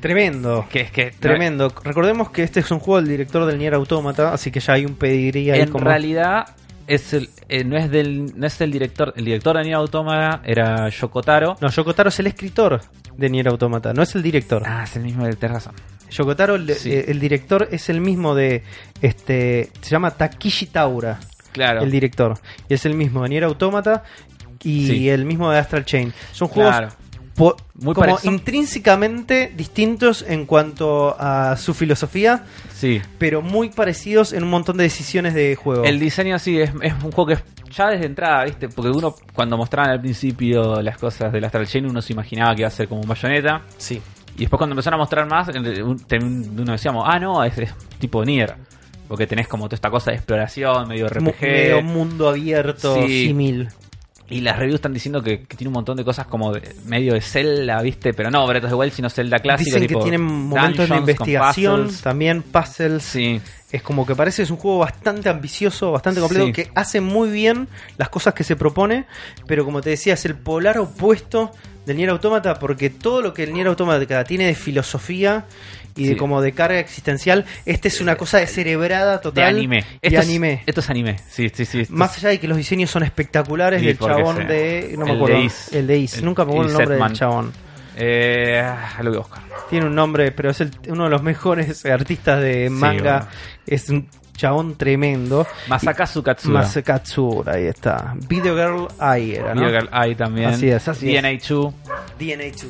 [0.00, 0.66] Tremendo.
[0.70, 1.10] Que es que.
[1.10, 1.72] Tremendo.
[1.84, 4.84] Recordemos que este es un juego del director del Nier Automata, así que ya hay
[4.84, 5.84] un pedigrí ahí en como...
[5.84, 6.48] realidad.
[6.86, 10.40] Es el, eh, no es del no es el director el director de Nier Automata
[10.42, 12.80] era Yokotaro No, Yokotaro es el escritor
[13.14, 14.62] de Nier Automata, no es el director.
[14.64, 15.74] ah es el mismo de tenés razón
[16.10, 16.90] Yokotaro, el, Sí.
[16.90, 18.62] eh, el director, es el mismo de...
[19.02, 21.20] este Se llama Takishi Taura,
[21.52, 22.38] claro el director.
[22.70, 24.02] Y es el mismo de Nier Automata
[24.64, 25.10] y Sí.
[25.10, 26.14] el mismo de Astral Chain.
[26.32, 26.88] Son juegos claro
[27.38, 28.32] Muy como parecido.
[28.34, 34.84] intrínsecamente distintos en cuanto a su filosofía, sí pero muy parecidos en un montón de
[34.84, 35.84] decisiones de juego.
[35.84, 38.68] El diseño sí es, es un juego que es ya desde entrada, ¿viste?
[38.68, 42.62] Porque uno cuando mostraban al principio las cosas del Astral Chain uno se imaginaba que
[42.62, 44.00] iba a ser como un bayoneta Sí.
[44.36, 48.54] y después cuando empezaron a mostrar más uno decíamos, "Ah, no, es, es tipo Nier."
[49.06, 51.40] Porque tenés como toda esta cosa de exploración, medio RPG.
[51.40, 53.26] medio mundo abierto, Sí.
[53.28, 53.68] símil.
[54.30, 57.14] Y las reviews están diciendo que, que tiene un montón de cosas como de, medio
[57.14, 58.12] de Zelda, ¿viste?
[58.12, 59.66] Pero no, Breath of the Wild, sino Zelda clásico.
[59.70, 62.02] Dicen tipo que tienen momentos de investigación, puzzles.
[62.02, 63.02] también puzzles.
[63.02, 66.52] Sí, Es como que parece es un juego bastante ambicioso, bastante completo, Sí.
[66.52, 69.06] que hace muy bien las cosas que se propone,
[69.46, 71.50] pero como te decía, es el polar opuesto
[71.86, 75.46] del Nier Automata, porque todo lo que el Nier Automata tiene de filosofía
[75.98, 76.16] y de Sí.
[76.16, 79.56] como de carga existencial, este es una cosa descerebrada de total.
[79.56, 79.84] anime.
[80.00, 80.62] Y Esto es- anime.
[80.64, 81.86] esto es anime, sí, sí, sí.
[81.90, 84.94] Más es- allá de que los diseños son espectaculares Sí, del chabón de.
[84.96, 85.36] No me el acuerdo.
[85.38, 85.72] de Is.
[85.72, 86.18] El de Is.
[86.18, 87.08] El- Nunca me acuerdo el nombre Setman.
[87.10, 87.52] del chabón.
[88.00, 88.62] Eh,
[89.02, 89.42] lo voy a buscar.
[89.68, 93.18] Tiene un nombre, pero es el- uno de los mejores artistas de manga.
[93.18, 93.28] bueno.
[93.66, 95.44] Es un chabón tremendo.
[95.66, 96.60] Masakazu Katsura.
[96.60, 98.14] Masakatsura, ahí está.
[98.28, 99.62] Video Girl Eye era, ¿no?
[99.66, 100.50] Video Girl Eye también.
[100.50, 101.22] Así es, así es.
[101.22, 101.74] DNA2.
[102.20, 102.66] DNA2.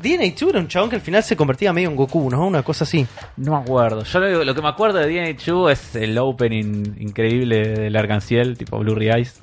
[0.00, 2.46] DNA2 era un chabón que al final se convertía medio en Goku, ¿no?
[2.46, 3.06] Una cosa así.
[3.36, 4.04] No me acuerdo.
[4.04, 8.78] Yo lo, lo que me acuerdo de DNA2 es el opening increíble del Arcanciel, tipo
[8.78, 9.40] Blurry Eyes.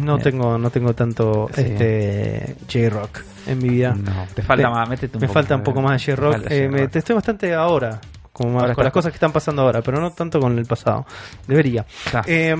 [0.00, 0.22] No Eh.
[0.22, 1.60] tengo, no tengo tanto Sí.
[1.62, 3.94] este J-Rock en mi vida.
[3.94, 6.46] No, te falta Me- más, métete un me poco falta un poco más de J-Rock.
[6.50, 8.00] Eh, me- te estoy bastante ahora,
[8.32, 11.04] como Ahora con las cosas que están pasando ahora, pero no tanto con el pasado.
[11.46, 11.84] Debería.
[12.14, 12.22] Ah.
[12.26, 12.56] Eh,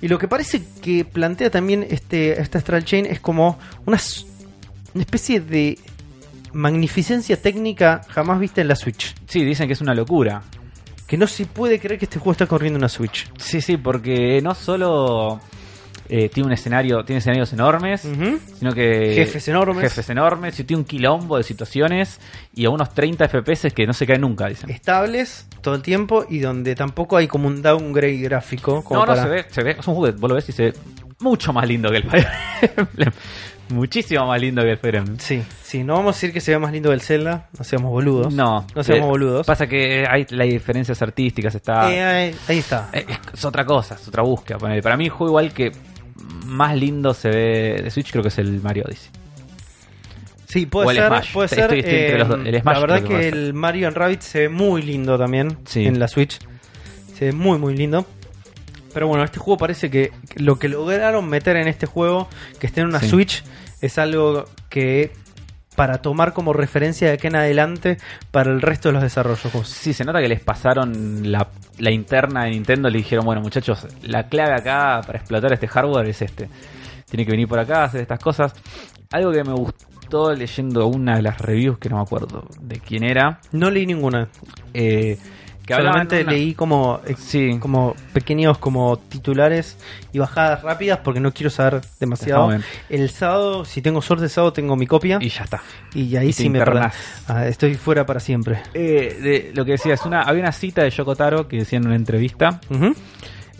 [0.00, 3.98] y lo que parece que plantea también este, esta Astral Chain es como una
[4.94, 5.78] especie de
[6.52, 9.14] magnificencia técnica jamás vista en la Switch.
[9.26, 10.42] Sí, dicen que es una locura.
[11.06, 13.30] Que no se puede creer que este juego está corriendo en una Switch.
[13.38, 15.40] Sí, sí, porque no solo
[16.08, 18.00] eh, tiene un escenario, tiene escenarios enormes,
[18.58, 19.82] sino que Jefes enormes.
[19.84, 22.20] jefes enormes, y tiene un quilombo de situaciones
[22.54, 24.68] y a unos 30 FPS que no se caen nunca, dicen.
[24.70, 28.82] Estables todo el tiempo y donde tampoco hay como un downgrade gráfico.
[28.82, 30.52] Como No, no, para- se ve, se ve, es un juego vos lo ves y
[30.52, 30.74] se ve
[31.20, 32.28] mucho más lindo que el Fire
[32.76, 33.12] Emblem.
[33.68, 35.18] Muchísimo más lindo que el Fire Emblem.
[35.18, 37.64] Sí, sí, no vamos a decir que se vea más lindo que el Zelda, no
[37.64, 38.32] seamos boludos.
[38.32, 39.46] No, no seamos eh, boludos.
[39.46, 41.92] Pasa que hay las diferencias artísticas, está...
[41.92, 42.88] Eh, ahí, ahí está.
[42.92, 43.04] Eh,
[43.34, 44.58] Es, otra cosa, es otra búsqueda.
[44.58, 44.82] ponele.
[44.82, 45.72] Para mí, el juego igual que
[46.46, 49.10] más lindo se ve de Switch, creo que es el Mario Odyssey.
[50.48, 51.32] Sí, puede ser, Smash.
[51.32, 51.60] puede ser.
[51.74, 52.40] estoy entre los dos.
[52.46, 55.58] El eh, Smash la verdad que el Mario and Rabbit se ve muy lindo también
[55.66, 55.84] Sí.
[55.86, 56.38] en la Switch.
[57.18, 58.06] Se ve muy, muy lindo.
[58.96, 62.80] Pero bueno, este juego parece que lo que lograron meter en este juego, que esté
[62.80, 63.10] en una Sí.
[63.10, 63.44] Switch,
[63.82, 65.12] es algo que
[65.76, 67.98] para tomar como referencia de aquí en adelante
[68.30, 69.68] para el resto de los desarrollos.
[69.68, 72.88] Sí, se nota que les pasaron la, la interna de Nintendo.
[72.88, 76.48] Le dijeron, bueno, muchachos, la clave acá para explotar este hardware es este.
[77.04, 78.54] Tiene que venir por acá, hacer estas cosas.
[79.12, 83.04] Algo que me gustó leyendo una de las reviews, que no me acuerdo de quién
[83.04, 84.30] era, No leí ninguna.
[84.72, 85.18] eh,
[85.66, 89.76] que Solamente una- leí como, Sí, como pequeños como titulares
[90.12, 92.50] y bajadas rápidas porque no quiero saber demasiado.
[92.88, 95.60] El sábado, si tengo suerte el sábado, tengo mi copia y ya está.
[95.92, 96.60] y, ahí y sí me.
[97.28, 98.62] Ah, estoy fuera para siempre.
[98.74, 101.78] Eh, de, lo que decía, es una, había una cita de Yoko Taro que decía
[101.78, 102.60] en una entrevista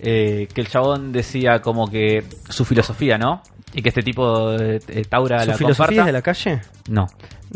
[0.00, 3.42] eh, que el chabón decía como que su filosofía, ¿no?
[3.74, 6.00] Y que este tipo de, de Taura ¿Su la filosofía comparta.
[6.02, 6.60] es de la calle?
[6.88, 7.06] No,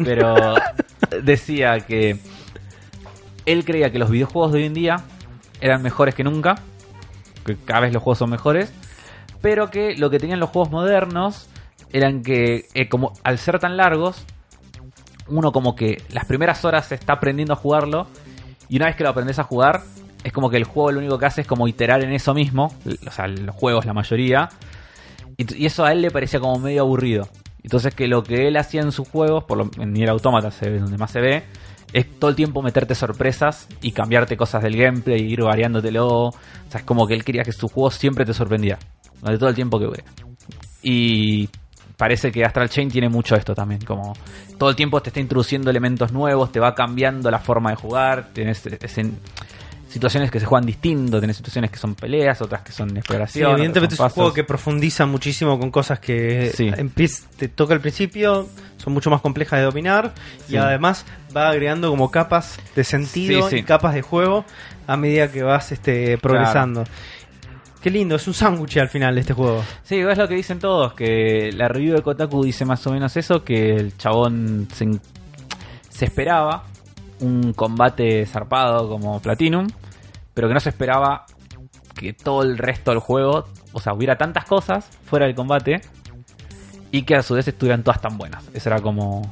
[0.05, 0.35] pero
[1.23, 2.17] decía que
[3.47, 4.97] él creía que los videojuegos de hoy en día
[5.61, 6.57] eran mejores que nunca,
[7.45, 8.73] que cada vez los juegos son mejores,
[9.41, 11.49] pero que lo que tenían los juegos modernos
[11.93, 14.25] eran que eh, como al ser tan largos,
[15.29, 18.07] uno como que las primeras horas se está aprendiendo a jugarlo
[18.69, 19.83] y una vez que lo aprendes a jugar
[20.25, 22.75] es como que el juego lo único que hace es como iterar en eso mismo,
[23.07, 24.51] o sea, los juegos la mayoría,
[25.37, 27.29] y, eso a él le parecía como medio aburrido.
[27.63, 30.69] Entonces que lo que él hacía en sus juegos, por lo, en Nier Automata se
[30.69, 31.45] ve donde más se ve,
[31.93, 36.27] es todo el tiempo meterte sorpresas y cambiarte cosas del gameplay, ir variándotelo.
[36.27, 36.33] O
[36.69, 38.79] sea, es como que él quería que su juego siempre te sorprendiera,
[39.21, 40.05] durante todo el tiempo que dure.
[40.83, 41.49] Y
[41.97, 44.15] parece que Astral Chain tiene mucho esto también, como
[44.59, 48.31] todo el tiempo te está introduciendo elementos nuevos, te va cambiando la forma de jugar,
[48.35, 49.15] escen-
[49.91, 53.51] situaciones que se juegan distinto, tenés situaciones que son peleas, otras que son Sí, exploración.
[53.53, 56.71] evidentemente es un juego que profundiza muchísimo con cosas que Sí.
[57.37, 60.13] te toca al principio, son mucho más complejas de dominar
[60.49, 60.57] y Sí.
[60.57, 61.05] además
[61.37, 63.57] va agregando como capas de sentido Sí, sí.
[63.59, 64.45] y capas de juego
[64.87, 66.85] a medida que vas este, progresando.
[67.83, 69.65] Qué lindo, es un sándwich al final este juego.
[69.83, 73.17] Sí, es lo que dicen todos, que la review de Kotaku dice más o menos
[73.17, 74.87] eso, que el chabón se,
[75.89, 76.65] se esperaba
[77.21, 79.67] un combate zarpado como Platinum,
[80.35, 81.27] pero que no se esperaba
[81.95, 85.81] que todo el resto del juego, o sea, hubiera tantas cosas fuera del combate
[86.91, 88.45] y que a su vez estuvieran todas tan buenas.
[88.55, 89.31] Eso era como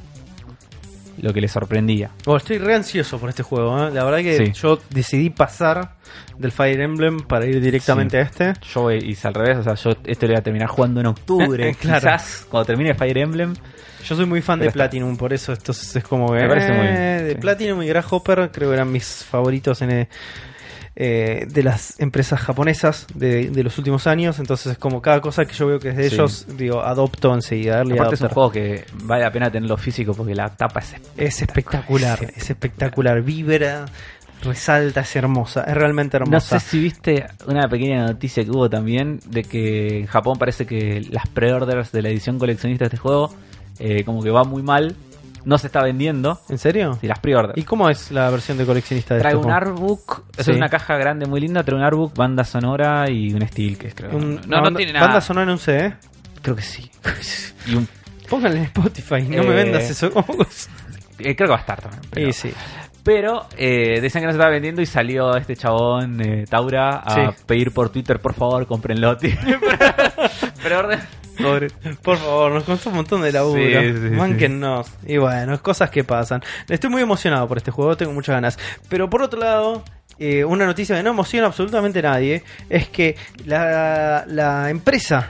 [1.21, 2.11] lo que le sorprendía.
[2.25, 3.87] Bueno, estoy re ansioso por este juego.
[3.87, 3.91] ¿eh?
[3.93, 4.51] La verdad que Sí.
[4.53, 5.95] yo decidí pasar
[6.37, 8.21] del Fire Emblem para ir directamente Sí.
[8.43, 8.65] a este.
[8.73, 11.75] Yo hice al revés, o sea, yo esto lo voy a terminar jugando en octubre,
[11.79, 11.99] Claro.
[11.99, 13.53] quizás cuando termine Fire Emblem.
[14.05, 16.41] Yo soy muy fan Pero de está- Platinum, por eso esto es como que...
[16.41, 17.37] Me parece muy bien, eh, De sí.
[17.39, 20.07] Platinum y Grasshopper creo que eran mis favoritos en,
[21.01, 24.37] eh, de las empresas japonesas de, de los últimos años.
[24.37, 26.15] Entonces es como cada cosa que yo veo que es de Sí.
[26.15, 27.81] ellos, digo, adopto enseguida.
[27.81, 31.41] Aparte es un juego que vale la pena tenerlo físico porque la tapa es Es
[31.41, 33.21] espectacular, es espectacular.
[33.21, 33.85] Vibra,
[34.43, 36.59] resalta, es hermosa, es realmente No hermosa.
[36.59, 41.01] sé si viste una pequeña noticia que hubo también de que en Japón parece que
[41.11, 43.33] las pre-orders de la edición coleccionista de este juego
[43.79, 44.95] eh, como que va muy mal,
[45.45, 46.39] no se está vendiendo.
[46.49, 46.97] ¿En serio?
[47.01, 47.57] Y las pre-orders.
[47.57, 50.51] ¿Y cómo es la versión de coleccionista de Trae este un artbook, eso Sí.
[50.51, 53.87] es una caja grande muy linda, trae un artbook, banda sonora y un steel que
[53.87, 54.15] es creo.
[54.15, 55.05] Un- no, no banda, tiene nada.
[55.07, 55.93] banda sonora en un CD.
[56.41, 56.89] Creo que sí.
[57.67, 57.87] y un,
[58.29, 60.07] Pónganle en Spotify, no Eh, me vendas eso.
[61.17, 62.01] eh, creo que va a estar también.
[62.11, 62.53] Pero, sí.
[63.03, 67.31] Pero eh, decían que no se estaba vendiendo y salió este chabón, eh, Taura, a
[67.31, 67.43] Sí.
[67.47, 69.17] pedir por Twitter, por favor, comprenlo.
[70.61, 70.99] Pero orden.
[71.41, 71.67] Pobre.
[72.01, 73.61] Por favor, nos costó un montón de laburo.
[73.81, 74.87] Sí, sí, Mánquennos.
[75.05, 76.41] Y bueno, cosas que pasan.
[76.67, 78.59] Estoy muy emocionado por este juego, tengo muchas ganas.
[78.89, 79.83] Pero por otro lado,
[80.17, 83.15] eh, una noticia que no emociona absolutamente a nadie es que
[83.45, 85.29] la, la empresa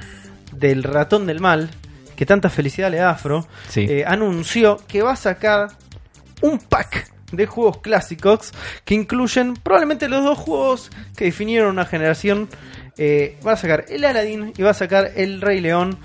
[0.52, 1.70] del ratón del mal,
[2.16, 3.86] que tanta felicidad le da a Afro, Sí.
[3.88, 5.68] eh, anunció que va a sacar
[6.42, 8.52] un pack de juegos clásicos
[8.84, 12.50] que incluyen probablemente los dos juegos que definieron una generación.
[13.02, 15.98] Eh, va a sacar el Aladdin y va a sacar el Rey León,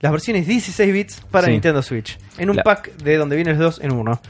[0.00, 1.52] las versiones 16 bits para Sí.
[1.52, 2.18] Nintendo Switch.
[2.36, 4.20] En un La- pack de donde vienen los dos en uno.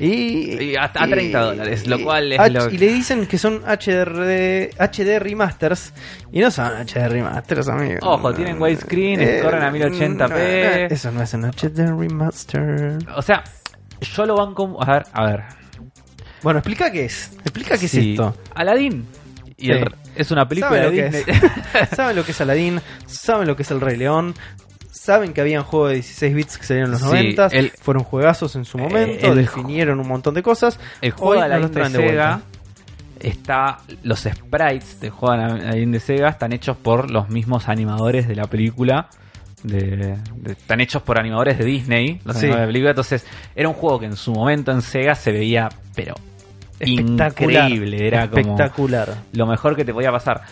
[0.00, 3.38] Y, Y hasta a 30 dólares, lo cual es H- lo- Y le dicen que
[3.38, 5.92] son HDR, HD remasters.
[6.32, 8.00] Y no son HD remasters, amigo.
[8.02, 10.18] Ojo, tienen widescreen, corren a 1080p.
[10.18, 10.28] no,
[10.88, 12.98] no, eso no es un HD remaster.
[13.14, 13.44] O sea,
[14.00, 14.76] yo lo banco.
[14.82, 15.42] A ver, a ver.
[16.42, 17.30] Bueno, explica qué es.
[17.42, 18.00] Explica qué Sí.
[18.00, 18.36] es esto.
[18.54, 19.06] Aladdin.
[19.58, 19.70] Y Sí.
[19.72, 21.36] el- es una película ¿Saben de lo, que Disney.
[21.82, 21.88] es?
[21.96, 22.80] ¿Saben lo que es Aladdin?
[23.06, 24.34] ¿Saben lo que es el Rey León?
[24.90, 27.46] ¿Saben que habían juegos de 16 bits que salieron en los Sí, 90?
[27.52, 30.78] el- Fueron juegazos en su momento, Eh, el- definieron un montón de cosas.
[31.00, 32.40] El juego Hoy de Aladdin los de Sega
[33.20, 33.78] está.
[34.02, 38.34] Los sprites del juego de Aladdin de Sega están hechos por los mismos animadores de
[38.36, 39.08] la película.
[39.62, 42.46] De, de- están hechos por animadores de Disney, los Sí.
[42.46, 42.90] animadores de la película.
[42.90, 46.14] Entonces, era un juego que en su momento en Sega se veía, pero
[46.80, 47.70] Espectacular.
[47.70, 48.06] increíble.
[48.06, 49.14] Era como Espectacular.
[49.32, 50.42] lo mejor que te podía pasar.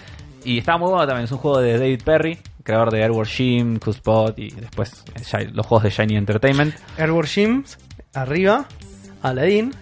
[0.44, 1.24] Y estaba muy bueno también.
[1.24, 5.66] Es un juego de David Perry, creador de Airward Jim, Spot y después eh, los
[5.66, 6.74] juegos de Shiny Entertainment.
[6.98, 7.78] Airborne Gyms,
[8.12, 8.66] arriba.
[9.22, 9.72] Aladdin,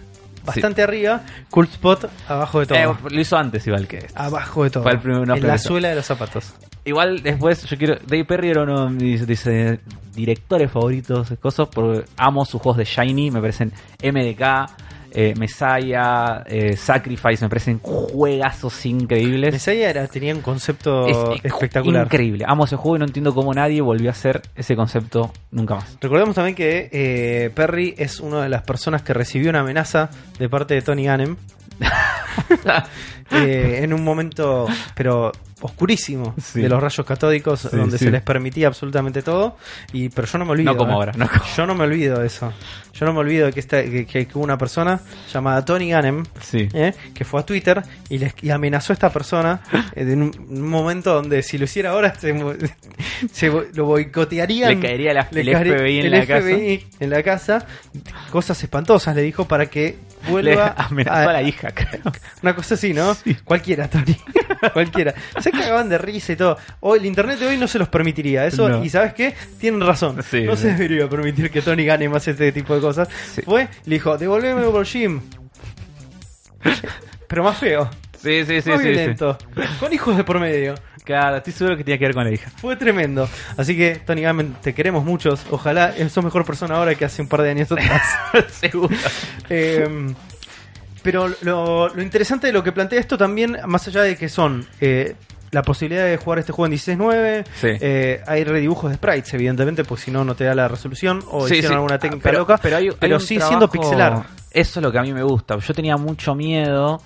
[0.45, 1.21] bastante arriba.
[1.49, 2.77] Cool Spot, abajo de todo.
[2.77, 4.13] Eh, lo hizo antes, igual que este.
[4.15, 4.83] abajo de todo.
[4.83, 6.53] Fue el en la suela de los zapatos.
[6.85, 7.95] Igual después yo quiero.
[8.05, 9.79] Dave Perry era uno de mis dice,
[10.15, 11.67] directores favoritos cosas.
[11.73, 13.31] Porque amo sus juegos de Shiny.
[13.31, 13.71] Me parecen
[14.01, 14.69] MDK,
[15.15, 17.45] eh, Messiah, eh, Sacrifice.
[17.45, 19.53] Me parecen juegazos increíbles.
[19.53, 22.05] Messiah era, tenía un concepto Es espectacular.
[22.05, 22.45] Increíble.
[22.47, 25.97] Amo ese juego y no entiendo cómo nadie volvió a hacer ese concepto nunca más.
[26.01, 30.09] Recordemos también que eh, Perry es una de las personas que recibió una amenaza
[30.39, 31.35] de parte de Tony Gannem.
[33.31, 35.31] Eh, en un momento, pero
[35.61, 36.61] oscurísimo, Sí.
[36.61, 38.05] de los rayos catódicos, Sí, donde sí.
[38.05, 39.57] se les permitía absolutamente todo.
[39.91, 40.73] Y, pero yo no me olvido.
[40.73, 40.95] No como eh.
[40.95, 42.53] ahora, no como- Yo no me olvido de eso.
[42.93, 44.99] Yo no me olvido de que, esta, que, que hubo una persona
[45.33, 46.69] llamada Tony Gannem Sí.
[46.73, 46.93] ¿eh?
[47.13, 49.61] que fue a Twitter y, les, y amenazó a esta persona
[49.95, 52.33] eh, en un, un momento donde si lo hiciera ahora se,
[53.31, 54.69] se lo boicotearían.
[54.75, 57.65] Le caería la- Le el caería- FBI en el la FBI en la casa.
[58.31, 59.95] Cosas espantosas le dijo para que
[60.25, 62.01] Le vuelva amenazó a la hija, creo.
[62.41, 63.15] Una cosa así, ¿no?
[63.43, 64.15] Cualquiera, Tony.
[64.73, 65.13] Cualquiera.
[65.39, 66.57] Se cagaban de risa y todo.
[66.79, 68.45] Hoy, el internet de hoy no se los permitiría.
[68.45, 68.83] Eso, No.
[68.85, 69.33] y ¿sabes qué?
[69.59, 70.21] Tienen razón.
[70.23, 73.07] Sí, no se debería permitir que Tony gane más este tipo de cosas.
[73.33, 73.41] Sí.
[73.41, 75.21] Fue, le dijo, devolveme por Jim.
[77.27, 77.89] Pero más feo.
[78.21, 78.83] Sí, sí, sí, sí, sí.
[78.89, 79.37] violento.
[79.79, 80.75] Con hijos de por medio.
[81.03, 82.49] Claro, estoy seguro que tenía que ver con la hija.
[82.55, 83.27] Fue tremendo.
[83.57, 85.45] Así que, Tony Gamen, te queremos muchos.
[85.51, 88.01] Ojalá sos mejor persona ahora que hace un par de años atrás.
[88.51, 88.95] seguro.
[89.49, 90.13] Eh,
[91.01, 94.65] pero lo, lo interesante de lo que plantea esto también, más allá de que son
[94.79, 95.15] eh,
[95.53, 97.67] la posibilidad de jugar este juego en 16.9, Sí.
[97.79, 101.47] eh, hay redibujos de sprites, evidentemente, pues si no, no te da la resolución o
[101.47, 101.75] Sí, hicieron sí.
[101.75, 104.25] alguna técnica pero, loca, pero, hay- pero sigue siendo trabajo- pixelar.
[104.51, 105.57] Eso es lo que a mí me gusta.
[105.57, 107.01] Yo tenía mucho miedo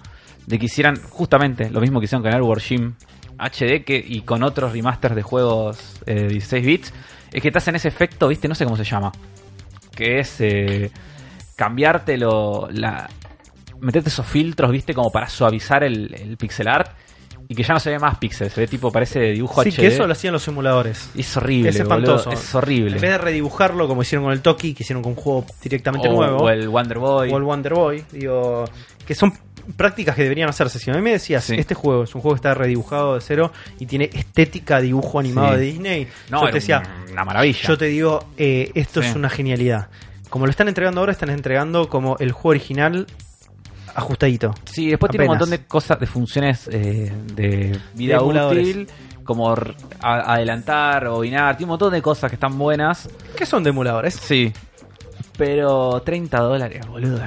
[0.46, 2.94] de que hicieran justamente lo mismo que hicieron con Airward Jim
[3.38, 6.94] HD que, y con otros remasters de juegos eh, 16 bits.
[7.32, 8.48] Es que te hacen ese efecto, ¿viste?
[8.48, 9.12] No sé cómo se llama.
[9.96, 10.90] Que es eh,
[11.68, 13.10] cambiártelo, la,
[13.82, 14.94] meterte esos filtros, ¿viste?
[14.94, 16.92] Como para suavizar el, el pixel art.
[17.50, 19.76] Y que ya no se ve más pixel, se ve tipo, parece dibujo Sí, HD.
[19.82, 21.10] que eso lo hacían los simuladores.
[21.16, 22.16] Es horrible, Es boludo.
[22.18, 22.32] espantoso.
[22.32, 22.96] Es horrible.
[22.96, 26.10] En vez de redibujarlo como hicieron con el Toki, que hicieron con un juego directamente
[26.10, 27.32] o, nuevo, o el Wonder Boy.
[27.32, 28.66] o el Wonder Boy, digo,
[29.06, 29.32] que son
[29.78, 30.78] prácticas que deberían hacerse.
[30.80, 31.56] Si a mí me decías, Sí.
[31.58, 35.54] este juego es un juego que está redibujado de cero y tiene estética dibujo animado
[35.54, 35.56] Sí.
[35.58, 37.60] de Disney, No, yo te decía, un- una maravilla.
[37.68, 39.08] yo te digo, eh, esto Sí.
[39.10, 39.88] es una genialidad.
[40.30, 43.08] Como lo están entregando ahora, están entregando como el juego original
[43.98, 44.54] ajustadito.
[44.66, 45.48] Sí, después tiene un Apenas.
[45.50, 48.88] montón de cosas, de funciones eh, de vida De útil,
[49.24, 49.54] como
[50.02, 53.10] adelantar o binar, tiene un montón de cosas que están buenas.
[53.36, 54.14] ¿Qué son de emuladores?
[54.16, 54.54] Sí.
[55.38, 57.20] Pero 30 dólares, boludo.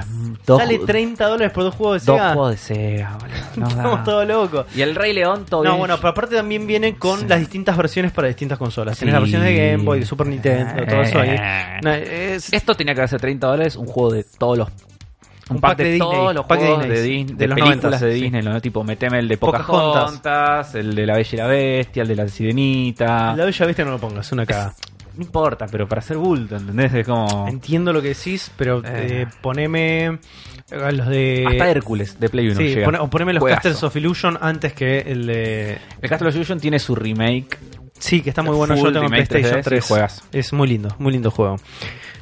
[0.45, 2.33] Dos, Sale 30 dólares por dos juegos de dos Sega.
[2.33, 3.35] juegos de Sega, boludo.
[3.55, 3.67] No.
[3.69, 4.65] Estamos todos locos.
[4.75, 5.79] Y el Rey León todo No, bien.
[5.79, 7.25] bueno, pero aparte también vienen con Sí.
[7.29, 8.97] las distintas versiones para distintas consolas.
[8.97, 9.15] Tienes Sí.
[9.15, 11.29] la versión de Game Boy, de Super Nintendo, todo eso ahí.
[11.29, 11.79] Eh.
[11.83, 14.69] No, es- Esto tenía que haberse 30 dólares, un juego de todos los.
[15.49, 17.47] Un, Un pack, pack de, Disney, todos los pack de juegos de, Disney, de de,
[17.47, 18.21] los películas 90, de sí.
[18.21, 18.61] Disney, ¿no?
[18.61, 19.75] Tipo, meteme el de Pocahontas.
[19.75, 23.35] Pocahontas, el de La Bella y la Bestia, el de La Sirenita.
[23.35, 24.73] La Bella Bestia no lo pongas, una cagada.
[25.17, 26.93] No importa, pero para hacer bulto, ¿entendés?
[26.93, 27.45] Es como.
[27.49, 29.23] Entiendo lo que decís, pero Eh.
[29.23, 31.43] eh, poneme eh, los de.
[31.49, 32.55] Hasta Hércules de Play 1.
[32.57, 32.85] Sí, llega.
[32.85, 33.61] pone- o poneme los Juegazo.
[33.61, 35.77] Castles of Illusion antes que el de.
[36.01, 37.57] El Castle of Illusion tiene su remake.
[37.99, 38.73] Sí, que está muy bueno.
[38.77, 39.85] Full Yo tengo PlayStation 3D, sí, 3.
[39.87, 40.23] juegazo.
[40.31, 41.57] Es muy lindo, muy lindo juego.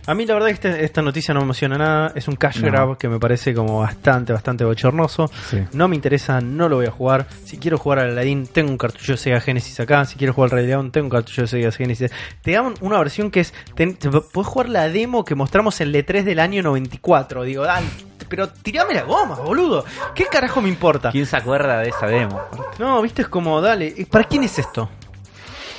[0.10, 2.12] A mí la verdad que este- esta noticia no me emociona nada.
[2.16, 2.68] Es un cash No.
[2.72, 5.30] grab que me parece como bastante, bastante bochornoso.
[5.50, 5.64] Sí.
[5.74, 7.28] No me interesa, no lo voy a jugar.
[7.46, 10.06] Si quiero jugar al Aladdin, tengo un cartucho de Sega Genesis acá.
[10.06, 12.12] Si quiero jugar al Rey León, tengo un cartucho de Sega Genesis.
[12.42, 13.54] Te dan una versión que es.
[13.76, 17.44] ten- te- jugar la demo que mostramos en el E3 del año 94.
[17.44, 17.86] Digo, dale,
[18.28, 19.86] pero tirame la goma, boludo.
[20.16, 21.12] ¿Qué carajo me importa?
[21.12, 22.42] ¿Quién se acuerda de esa demo?
[22.80, 23.94] No, viste, es como, dale.
[24.10, 24.90] ¿Para quién es esto?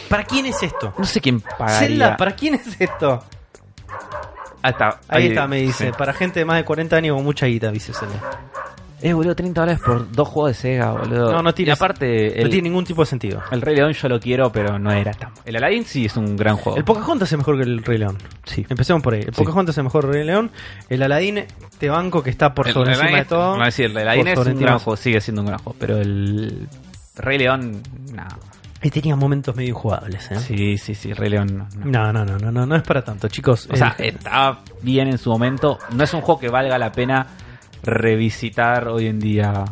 [0.09, 0.95] ¿Para quién es esto?
[0.97, 1.79] No sé quién pagaría.
[1.79, 3.25] Zelda, ¿para quién es esto?
[4.63, 5.87] Ah, está, Ahí está, me dice.
[5.87, 5.93] sí.
[5.97, 7.93] Para gente de más de 40 años con mucha guita, dice.
[9.03, 11.33] Eh, boludo, 30 dólares por dos juegos de Sega, boludo.
[11.33, 13.41] No, no tiene- Y aparte, No el, tiene ningún tipo de sentido.
[13.51, 15.31] el Rey León yo lo quiero, pero no era tan.
[15.47, 16.77] El Aladdin sí es un gran juego.
[16.77, 18.19] El Pocahontas es mejor que el Rey León.
[18.45, 18.67] Sí.
[18.69, 19.21] Empecemos por ahí.
[19.23, 19.43] El Sí.
[19.43, 20.51] Pocahontas es mejor que el Rey León.
[20.91, 21.47] El Aladdin,
[21.79, 23.57] te banco que está por El- sobre el encima Aladdin- de todo.
[23.57, 25.97] No, sí, el Aladdin es un encima gran juego, sigue siendo un gran juego, pero
[25.97, 26.69] el
[27.17, 28.25] Rey León, no.
[28.83, 30.39] Y tenía momentos medio injugables, ¿eh?
[30.39, 31.69] Sí, sí, sí, Rey León no.
[31.85, 32.13] no.
[32.13, 33.69] No, no, no, no, no, es para tanto, chicos.
[33.71, 35.79] O sea, está bien en su momento.
[35.93, 37.27] No es un juego que valga la pena
[37.83, 39.65] revisitar hoy en día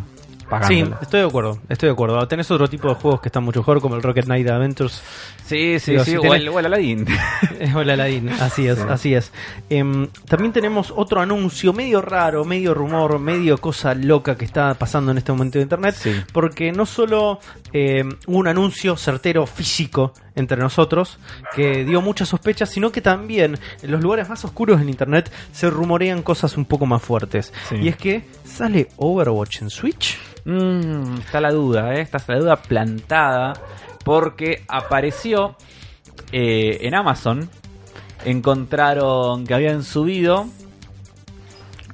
[0.67, 2.27] sí, estoy de acuerdo, estoy de acuerdo.
[2.29, 5.03] Tenés otro tipo de juegos que están mucho mejor, como el Rocket Knight Adventures
[5.45, 7.07] Sí, sí, Digo, sí, si o, tenés- el, o el Aladdin.
[7.75, 8.29] o el Aladdin.
[8.29, 8.85] Así es, Sí.
[8.89, 9.33] así es.
[9.71, 15.11] Em, también tenemos otro anuncio medio raro, medio rumor, medio cosa loca que está pasando
[15.13, 15.95] en este momento de internet.
[15.99, 16.13] Sí.
[16.33, 17.41] Porque no solo
[18.27, 21.19] hubo un anuncio certero físico entre nosotros
[21.55, 25.71] que dio muchas sospechas, sino que también en los lugares más oscuros en internet se
[25.71, 27.53] rumorean cosas un poco más fuertes.
[27.69, 27.77] Sí.
[27.77, 30.19] Y es que sale Overwatch en Switch.
[30.45, 32.01] Mm, está la duda, ¿eh?
[32.01, 33.53] está la duda plantada
[34.05, 35.57] porque apareció
[36.33, 37.49] eh, en Amazon.
[38.25, 40.47] Encontraron que habían subido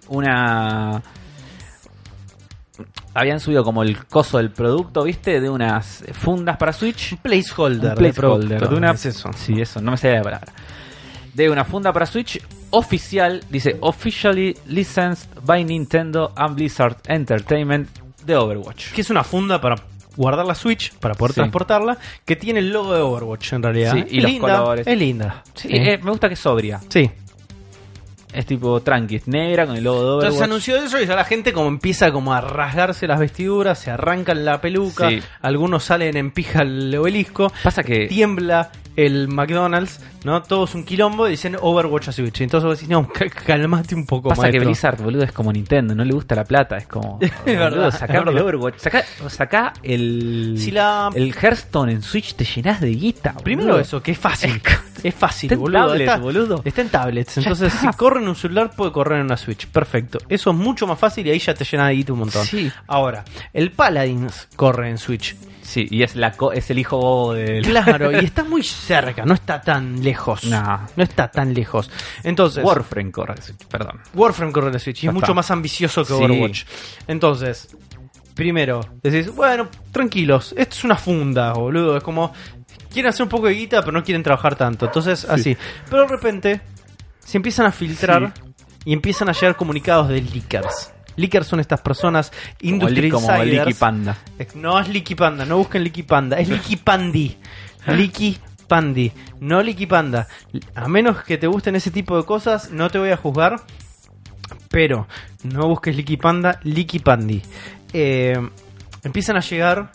[0.09, 1.03] una...
[3.15, 5.41] Habían subido como el coso del producto, ¿viste?
[5.41, 7.17] De unas fundas para Switch.
[7.19, 7.91] Placeholder.
[7.93, 8.69] Un placeholder, de producto.
[8.71, 9.31] de una- Es eso.
[9.37, 10.53] Sí, eso, no me sale la palabra.
[11.33, 17.89] De una funda para Switch oficial, dice officially licensed by Nintendo and Blizzard Entertainment
[18.25, 18.93] de Overwatch.
[18.93, 19.77] Que es una funda para
[20.17, 21.41] guardar la Switch, para poder Sí.
[21.41, 23.93] transportarla, que tiene el logo de Overwatch en realidad.
[23.95, 24.87] Sí, Es y los linda, colores.
[24.87, 25.43] Es linda.
[25.55, 26.81] Sí, eh, me gusta que es sobria.
[26.89, 27.11] Sí.
[28.35, 30.25] Es tipo tranqui, es negra con el logo de Overwatch.
[30.25, 33.91] Entonces anunció eso y ya la gente como empieza como a rasgarse las vestiduras, se
[33.91, 35.21] arrancan la peluca, Sí.
[35.41, 40.43] algunos salen en pija al obelisco, Pasa que tiembla el McDonald's, ¿no?
[40.43, 42.41] Todo es un quilombo y dicen Overwatch a Switch.
[42.43, 43.09] Entonces vos decís, no,
[43.45, 44.65] calmate un poco, pasa que maestro.
[44.69, 47.91] Blizzard, boludo, es como Nintendo, no le gusta la plata, es como Es verdad, boludo,
[47.91, 48.39] sacame el.
[48.39, 48.79] Overwatch,
[49.29, 53.35] saca el Si la- el Hearthstone en Switch te llenas de guita.
[53.43, 54.61] Primero eso, que es fácil.
[55.05, 55.87] Es fácil, Está en boludo.
[55.89, 56.63] tablets, está, boludo.
[56.65, 57.37] está en tablets.
[57.37, 59.67] Entonces, si corre en un celular, puede correr en una Switch.
[59.69, 60.19] Perfecto.
[60.29, 62.45] Eso es mucho más fácil y ahí ya te llena de guita un montón.
[62.45, 62.71] Sí.
[62.87, 65.37] Ahora, el Paladins corre en Switch.
[65.63, 69.25] Sí, y es la co- es el hijo bobo del Claro, y está muy cerca,
[69.25, 70.45] no está tan lejos.
[70.45, 70.81] No.
[70.95, 71.91] No está tan lejos.
[72.23, 73.35] Entonces, Warframe corre,
[73.71, 73.99] perdón.
[74.13, 76.23] Warframe corre en Switch y es mucho más ambicioso que Sí.
[76.23, 76.65] Overwatch.
[77.09, 77.75] Entonces,
[78.35, 81.97] primero, decís, bueno, tranquilos, esto es una funda, boludo.
[81.97, 82.33] Es como,
[82.93, 84.87] quieren hacer un poco de guita, pero no quieren trabajar tanto.
[84.87, 85.57] Entonces, así.
[85.89, 86.61] Pero de repente,
[87.25, 88.33] se empiezan a filtrar
[88.85, 90.91] y empiezan a llegar comunicados de leakers.
[91.17, 93.67] Leakers son estas personas Como, li- como insiders.
[93.67, 94.19] Licky Panda.
[94.57, 97.37] No es Licky Panda, no busquen Licky Panda, es Licky Pandi.
[97.87, 100.27] Licky Pandi, no Licky Panda.
[100.75, 103.61] A menos que te gusten ese tipo de cosas, no te voy a juzgar.
[104.71, 105.07] Pero
[105.45, 107.41] no busques Licky Panda, Licky Pandi.
[107.93, 108.37] Eh,
[109.05, 109.93] empiezan a llegar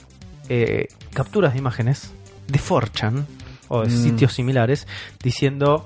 [0.47, 2.11] eh, capturas de imágenes
[2.47, 3.26] de 4chan
[3.68, 4.03] o de Mm.
[4.03, 4.88] sitios similares
[5.22, 5.85] diciendo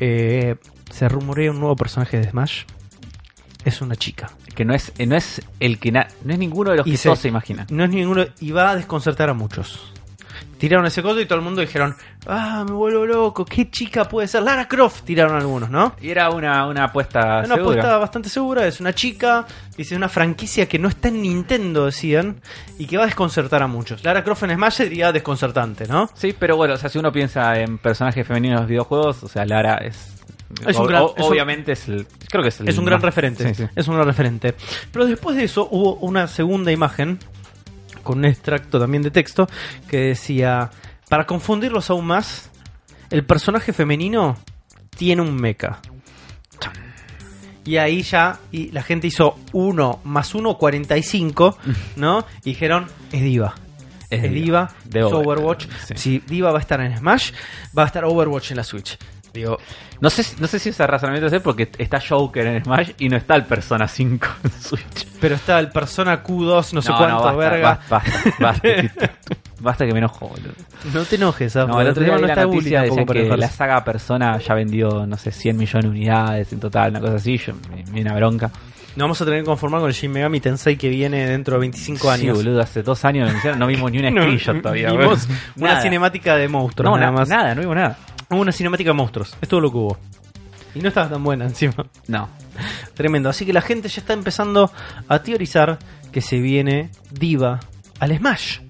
[0.00, 0.56] eh,
[0.90, 2.62] se rumorea un nuevo personaje de Smash.
[3.64, 4.30] Es una chica.
[4.54, 6.92] Que no es, eh, no es el que na- no es ninguno de los Y
[6.92, 7.66] que se- todos se imaginan.
[7.70, 8.24] No es ninguno.
[8.40, 9.92] Y va a desconcertar a muchos.
[10.58, 11.94] Tiraron ese coso y todo el mundo dijeron:
[12.26, 13.44] Ah, me vuelvo loco.
[13.44, 14.42] ¿Qué chica puede ser?
[14.42, 15.94] Lara Croft, tiraron algunos, ¿no?
[16.00, 17.60] Y era una, una apuesta Una segura.
[17.62, 18.66] apuesta bastante segura.
[18.66, 19.46] Es una chica.
[19.76, 22.40] Dice una franquicia que no está en Nintendo, decían.
[22.78, 24.02] Y que va a desconcertar a muchos.
[24.04, 26.10] Lara Croft en Smash sería desconcertante, ¿no?
[26.14, 29.28] Sí, pero bueno, o sea, si uno piensa en personajes femeninos de los videojuegos, o
[29.28, 30.14] sea, Lara es.
[30.66, 32.06] Es un gran- o- es un- obviamente es el.
[32.30, 32.68] Creo que es el.
[32.68, 33.46] Es un gran referente.
[33.54, 33.68] Sí, sí.
[33.76, 34.54] Es un gran referente.
[34.90, 37.18] Pero después de eso hubo una segunda imagen
[38.02, 39.46] con un extracto también de texto
[39.88, 40.70] que decía,
[41.08, 42.50] para confundirlos aún más,
[43.10, 44.36] el personaje femenino
[44.96, 45.80] tiene un mecha.
[47.64, 51.58] Y ahí ya y la gente hizo 1 más 1, 45,
[51.96, 52.24] ¿no?
[52.42, 53.54] Y dijeron, es diva.
[54.08, 54.40] Es Es, diva.
[54.40, 55.66] diva, De Overwatch.
[55.86, 55.94] sí.
[55.96, 57.32] Si Diva va a estar en Smash,
[57.76, 58.96] va a estar Overwatch en la Switch.
[59.38, 59.58] Digo,
[60.00, 63.08] No sé, si- no sé si ese razonamiento es porque está Joker en Smash y
[63.08, 65.06] no está el Persona 5 en Switch.
[65.20, 67.80] pero está el Persona Q2, no sé cuánto, basta, verga.
[67.88, 68.68] Basta, basta,
[69.60, 70.52] basta, que me enojo, boludo.
[70.94, 71.68] No te enojes, ¿sabes?
[71.68, 75.06] No, el otro día no la está noticia decía que la saga Persona ya vendió,
[75.06, 77.36] no sé, 100 millones de unidades en total, una cosa así.
[77.38, 78.50] Yo me, me una bronca.
[78.96, 81.60] Nos vamos a tener que conformar con el Shin Megami Tensei que viene dentro de
[81.60, 82.36] 25 Sí, años.
[82.38, 84.90] boludo, hace dos años no vimos ni una No, screenshot todavía.
[84.90, 87.28] Vimos una cinemática de monstruos, No, nada na- más.
[87.28, 87.96] nada, no vimos nada.
[88.30, 89.36] Hubo una cinemática de monstruos.
[89.40, 89.98] Es todo lo que hubo.
[90.74, 91.86] Y no estaba tan buena encima.
[92.06, 92.28] No.
[92.94, 93.28] Tremendo.
[93.28, 94.70] Así que la gente ya está empezando
[95.08, 95.78] a teorizar
[96.12, 97.60] que se viene Diva
[98.00, 98.60] al Smash.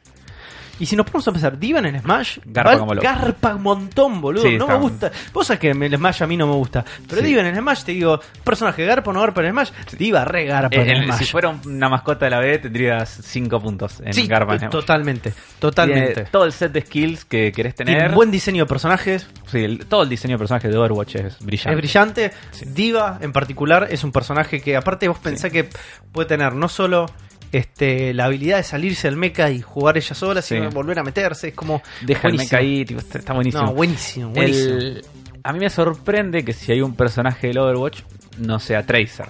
[0.80, 3.04] Y si nos ponemos a pensar, Diva en Smash, Garpa como loco.
[3.04, 4.42] garpa un montón, boludo.
[4.42, 5.12] Sí, no está- me gusta.
[5.32, 6.84] Vos sabés que el Smash a mí no me gusta.
[7.08, 7.26] Pero Sí.
[7.28, 10.76] Diva en Smash, te digo, personaje garpa o no garpa en Smash, Diva re garpa
[10.76, 11.18] Eh, en el en- Smash.
[11.18, 14.54] si fuera una mascota de la B, tendrías 5 puntos en sí, Garba.
[14.56, 16.14] eh, totalmente, totalmente.
[16.14, 18.08] Tiene todo el set de skills que querés Tiene tener.
[18.10, 21.38] un buen diseño de personajes, Sí, el- todo el diseño de personajes de Overwatch es
[21.40, 21.70] brillante.
[21.72, 22.32] es brillante.
[22.66, 25.68] Diva, en particular, es un personaje que, aparte, vos pensás que
[26.12, 27.06] puede tener no solo
[27.52, 30.54] este, la habilidad de salirse del mecha y jugar ella sola, Sí.
[30.56, 31.48] sino volver a meterse.
[31.48, 31.82] Es como.
[32.02, 32.44] Deja el buenísimo.
[32.44, 33.62] mecha ahí, tipo, está, está buenísimo.
[33.64, 34.74] No, buenísimo, buenísimo.
[34.76, 35.04] El-
[35.44, 38.00] a mí me sorprende que si hay un personaje del Overwatch
[38.38, 39.26] no sea Tracer.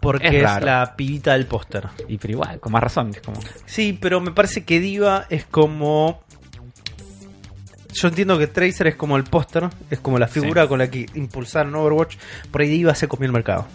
[0.00, 1.86] Porque es la pibita del póster.
[2.08, 3.10] Y pero igual, con más razón.
[3.14, 3.38] Es como.
[3.66, 6.22] Sí, pero me parece que Diva es como.
[7.92, 11.06] Yo entiendo que Tracer es como el póster, es como la figura con la que
[11.14, 12.16] impulsaron Overwatch.
[12.50, 13.66] Por ahí Diva se comió el mercado.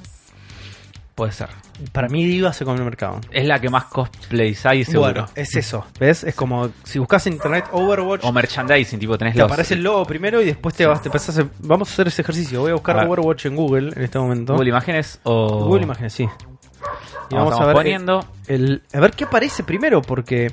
[1.15, 1.47] Puede ser.
[1.93, 3.21] Para mí Diva se comió el mercado.
[3.31, 5.13] Es la que más cosplays hay, seguro.
[5.13, 6.25] Bueno, es eso, ¿ves?
[6.25, 9.49] Es como si buscas en internet Overwatch, O merchandising, tipo, tenés te los.
[9.49, 11.39] aparece el logo primero y después te vas, te pasas.
[11.39, 12.59] a- Vamos a hacer ese ejercicio.
[12.59, 13.05] Voy a buscar A.
[13.07, 14.53] Overwatch en Google en este momento.
[14.55, 15.63] Google Imágenes o.
[15.65, 16.23] Google Imágenes, sí.
[16.23, 18.25] Y Vamos, vamos a ver poniendo.
[18.47, 20.51] el, a ver qué aparece primero, porque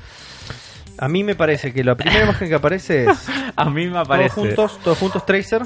[0.97, 3.27] a mí me parece que la primera imagen que aparece es
[3.57, 4.37] A mí me aparece.
[4.37, 5.63] todos juntos, todos juntos Tracer.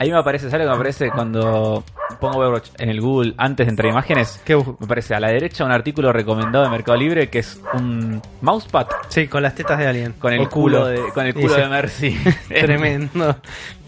[0.00, 1.84] Ahí me aparece, ¿sabes lo que me aparece cuando
[2.18, 4.40] pongo Overwatch en el Google antes de entrar a imágenes?
[4.46, 8.20] ¿Qué Me aparece a la derecha un artículo recomendado de Mercado Libre que es un
[8.40, 10.14] mousepad Sí, con las tetas de alguien.
[10.14, 11.60] con el O culo, de, con el culo sí.
[11.60, 12.18] de Mercy.
[12.48, 13.36] Tremendo.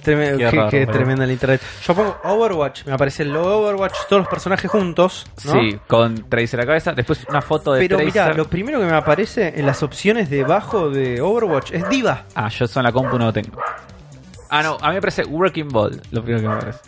[0.03, 0.37] Tremendo.
[0.39, 0.93] Qué horror, qué boludo.
[0.99, 1.61] tremenda el internet.
[1.87, 5.27] Yo pongo Overwatch, me aparece el logo Overwatch, todos los personajes juntos.
[5.47, 5.53] ¿no?
[5.53, 6.93] Sí, con Tracer a la cabeza.
[6.93, 8.23] Después una foto de Pero Tracer.
[8.25, 12.25] mira, lo primero que me aparece en las opciones debajo de Overwatch es Diva.
[12.35, 13.57] Ah, yo eso en la compu no lo tengo.
[14.55, 16.81] Ah, no, a mí me parece Working Ball, lo primero que me aparece.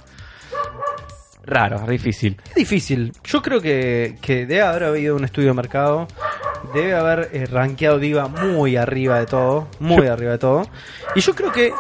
[1.47, 2.41] Raro, difícil.
[2.51, 3.13] Es difícil.
[3.25, 6.07] Yo creo que, que debe haber habido un estudio de mercado.
[6.75, 9.69] Debe haber eh, rankeado Diva muy arriba de todo.
[9.79, 10.63] Muy arriba de todo.
[11.15, 11.73] Y yo creo que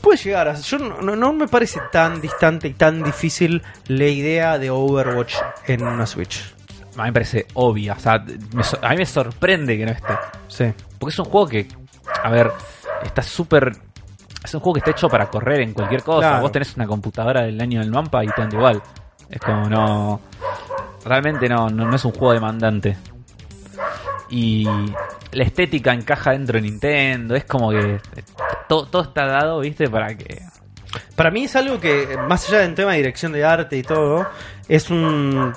[0.00, 0.54] puede llegar a.
[0.54, 5.34] Yo no, no- no me parece tan distante y tan difícil la idea de Overwatch
[5.68, 6.40] en una Switch.
[6.96, 7.94] A mí me parece obvia.
[7.94, 8.18] O sea,
[8.54, 10.14] me a mí me sorprende que no esté.
[10.48, 10.72] Sí.
[10.98, 11.68] Porque es un juego que,
[12.22, 12.50] a ver,
[13.04, 13.72] está súper...
[14.44, 16.28] Es un juego que está hecho para correr en cualquier cosa.
[16.28, 16.42] Claro.
[16.42, 18.82] Vos tenés una computadora del año del Mampa y te anda igual.
[19.30, 20.20] Es como no...
[21.04, 22.96] Realmente no, no, no es un juego demandante.
[24.30, 24.66] Y
[25.32, 27.34] la estética encaja dentro de Nintendo.
[27.34, 28.00] Es como que
[28.68, 29.88] todo, todo está dado, ¿viste?
[29.88, 30.42] Para que...
[31.16, 34.26] Para mí es algo que, más allá del tema de dirección de arte y todo,
[34.68, 35.52] es un.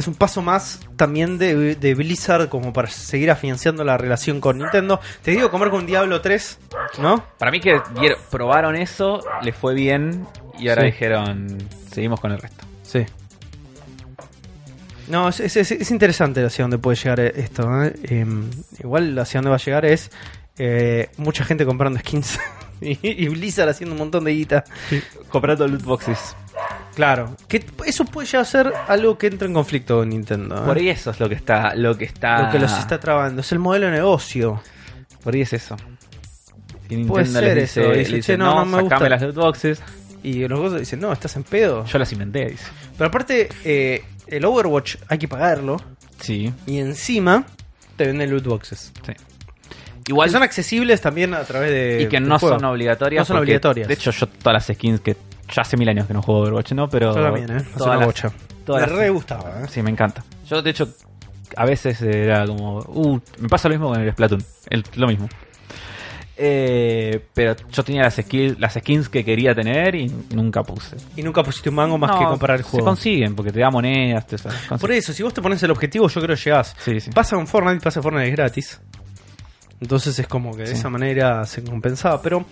[0.00, 4.56] Es un paso más también de, de Blizzard como para seguir afianzando la relación con
[4.56, 4.98] Nintendo.
[5.22, 6.58] Te digo, comer con Diablo 3,
[7.00, 7.22] ¿no?
[7.36, 7.78] Para mí que
[8.30, 10.26] probaron eso, les fue bien
[10.58, 10.86] y ahora Sí.
[10.86, 11.58] dijeron,
[11.92, 12.64] seguimos con el resto.
[12.82, 13.04] Sí.
[15.08, 17.84] No, es, es- es- es interesante hacia dónde puede llegar esto.
[17.84, 17.92] ¿eh?
[18.04, 18.48] Em,
[18.82, 20.10] igual hacia dónde va a llegar es
[20.56, 22.38] eh, mucha gente comprando skins
[22.80, 24.64] y, y Blizzard haciendo un montón de guita.
[25.28, 26.36] Comprando loot boxes.
[26.94, 30.56] Claro, que eso puede llegar a ser algo que entra en conflicto con Nintendo.
[30.56, 30.66] ¿eh?
[30.66, 33.40] Por ahí eso es lo que está, lo que está, Lo que los está trabando
[33.42, 34.60] es el modelo de negocio.
[35.22, 35.76] por ahí es eso.
[36.88, 38.70] Y Puede Nintendo ser les dice, eso, le dice, dice, "Che, no, no, no me
[38.82, 39.08] sacame gusta".
[39.08, 39.82] las loot boxes.
[40.22, 41.86] Y los gozos dicen, no, estás en pedo.
[41.86, 42.66] Yo las inventé, dice.
[42.98, 45.76] Pero aparte, eh, el Overwatch hay que pagarlo.
[46.20, 47.44] Sí, Y encima
[47.96, 48.92] te venden loot boxes.
[49.06, 49.12] sí.
[50.08, 52.02] Igual Que son accesibles también a través de.
[52.02, 52.56] y que no juego.
[52.58, 53.20] son obligatorias.
[53.20, 53.86] No son obligatorias.
[53.86, 55.14] De hecho, yo todas las skins que
[55.54, 56.88] ya hace mil años que no juego Overwatch, ¿no?
[56.88, 57.64] Pero Yo también, ¿eh?
[57.74, 58.32] Hace una bocha.
[58.68, 59.66] Me re gustaba, ¿eh?
[59.68, 60.22] Sí, me encanta.
[60.48, 60.88] Yo, de hecho,
[61.56, 62.78] a veces era como.
[62.78, 64.44] Uh, me pasa lo mismo con el Splatoon.
[64.68, 65.28] El- lo mismo.
[66.42, 70.96] Eh, pero yo tenía las skills, las skins que quería tener y nunca puse.
[71.16, 72.86] Y nunca pusiste un mango más No, que comprar el Se juego.
[72.86, 74.26] consiguen porque te da monedas.
[74.26, 74.48] Te, se.
[74.80, 76.74] Por eso, si vos te pones el objetivo, yo creo que llegás.
[76.78, 77.10] Sí, sí.
[77.10, 78.80] Pasa con Fortnite, pasa Fortnite es gratis.
[79.80, 80.74] Entonces es como que de Sí.
[80.74, 82.22] esa manera se compensaba.
[82.22, 82.46] Pero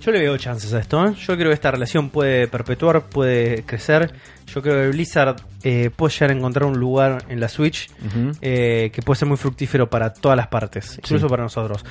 [0.00, 1.06] yo le veo chances a esto.
[1.06, 1.14] ¿eh?
[1.14, 4.12] Yo creo que esta relación puede perpetuar, puede crecer.
[4.46, 7.88] Yo creo que Blizzard eh, puede llegar a encontrar un lugar en la Switch
[8.40, 11.84] eh, que puede ser muy fructífero para todas las partes, incluso para nosotros.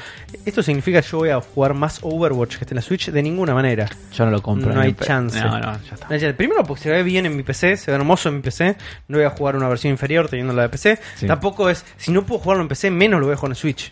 [0.46, 3.12] ¿Esto significa que yo voy a jugar más Overwatch que esté en la Switch?
[3.12, 3.88] De ninguna manera.
[4.14, 4.74] Yo no lo compro.
[4.74, 5.40] No hay chance.
[5.40, 6.34] No, no, ya está.
[6.36, 8.76] Primero porque se ve bien en mi PC, se ve hermoso en mi PC,
[9.08, 11.00] no voy a jugar una versión inferior teniendo la de PC.
[11.16, 11.28] Sí.
[11.28, 13.90] Tampoco es, si no puedo jugarlo en PC, menos lo voy a jugar en Switch.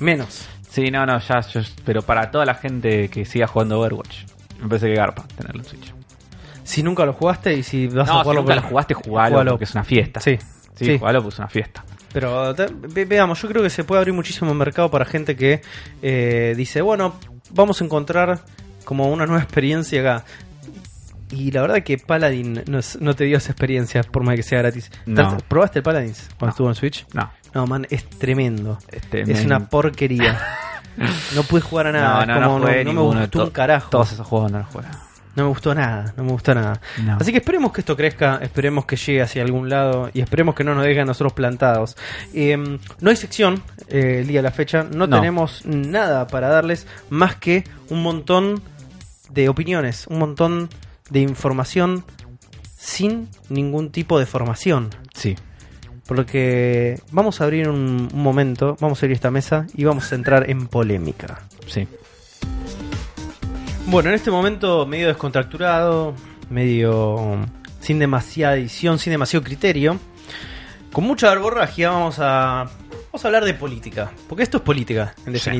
[0.00, 0.48] Menos.
[0.68, 4.24] Sí, no, no, ya, yo- pero para toda la gente que siga jugando Overwatch,
[4.60, 5.94] me parece que garpa tenerlo en Switch.
[6.64, 9.30] Si nunca lo jugaste y si vas a No, si jugarlo nunca lo jugaste, jugalo,
[9.30, 9.50] jugalo.
[9.52, 10.20] porque es una fiesta.
[10.20, 10.36] Sí,
[10.74, 10.98] Sí, sí.
[10.98, 11.84] jugalo porque es una fiesta.
[12.12, 15.62] Pero te- ve- veamos, yo creo que se puede abrir muchísimo mercado para gente que
[16.02, 17.14] eh, dice, bueno,
[17.50, 18.40] vamos a encontrar
[18.84, 20.24] como una nueva experiencia acá.
[21.30, 24.42] Y la verdad que Paladin no, es- no te dio esa experiencia, por más que
[24.42, 24.90] sea gratis.
[25.04, 25.36] No.
[25.48, 26.50] ¿Probaste el Paladins cuando No.
[26.50, 27.06] estuvo en Switch?
[27.12, 27.30] No.
[27.58, 28.78] No, man, es tremendo.
[28.92, 30.38] Este, Es una porquería.
[31.34, 32.26] No pude jugar a nada.
[32.26, 33.90] No, no, como, no jugué no me gustó un carajo.
[33.90, 34.88] Todos esos juegos no los juego.
[35.36, 36.80] No me gustó nada, no me gustó nada.
[37.20, 40.64] Así que esperemos que esto crezca, esperemos que llegue hacia algún lado y esperemos que
[40.64, 41.96] no nos dejen a nosotros plantados.
[42.34, 42.56] Eh,
[43.00, 45.16] no hay sección eh, el día de la fecha, no, No.
[45.16, 48.60] tenemos nada para darles más que un montón
[49.30, 50.68] de opiniones, un montón
[51.10, 52.04] de información
[52.76, 54.90] sin ningún tipo de formación.
[55.14, 55.36] Sí.
[56.08, 59.84] Por lo que vamos a abrir un, un momento, vamos a abrir esta mesa y
[59.84, 61.42] vamos a entrar en polémica.
[61.66, 61.86] Sí.
[63.86, 66.14] Bueno, en este momento medio descontracturado,
[66.50, 67.38] medio
[67.80, 69.98] sin demasiada edición, sin demasiado criterio,
[70.92, 72.68] con mucha verborragia vamos a,
[73.06, 75.50] vamos a hablar de política, porque esto es política, en Sí.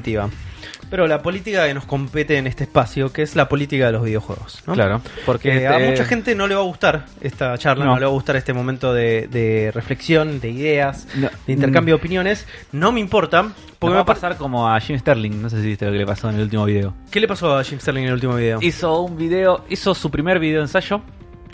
[0.91, 4.03] Pero la política que nos compete en este espacio, que es la política de los
[4.03, 4.63] videojuegos.
[4.67, 4.75] ¿no?
[4.75, 5.03] Claro.
[5.27, 7.99] Porque Que a mucha gente no le va a gustar esta charla, no, No.
[8.01, 11.99] le va a gustar este momento de, de reflexión, de ideas, No, de intercambio de
[12.01, 12.47] opiniones.
[12.73, 15.61] No me importa, porque va me a par- pasar como a Jim Sterling, no sé
[15.61, 16.95] si viste lo que le pasó en el último video.
[17.11, 18.59] ¿Qué le pasó a Jim Sterling en el último video?
[18.63, 21.03] Hizo un video, hizo su primer video ensayo,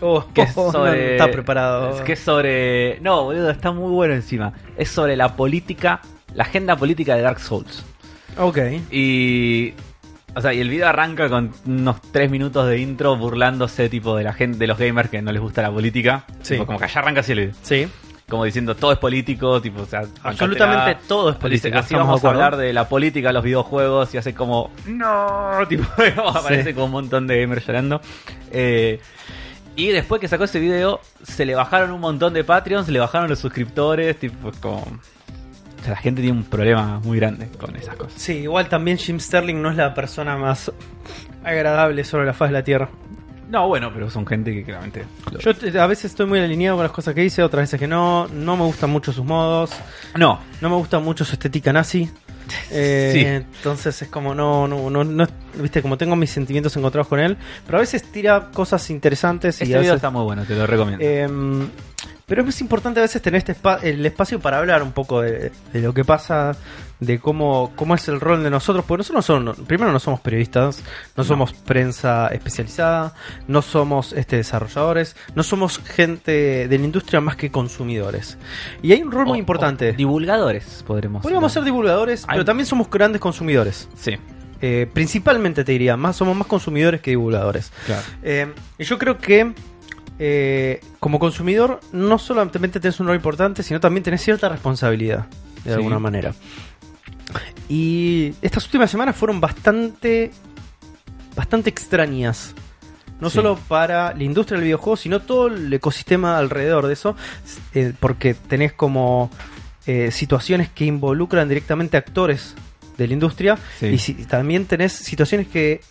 [0.01, 1.12] Oh, que es sobre...
[1.12, 1.94] está preparado.
[1.97, 2.98] Es que es sobre...
[3.01, 4.52] No, boludo, está muy bueno encima.
[4.77, 6.01] Es sobre la política,
[6.35, 7.85] la agenda política de Dark Souls.
[8.39, 8.59] Ok.
[8.90, 9.74] Y...
[10.36, 14.24] O sea, y el video arranca con unos 3 minutos de intro burlándose tipo de
[14.24, 16.24] la gente, de los gamers que no les gusta la política.
[16.43, 16.55] Sí.
[16.55, 17.55] Tipo, como que allá arranca así el video.
[17.62, 17.86] Sí.
[18.28, 21.78] Como diciendo todo es político, tipo, o sea, Absolutamente todo es Dice, política.
[21.81, 25.85] así ¿estamos vamos a hablar de la política los videojuegos y hace como no, tipo
[26.35, 28.01] aparece como un montón de gamers llorando.
[28.51, 28.98] Eh,
[29.77, 32.98] y después que sacó ese video, se le bajaron un montón de Patreons, se le
[32.98, 34.85] bajaron los suscriptores, tipo como
[35.85, 38.15] o sea, la gente tiene un problema muy grande con esas cosas.
[38.16, 40.73] Sí, igual también Jim Sterling no es la persona más
[41.43, 42.89] agradable sobre la faz de la Tierra.
[43.51, 46.78] No, bueno, pero son gente que claramente lo- Yo te- a veces estoy muy alineado
[46.78, 48.27] con las cosas que dice, otras veces que no.
[48.28, 49.70] No me gustan mucho sus modos.
[50.16, 52.09] No, No me gusta mucho su estética nazi.
[52.70, 53.24] Eh, Sí.
[53.24, 55.27] Entonces es como no, no, no, no-
[55.61, 57.36] viste, como tengo mis sentimientos encontrados con él.
[57.66, 60.55] Pero a veces tira cosas interesantes y este a video veces está muy bueno, te
[60.55, 61.05] lo recomiendo.
[61.05, 61.69] Em,
[62.26, 65.52] pero es importante a veces tener este espa- el espacio para hablar un poco de,
[65.72, 66.56] de lo que pasa,
[67.01, 70.20] de cómo, cómo es el rol de nosotros, porque nosotros no somos, primero no somos
[70.20, 70.78] periodistas,
[71.16, 71.24] no, No.
[71.24, 73.14] somos prensa especializada,
[73.46, 78.38] no somos este desarrolladores, no somos gente de la industria más que consumidores.
[78.82, 79.92] Y hay un rol muy importante.
[79.92, 83.88] divulgadores, podremos Podríamos ser divulgadores, pero también somos grandes consumidores.
[83.96, 84.16] Sí,
[84.62, 87.70] Eh, principalmente te diría, más somos más consumidores que divulgadores.
[87.84, 88.02] claro.
[88.22, 88.46] Eh,
[88.78, 89.52] y yo creo que
[90.18, 95.26] eh, como consumidor no solamente tenés un rol importante, sino también tenés cierta responsabilidad,
[95.64, 95.76] de Sí.
[95.76, 96.34] alguna manera.
[97.68, 100.30] Y estas últimas semanas fueron bastante,
[101.34, 102.54] bastante extrañas.
[103.20, 103.36] No Sí.
[103.36, 107.16] solo para la industria del videojuego, sino todo el ecosistema alrededor de eso,
[107.74, 109.30] eh, porque tenés como
[109.86, 112.54] eh, situaciones que involucran directamente a actores
[112.96, 113.86] de la industria Sí.
[113.88, 115.82] y si- también tenés situaciones que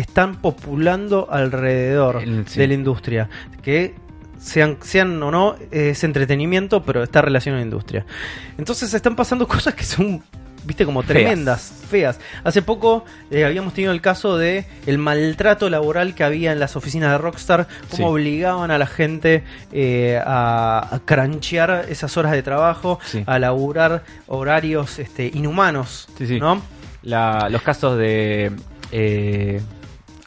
[0.00, 2.58] están populando alrededor El- sí.
[2.60, 3.28] de la industria,
[3.62, 3.94] que
[4.38, 8.06] sean, sean o no, es entretenimiento, pero está relacionado a la industria.
[8.58, 10.22] Entonces están pasando cosas que son,
[10.64, 12.18] viste, como tremendas, feas.
[12.44, 16.74] Hace poco eh, habíamos tenido el caso de el maltrato laboral que había en las
[16.76, 18.12] oficinas de Rockstar, cómo Sí.
[18.14, 23.22] obligaban a la gente eh, a, a cranchear esas horas de trabajo, Sí.
[23.26, 26.38] a laburar horarios este, inhumanos, Sí, sí.
[26.40, 26.62] ¿no?
[27.02, 28.52] la- los casos de
[28.92, 29.60] eh,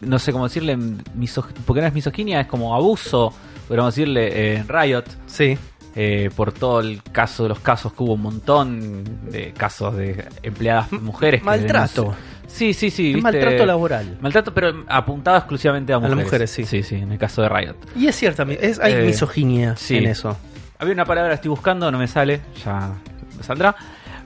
[0.06, 3.34] no sé cómo decirle miso- porque no es misoginia es como abuso
[3.68, 5.58] podríamos decirle eh, Riot Sí.
[5.96, 10.26] eh, por todo el caso de los casos que hubo un montón de casos de
[10.44, 12.14] empleadas mujeres que Maltrato.
[12.48, 14.18] sí sí sí maltrato laboral.
[14.22, 16.66] maltrato pero apuntado exclusivamente a las mujeres mujeres, sí.
[16.66, 19.98] sí sí en el caso de Riot Y es cierta, es, hay Eh, misoginia sí.
[19.98, 20.38] en eso.
[20.80, 22.92] Había una palabra que estoy buscando, no me sale, ya
[23.38, 23.74] me saldrá.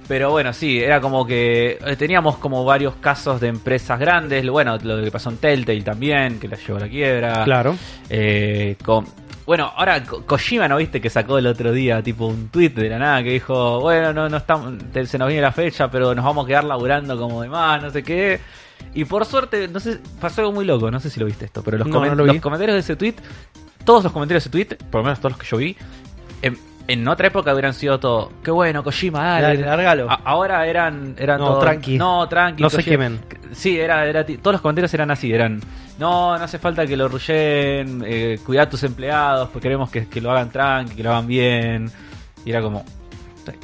[0.07, 4.47] Pero bueno, sí, era como que eh, teníamos como varios casos de empresas grandes.
[4.49, 7.43] Bueno, lo que pasó en Telltale también, que la llevó a la quiebra.
[7.43, 7.75] Claro.
[8.09, 9.05] Eh, con,
[9.45, 12.87] bueno, ahora Ko- Kojima, ¿no viste que sacó el otro día tipo un tweet de
[12.89, 14.75] la nada que dijo, bueno, no, no estamos,
[15.05, 18.01] se nos viene la fecha, pero nos vamos a quedar laburando como demás, no sé
[18.01, 18.39] qué.
[18.93, 21.61] Y por suerte, no sé, pasó algo muy loco, no sé si lo viste esto,
[21.63, 22.31] pero los, No, comen- no lo vi.
[22.33, 23.15] los comentarios de ese tweet,
[23.83, 25.75] todos los comentarios de ese tweet, por lo menos todos los que yo vi,
[26.41, 29.47] en, en otra época hubieran sido todo, qué bueno, Kojima, dale.
[29.47, 30.07] Dale, largalo.
[30.23, 31.97] Ahora eran, eran No, todos, tranqui.
[31.97, 32.63] No, tranqui.
[32.63, 33.19] No se quemen.
[33.51, 35.59] Sí, era, era todos los comentarios eran así, eran,
[35.99, 40.07] no, no hace falta que lo ruyen, eh, cuida a tus empleados, porque queremos que,
[40.07, 41.91] que lo hagan tranqui, que lo hagan bien.
[42.45, 42.85] Y era como,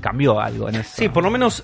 [0.01, 0.91] cambió algo en eso.
[0.93, 1.63] Sí, por lo menos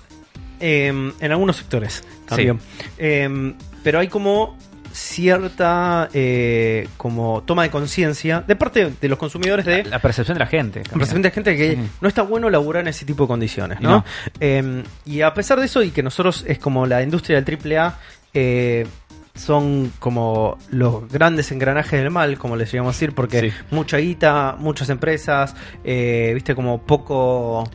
[0.58, 2.58] eh, en algunos sectores cambió.
[2.96, 4.56] Eh, pero hay como
[4.92, 10.40] cierta eh, como toma de conciencia de parte de los consumidores de La percepción de
[10.40, 10.80] la gente.
[10.84, 11.78] la percepción de la gente que Sí.
[12.00, 13.90] no está bueno laburar en ese tipo de condiciones, Y ¿no?
[13.90, 14.04] no.
[14.40, 17.98] Eh, y a pesar de eso, y que nosotros es como la industria del AAA,
[18.34, 18.86] eh,
[19.34, 23.52] son como los grandes engranajes del mal, como les llamamos a decir, porque Sí.
[23.70, 25.54] mucha guita, muchas empresas,
[25.84, 27.68] eh, viste, como poco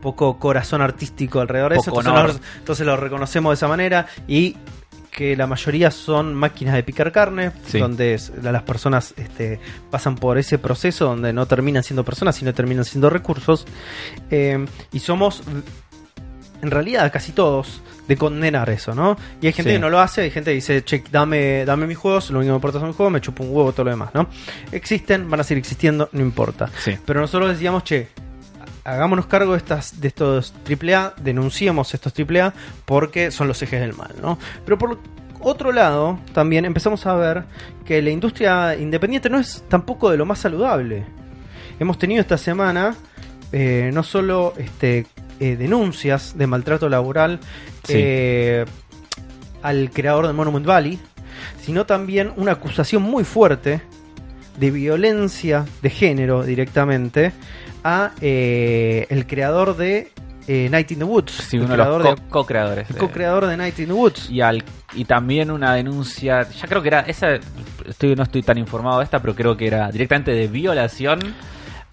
[0.00, 1.92] poco corazón artístico alrededor de eso,
[2.58, 4.56] entonces lo reconocemos de esa manera y
[5.12, 7.78] que la mayoría son máquinas de picar carne, Sí.
[7.78, 9.60] donde las personas este,
[9.90, 13.66] pasan por ese proceso donde no terminan siendo personas, sino terminan siendo recursos.
[14.30, 15.42] Eh, y somos,
[16.62, 19.16] en realidad, casi todos, de condenar eso, ¿no?
[19.40, 19.76] Y hay gente Sí.
[19.76, 22.48] que no lo hace, hay gente que dice, che, dame, dame mis juegos, lo único
[22.48, 24.28] que me importa son mis juegos, me chupo un huevo todo lo demás, ¿no?
[24.72, 26.70] Existen, van a seguir existiendo, no importa.
[26.78, 26.96] Sí.
[27.04, 28.08] Pero nosotros decíamos, che,
[28.84, 32.52] hagámonos cargo de estas de estos AAA, denunciemos estos AAA
[32.84, 34.38] porque son los ejes del mal, ¿no?
[34.64, 34.98] Pero por
[35.40, 37.44] otro lado, también empezamos a ver
[37.84, 41.04] que la industria independiente no es tampoco de lo más saludable.
[41.80, 42.94] Hemos tenido esta semana
[43.50, 45.06] eh, no solo este,
[45.40, 47.40] eh, denuncias de maltrato laboral
[47.84, 47.94] Sí.
[47.96, 48.64] eh,
[49.62, 50.98] al creador de Monument Valley,
[51.60, 53.80] sino también una acusación muy fuerte
[54.58, 57.32] de violencia de género directamente
[57.84, 60.10] a eh, el creador de
[60.48, 62.88] eh, Night in the Woods, Sí, uno de los co- co-creadores.
[62.98, 64.28] co-creador de Night in the Woods.
[64.30, 64.62] y al
[64.94, 67.38] y también una denuncia ya creo que era esa
[67.88, 71.20] estoy no estoy tan informado de esta pero creo que era directamente de violación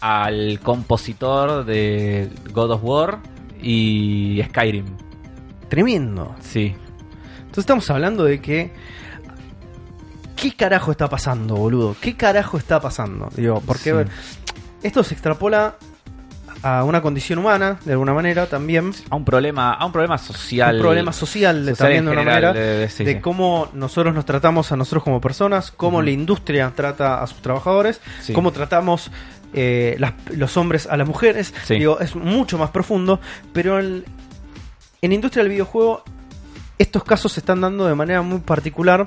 [0.01, 3.19] al compositor de God of War
[3.61, 4.85] y Skyrim
[5.69, 6.35] Tremendo.
[6.41, 6.75] sí
[7.39, 8.71] Entonces estamos hablando de que.
[10.35, 11.95] ¿Qué carajo está pasando, boludo?
[11.99, 13.29] ¿Qué carajo está pasando?
[13.35, 14.11] Digo, porque Sí.
[14.83, 15.75] Esto se extrapola
[16.61, 18.91] a una condición humana, de alguna manera, también.
[19.09, 22.53] a un problema a un problema social un problema social, también de una general, manera.
[22.53, 23.19] de- de- sí, de sí.
[23.21, 28.01] cómo nosotros nos tratamos a nosotros como personas, cómo la industria trata a sus trabajadores,
[28.21, 28.33] Sí.
[28.33, 29.09] cómo tratamos
[29.53, 31.53] eh, las- los hombres a las mujeres.
[31.69, 33.19] Digo, es mucho más profundo,
[33.51, 34.05] pero el-
[35.01, 36.03] en la industria del videojuego
[36.77, 39.05] estos casos se están dando de manera muy particular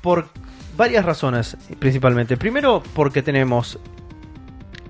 [0.00, 0.28] por
[0.76, 2.36] varias razones, principalmente.
[2.36, 3.78] Primero, porque tenemos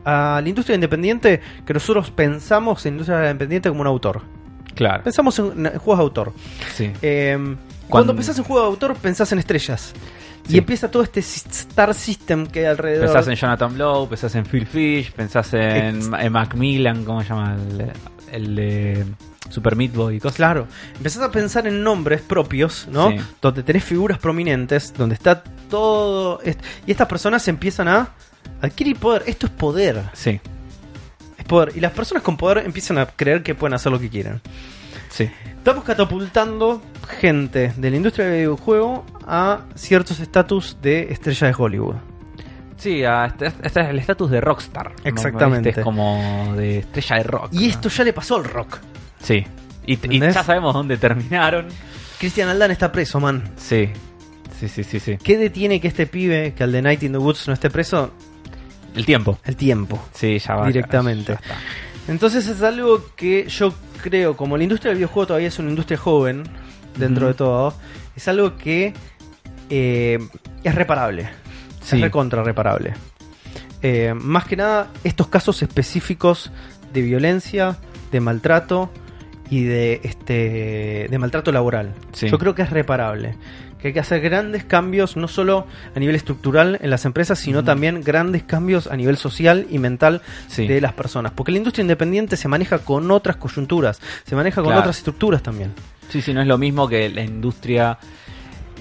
[0.09, 4.23] a la industria independiente que nosotros pensamos en la industria independiente como un autor.
[4.75, 6.33] claro Pensamos en, en juegos de autor.
[6.75, 7.59] sí Eh, cuando,
[7.89, 9.93] Cuando- pensás en juego de autor, pensás en estrellas.
[10.47, 10.55] Sí.
[10.55, 13.07] Y empieza todo este Star System que hay alrededor.
[13.07, 17.93] pensás en Jonathan Blow pensás en Phil Fish pensás en, Macmillan cómo se llama el,
[18.33, 19.05] el de
[19.51, 20.67] Super Meat Boy y cosas Claro,
[20.97, 23.11] empezás a pensar en nombres propios, ¿no?
[23.11, 23.17] Sí.
[23.43, 26.41] Donde tenés figuras prominentes, donde está todo.
[26.43, 28.09] est- y estas personas empiezan a
[28.61, 29.23] adquirir poder.
[29.27, 30.03] Esto es poder.
[30.13, 30.41] sí
[31.39, 31.73] Es poder.
[31.77, 34.41] Y las personas con poder empiezan a creer que pueden hacer lo que quieran.
[35.11, 36.81] sí Estamos catapultando
[37.21, 41.97] gente de la industria del videojuego a ciertos estatus de estrella de Hollywood.
[42.79, 44.93] Sí, a- este, este es el estatus de rockstar.
[45.05, 45.71] Exactamente.
[45.71, 47.49] Este es como de estrella de rock.
[47.53, 47.71] Y ¿no?
[47.71, 48.79] esto ya le pasó al rock.
[49.21, 49.45] Sí.
[49.85, 51.67] Y, ya sabemos dónde terminaron.
[52.19, 53.43] Cristian Aldán está preso, man.
[53.57, 53.91] Sí.
[54.61, 55.19] Sí, sí, sí, sí.
[55.23, 58.13] ¿Qué detiene que este pibe, que al de Night in the Woods no esté preso?
[58.95, 59.39] El tiempo.
[59.45, 60.03] El tiempo.
[60.13, 60.67] Sí, ya va.
[60.67, 61.39] Directamente.
[61.49, 61.59] ya.
[62.13, 65.99] Entonces es algo que yo creo, como la industria del videojuego todavía es una industria
[65.99, 66.45] joven,
[66.97, 67.75] dentro de todo,
[68.17, 68.95] es algo que
[69.71, 70.19] eh,
[70.65, 71.29] es reparable.
[71.83, 71.97] Sí.
[71.97, 72.95] Es recontra reparable.
[73.83, 76.51] Eh, más que nada, estos casos específicos
[76.93, 77.77] de violencia,
[78.11, 78.91] de maltrato
[79.51, 81.95] y de este de maltrato laboral.
[82.13, 82.29] Sí.
[82.29, 83.37] Yo creo que es reparable.
[83.81, 87.63] Que hay que hacer grandes cambios, no solo a nivel estructural en las empresas, sino
[87.63, 90.67] también grandes cambios a nivel social y mental Sí.
[90.67, 91.33] de las personas.
[91.33, 94.81] Porque la industria independiente se maneja con otras coyunturas, se maneja con Claro.
[94.81, 95.73] otras estructuras también.
[96.09, 97.99] Sí, sí, no es lo mismo que la industria,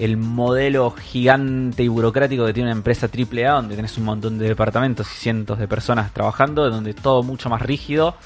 [0.00, 4.48] el modelo gigante y burocrático que tiene una empresa AAA, donde tenés un montón de
[4.48, 8.16] departamentos y cientos de personas trabajando, donde es todo mucho más rígido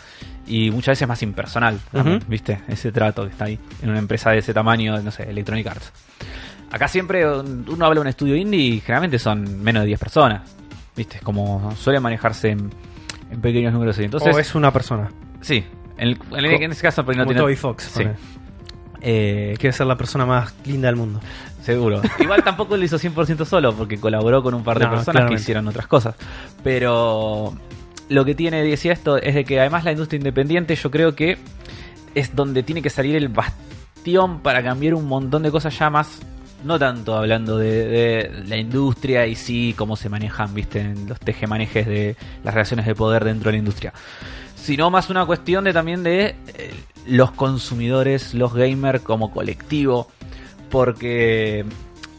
[0.46, 1.78] y muchas veces más impersonal.
[2.28, 2.60] ¿Viste?
[2.68, 5.92] Ese trato que está ahí en una empresa de ese tamaño, no sé, Electronic Arts.
[6.72, 10.50] Acá siempre uno habla de un estudio indie y generalmente son menos de 10 personas.
[10.96, 11.20] ¿Viste?
[11.22, 12.70] Como suele manejarse en,
[13.30, 13.98] en pequeños números.
[13.98, 15.10] y Entonces, o es una persona.
[15.40, 15.64] sí.
[15.98, 17.42] En, el- en el- en ese caso, pero no como tiene.
[17.42, 17.84] Toby Fox.
[17.94, 18.02] Sí.
[19.00, 21.20] Eh, Quiere ser la persona más linda del mundo.
[21.62, 22.00] Seguro.
[22.18, 25.36] Igual tampoco lo hizo 100% solo, porque colaboró con un par de No, personas claramente.
[25.36, 26.14] que hicieron otras cosas.
[26.62, 27.52] Pero
[28.08, 31.38] lo que tiene, decía esto, es de que además la industria independiente yo creo que
[32.14, 36.20] es donde tiene que salir el bastión para cambiar un montón de cosas ya más,
[36.64, 41.18] no tanto hablando de, de la industria y sí cómo se manejan, viste, en los
[41.20, 43.92] tejemanejes de las relaciones de poder dentro de la industria.
[44.54, 46.70] Sino más una cuestión de también de eh,
[47.06, 50.08] los consumidores, los gamers como colectivo.
[50.70, 51.64] Porque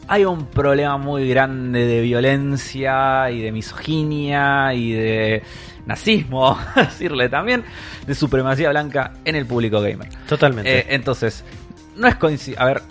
[0.07, 5.44] hay un problema muy grande de violencia y de misoginia y de
[5.86, 7.64] nazismo, decirle también,
[8.06, 10.10] de supremacía blanca en el público gamer.
[10.28, 10.80] Totalmente.
[10.80, 11.44] Eh, entonces,
[11.95, 12.61] no es coincidencia.
[12.61, 12.82] A ver,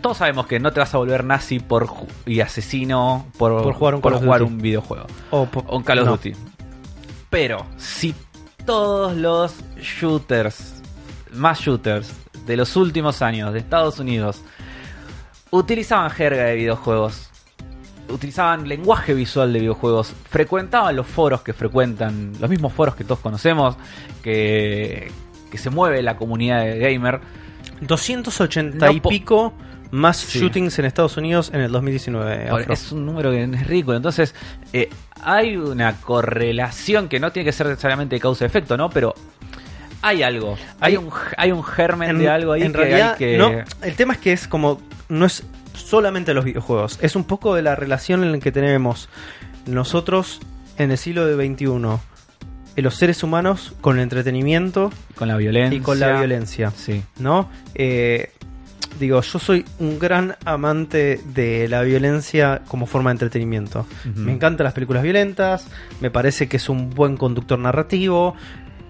[0.00, 1.88] todos sabemos que no te vas a volver nazi por
[2.26, 6.32] y asesino por, por jugar, un, por jugar un videojuego o, un Call of Duty.
[7.30, 8.14] Pero si
[8.64, 10.82] todos los shooters,
[11.32, 12.12] más shooters
[12.46, 14.42] de los últimos años de Estados Unidos
[15.50, 17.30] utilizaban jerga de videojuegos,
[18.08, 23.20] utilizaban lenguaje visual de videojuegos, frecuentaban los foros que frecuentan, los mismos foros que todos
[23.20, 23.76] conocemos,
[24.22, 25.10] que,
[25.50, 27.20] que se mueve la comunidad de gamer.
[27.80, 29.52] 280 y pico
[29.90, 32.48] más shootings en Estados Unidos en el 2019.
[32.68, 33.96] Es un número que es ridículo.
[33.96, 34.34] Entonces,
[34.72, 34.88] eh,
[35.22, 38.90] hay una correlación que no tiene que ser necesariamente causa-efecto, ¿no?
[38.90, 39.14] Pero
[40.02, 40.56] hay algo.
[40.80, 43.52] Hay, un, hay un germen de algo ahí en realidad, No,
[43.82, 44.80] el tema es que es como.
[45.08, 45.44] No es
[45.74, 46.98] solamente los videojuegos.
[47.02, 49.08] Es un poco de la relación en la que tenemos
[49.66, 50.40] nosotros
[50.78, 51.66] en el siglo XXI.
[52.76, 54.90] Los seres humanos con el entretenimiento.
[55.14, 55.76] Con la violencia.
[55.76, 56.70] Y con la violencia.
[56.70, 57.02] Sí.
[57.18, 57.50] ¿No?
[57.74, 58.30] Eh,
[58.98, 63.86] digo, yo soy un gran amante de la violencia como forma de entretenimiento.
[64.14, 65.66] Me encantan las películas violentas,
[66.00, 68.34] me parece que es un buen conductor narrativo,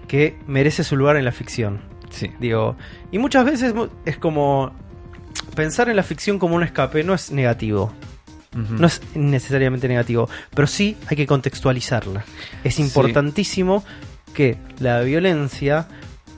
[0.07, 1.81] que merece su lugar en la ficción.
[2.09, 2.31] Sí.
[2.39, 2.75] Digo,
[3.11, 3.73] y muchas veces
[4.05, 4.73] es como
[5.55, 7.93] pensar en la ficción como un escape no es negativo.
[8.53, 12.25] No es necesariamente negativo, pero sí hay que contextualizarla.
[12.65, 13.83] Es importantísimo
[14.33, 15.87] que la violencia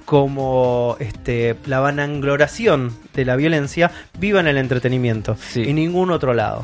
[0.06, 6.34] como este, la vanagloración de la violencia viva en el entretenimiento y en ningún otro
[6.34, 6.64] lado.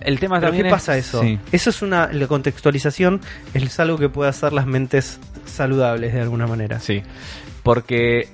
[0.00, 1.22] el tema ¿Pero ¿Qué pasa eso?
[1.52, 3.20] Eso es una la contextualización
[3.54, 6.80] es algo que puede hacer las mentes saludables de alguna manera.
[6.80, 7.02] Sí.
[7.62, 8.28] Porque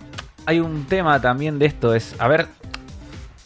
[0.46, 2.46] hay un tema también de esto es a ver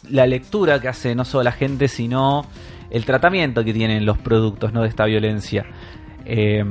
[0.09, 2.45] la lectura que hace no solo la gente sino
[2.89, 5.65] el tratamiento que tienen los productos no de esta violencia.
[6.25, 6.63] Eh,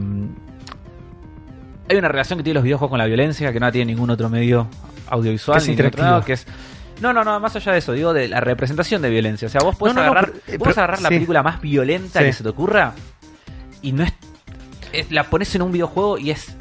[1.88, 4.28] hay una relación que tiene los videojuegos con la violencia que no tiene ningún otro
[4.28, 4.68] medio
[5.09, 6.47] audiovisual es, que es
[7.01, 9.47] no, no, no, más allá de eso, digo de la representación de violencia.
[9.47, 10.32] O sea, vos podés agarrar,
[10.64, 12.94] agarrar la película más violenta que se te ocurra
[13.82, 16.56] y no es, La pones en un videojuego y es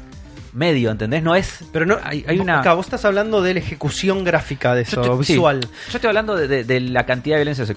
[0.52, 1.22] medio, ¿entendés?
[1.22, 1.64] No es.
[1.72, 2.60] Pero no, hay, una.
[2.60, 5.60] Acá vos estás hablando de la ejecución gráfica de eso, visual.
[5.60, 7.74] Yo estoy hablando de, la cantidad de violencia.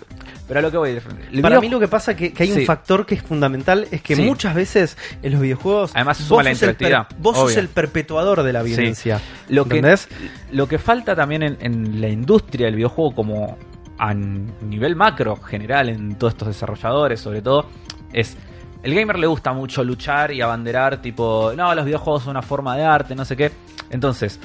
[0.50, 1.00] Pero a lo que voy.
[1.44, 4.16] Para mí lo que pasa que, que hay un factor que es fundamental es que
[4.16, 5.92] muchas veces en los videojuegos.
[5.94, 7.08] Además, se suma la interactividad.
[7.20, 9.22] vos sos el perpetuador de la violencia.
[9.48, 9.96] Lo que,
[10.52, 13.60] lo que falta también en, la industria del videojuego, como
[14.00, 17.68] a nivel macro general, en todos estos desarrolladores, sobre todo,
[18.12, 18.36] es
[18.82, 22.76] el gamer le gusta mucho luchar y abanderar, tipo, no, los videojuegos son una forma
[22.76, 23.52] de arte, no sé qué.
[23.92, 24.40] Entonces,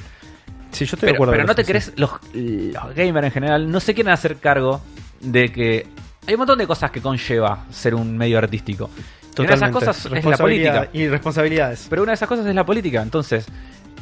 [0.70, 3.70] sí, yo estoy pero, de acuerdo pero no te crees, los, los gamers en general
[3.70, 4.82] no se quieren hacer cargo
[5.24, 5.86] de que
[6.26, 8.90] hay un montón de cosas que conlleva ser un medio artístico.
[9.38, 10.88] una de esas cosas es la política.
[10.92, 11.86] Y responsabilidades.
[11.90, 13.02] Pero una de esas cosas es la política.
[13.02, 13.46] Entonces,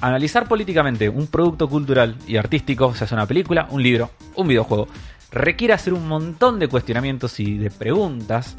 [0.00, 4.88] analizar políticamente un producto cultural y artístico, o sea, una película, un libro, un videojuego,
[5.30, 8.56] requiere hacer un montón de cuestionamientos y de preguntas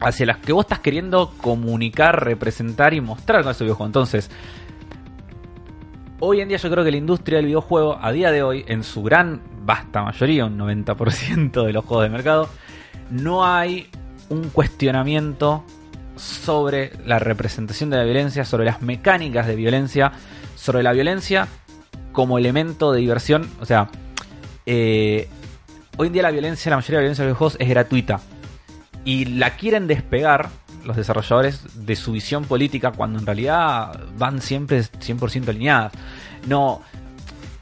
[0.00, 3.86] hacia las que vos estás queriendo comunicar, representar y mostrar con ese videojuego.
[3.86, 4.30] Entonces,
[6.20, 8.84] hoy en día yo creo que la industria del videojuego, a día de hoy, en
[8.84, 12.48] su gran, vasta mayoría, un 90% de los juegos de mercado,
[13.10, 13.88] no hay
[14.28, 15.64] un cuestionamiento
[16.16, 20.12] sobre la representación de la violencia, sobre las mecánicas de violencia,
[20.54, 21.48] sobre la violencia
[22.12, 23.48] como elemento de diversión.
[23.60, 23.88] O sea,
[24.66, 25.28] eh,
[25.96, 28.20] hoy en día la violencia, la mayoría de la violencia de los videojuegos es gratuita
[29.04, 30.50] y la quieren despegar
[30.84, 35.92] los desarrolladores de su visión política cuando en realidad van siempre 100% alineadas.
[36.46, 36.82] No,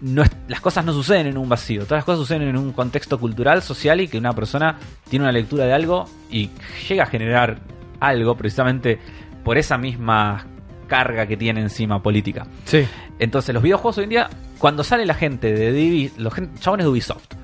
[0.00, 3.18] no las cosas no suceden en un vacío, todas las cosas suceden en un contexto
[3.18, 4.78] cultural, social y que una persona
[5.08, 6.50] tiene una lectura de algo y
[6.88, 7.58] llega a generar
[8.00, 8.98] algo precisamente
[9.44, 10.46] por esa misma
[10.86, 12.46] carga que tiene encima política.
[12.64, 12.86] Sí.
[13.18, 17.34] Entonces los videojuegos hoy en día, cuando sale la gente de los chabones de Ubisoft,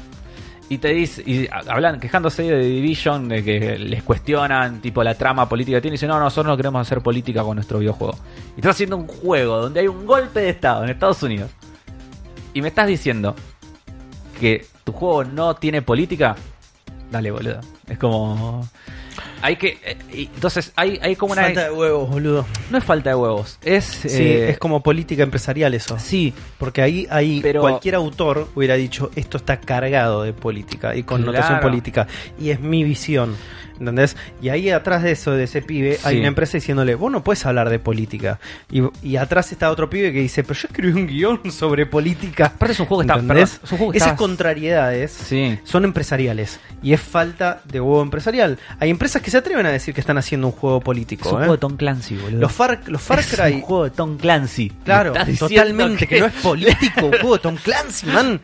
[0.68, 5.48] y te dice, y hablan quejándose de Division, de que les cuestionan tipo la trama
[5.48, 8.16] política que tiene, y dicen, no, nosotros no queremos hacer política con nuestro videojuego.
[8.56, 11.50] Y estás haciendo un juego donde hay un golpe de Estado en Estados Unidos.
[12.54, 13.34] Y me estás diciendo
[14.40, 16.34] que tu juego no tiene política.
[17.10, 17.60] Dale, boludo.
[17.86, 18.66] Es como...
[19.42, 19.78] hay que.
[19.84, 19.96] eh,
[20.34, 21.42] entonces, hay, hay como una.
[21.42, 22.46] Falta de huevos, boludo.
[22.70, 23.84] No es falta de huevos, es.
[23.84, 25.98] Sí, eh, es como política empresarial eso.
[25.98, 31.02] Sí, Porque ahí, ahí Pero- cualquier autor hubiera dicho esto está cargado de política y
[31.02, 31.62] connotación Claro.
[31.68, 32.06] política.
[32.40, 33.36] Y es mi visión.
[33.78, 34.16] ¿Entendés?
[34.40, 37.44] Y ahí atrás de eso, de ese pibe, hay una empresa diciéndole, vos no puedes
[37.44, 38.38] hablar de política.
[38.70, 42.46] Y, y atrás está otro pibe que dice, pero yo escribí un guion sobre política.
[42.46, 43.50] Aparte es un juego que está- ¿Entendés?
[43.50, 45.58] perdón, es un juego que Esas contrariedades sí.
[45.64, 46.60] son empresariales.
[46.84, 48.58] Y es falta de huevo empresarial.
[48.78, 51.28] Hay empresas que se atreven a decir que están haciendo un juego político.
[51.28, 51.44] Es un ¿eh?
[51.46, 52.40] juego de Tom Clancy, boludo.
[52.40, 54.70] Los Far, los Far Es Cry un juego de Tom Clancy.
[54.84, 56.20] Claro, ¿Me estás diciendo totalmente, que...
[56.20, 58.40] no es político, un juego de Tom Clancy, man.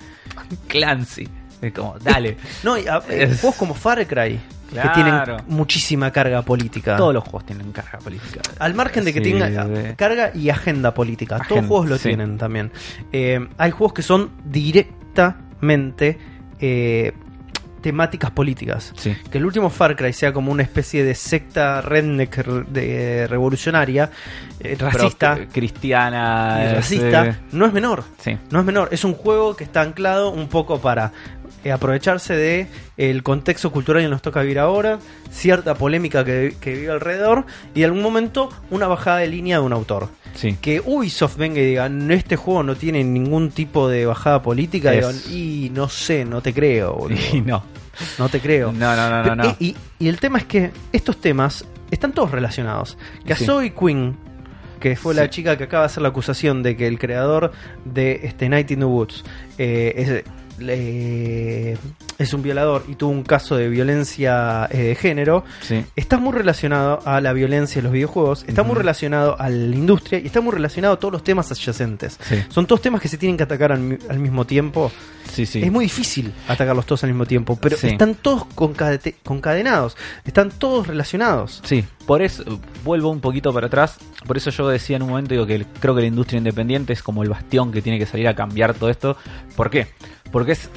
[0.67, 1.29] Clancy.
[1.63, 2.37] Es como, dale.
[2.63, 4.39] No, y, a- eh, Es- juegos como Far Cry,
[4.71, 4.89] Claro.
[4.89, 6.97] que tienen muchísima carga política.
[6.97, 8.41] Todos los juegos tienen carga política.
[8.61, 11.39] Al margen de que Sí, tenga de- carga y agenda política.
[11.49, 12.11] Todos los juegos lo sí.
[12.11, 12.71] tienen también.
[13.11, 16.19] Eh, hay juegos que son directamente
[16.61, 17.13] eh,
[17.81, 18.93] temáticas políticas.
[18.97, 19.17] Sí.
[19.31, 24.11] Que el último Far Cry sea como una especie de secta redneck re- de, revolucionaria,
[24.61, 26.65] eh, racista Pro- cristiana.
[26.65, 28.05] eh, racista, no es menor.
[28.19, 28.37] Sí.
[28.51, 31.13] No es menor, es un juego que está anclado un poco para
[31.65, 32.67] eh, aprovecharse de
[32.97, 34.99] el contexto cultural que nos toca vivir ahora,
[35.31, 39.65] cierta polémica que, que vive alrededor y en algún momento una bajada de línea de
[39.65, 40.09] un autor.
[40.35, 40.57] Sí.
[40.61, 44.95] Que Ubisoft venga y diga, "No, este juego no tiene ningún tipo de bajada política,
[44.95, 47.19] Es- y no sé, no te creo, boludo.
[47.33, 47.63] Y no.
[48.19, 48.73] no te creo.
[48.73, 49.35] No, no, no, no.
[49.35, 49.57] no.
[49.59, 52.97] Y, el tema es que estos temas están todos relacionados.
[53.27, 53.45] Que a Sí.
[53.45, 54.17] Zoe Quinn,
[54.79, 57.51] que fue la chica que acaba de hacer la acusación de que el creador
[57.85, 59.25] de este Night in the Woods
[59.59, 60.25] eh, es,
[62.19, 65.85] es un violador y tuvo un caso de violencia eh, de género, Sí.
[65.97, 70.19] está muy relacionado a la violencia en los videojuegos, está muy relacionado a la industria
[70.21, 72.19] y está muy relacionado a todos los temas adyacentes.
[72.23, 72.37] Sí.
[72.49, 74.93] Son todos temas que se tienen que atacar al, mi- al mismo tiempo.
[75.33, 75.43] Sí.
[75.45, 80.87] Es muy difícil atacarlos todos al mismo tiempo, pero están todos concade- concadenados, están todos
[80.89, 81.63] relacionados.
[81.65, 82.43] Sí, por eso
[82.85, 83.97] vuelvo un poquito para atrás.
[84.27, 86.93] Por eso yo decía en un momento digo que el- creo que la industria independiente
[86.93, 89.17] es como el bastión que tiene que salir a cambiar todo esto.
[89.57, 89.87] ¿Por qué?
[90.31, 90.71] Porque es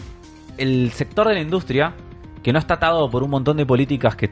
[0.58, 1.94] el sector de la industria
[2.42, 4.30] que no está atado por un montón de políticas que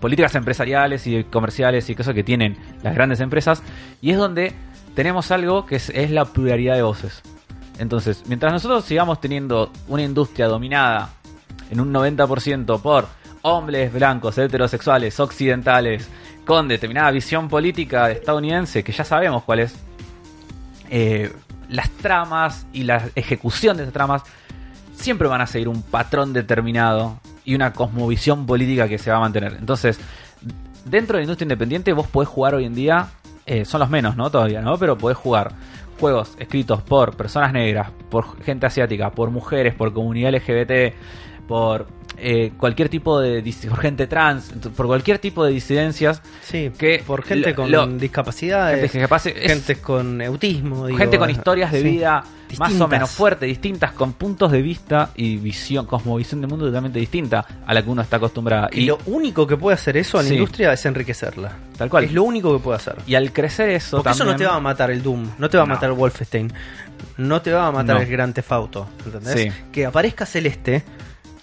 [0.00, 3.62] políticas empresariales y comerciales y cosas que tienen las grandes empresas
[4.00, 4.52] y es donde
[4.94, 7.22] tenemos algo que es, la pluralidad de voces.
[7.78, 11.10] Entonces, mientras nosotros sigamos teniendo una industria dominada
[11.70, 13.06] en un 90% por
[13.42, 16.08] hombres blancos, heterosexuales, occidentales,
[16.44, 19.74] con determinada visión política estadounidense, que ya sabemos cuál es,
[20.90, 21.32] eh,
[21.68, 24.22] las tramas y la ejecución de esas tramas
[24.92, 29.20] siempre van a seguir un patrón determinado y una cosmovisión política que se va a
[29.20, 29.56] mantener.
[29.58, 29.98] Entonces,
[30.84, 33.08] dentro de la industria independiente vos podés jugar hoy en día,
[33.46, 34.30] eh, son los menos, ¿no?
[34.30, 34.78] Todavía, ¿no?
[34.78, 35.52] Pero podés jugar
[35.98, 40.94] juegos escritos por personas negras, por gente asiática, por mujeres, por comunidad LGBT,
[41.52, 47.02] por eh, cualquier tipo de por gente trans, por cualquier tipo de disidencias, Sí, Que
[47.06, 49.06] por gente lo- con lo- discapacidades, gente
[49.44, 51.88] es- gente con autismo, digo, gente con eh, historias de sí.
[51.90, 52.24] vida
[52.58, 56.98] más o menos fuertes, distintas, con puntos de vista y visión, cosmovisión del mundo totalmente
[56.98, 58.68] distinta a la que uno está acostumbrado.
[58.72, 60.34] Y lo único que puede hacer eso a la Sí.
[60.34, 61.52] industria es enriquecerla.
[61.76, 62.04] Tal cual.
[62.04, 62.96] Es lo único que puede hacer.
[63.06, 65.56] y al crecer eso Porque eso no te va a matar el Doom, no te
[65.58, 66.50] va a matar el Wolfenstein,
[67.18, 68.02] no te va a matar No.
[68.02, 69.34] el Gran Theft Auto, ¿entendés?
[69.54, 69.60] Sí.
[69.72, 70.82] Que aparezca Celeste,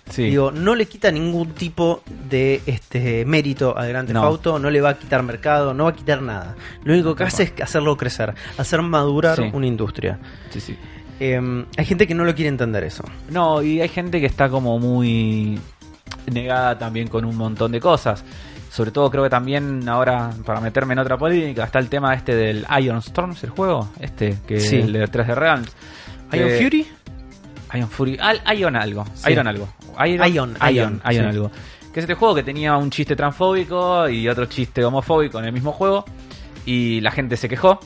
[0.09, 0.23] Sí.
[0.23, 4.23] digo, no le quita ningún tipo de este mérito al Gran No.
[4.23, 6.55] Auto, no le va a quitar mercado, no va a quitar nada.
[6.83, 9.49] Lo único que hace es hacerlo crecer, hacer madurar Sí.
[9.53, 10.19] una industria.
[10.49, 10.75] Sí, sí.
[11.19, 13.03] Eh, hay gente que no lo quiere entender eso.
[13.29, 15.59] No, y hay gente que está como muy
[16.31, 18.23] negada también con un montón de cosas.
[18.71, 22.35] Sobre todo creo que también ahora, para meterme en otra política, está el tema este
[22.35, 24.77] del Iron Storms, el juego, este, que Sí.
[24.77, 25.71] el de 3 de Realms.
[26.33, 26.87] ¿Iron Fury?
[27.73, 28.17] Iron Fury.
[28.19, 29.05] Al- Ion algo.
[29.13, 29.31] Sí.
[29.31, 29.67] Iron algo.
[30.05, 31.19] Iron, Ion, Ion, Ion, Ion sí.
[31.19, 31.51] algo.
[31.93, 35.53] Que es este juego que tenía un chiste transfóbico y otro chiste homofóbico en el
[35.53, 36.05] mismo juego.
[36.65, 37.79] Y la gente se quejó.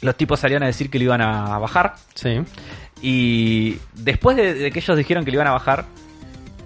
[0.00, 1.94] Los tipos salían a decir que lo iban a bajar.
[2.14, 2.40] Sí.
[3.02, 5.84] Y después de, de que ellos dijeron que lo iban a bajar,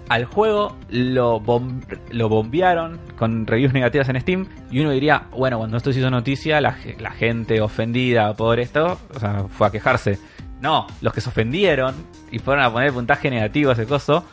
[0.07, 4.47] al juego lo, bom- lo bombearon con reviews negativas en Steam.
[4.71, 8.99] Y uno diría, bueno, cuando esto se hizo noticia, la, la gente ofendida por esto
[9.13, 10.19] o sea, fue a quejarse.
[10.61, 11.95] No, los que se ofendieron
[12.31, 14.25] y fueron a poner puntaje negativo a ese coso,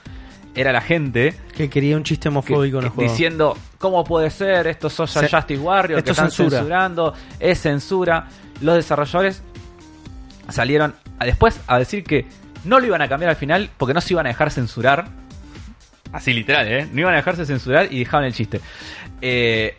[0.55, 3.11] era la gente Que quería un chiste que- homofóbico en el juego.
[3.11, 4.67] diciendo, ¿cómo puede ser?
[4.67, 6.59] Esto es Social Se- Justice Warrior, esto que es están censura.
[6.59, 8.27] censurando, es censura.
[8.61, 9.43] Los desarrolladores
[10.49, 12.27] salieron a- después a decir que
[12.65, 15.09] no lo iban a cambiar al final porque no se iban a dejar censurar.
[16.13, 16.89] Así literal, ¿eh?
[16.93, 18.61] No iban a dejarse censurar y dejaban el chiste.
[19.21, 19.77] Eh,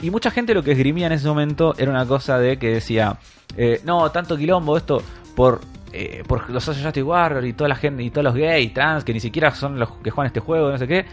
[0.00, 3.18] y mucha gente lo que esgrimía en ese momento era una cosa de que decía,
[3.56, 5.02] eh, no, tanto quilombo esto
[5.40, 5.60] por...
[5.92, 9.12] eh, por los Justice Warrior y toda la gente y todos los gays, trans, que
[9.14, 11.06] ni siquiera son los que juegan este juego, no sé qué.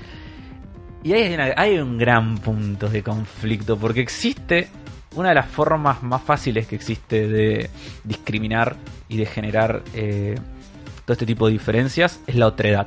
[1.03, 4.67] Y ahí hay, una- hay un gran punto de conflicto, porque existe
[5.15, 7.69] una de las formas más fáciles que existe de
[8.03, 8.75] discriminar
[9.07, 10.35] y de generar eh,
[11.05, 12.85] todo este tipo de diferencias, es la otredad.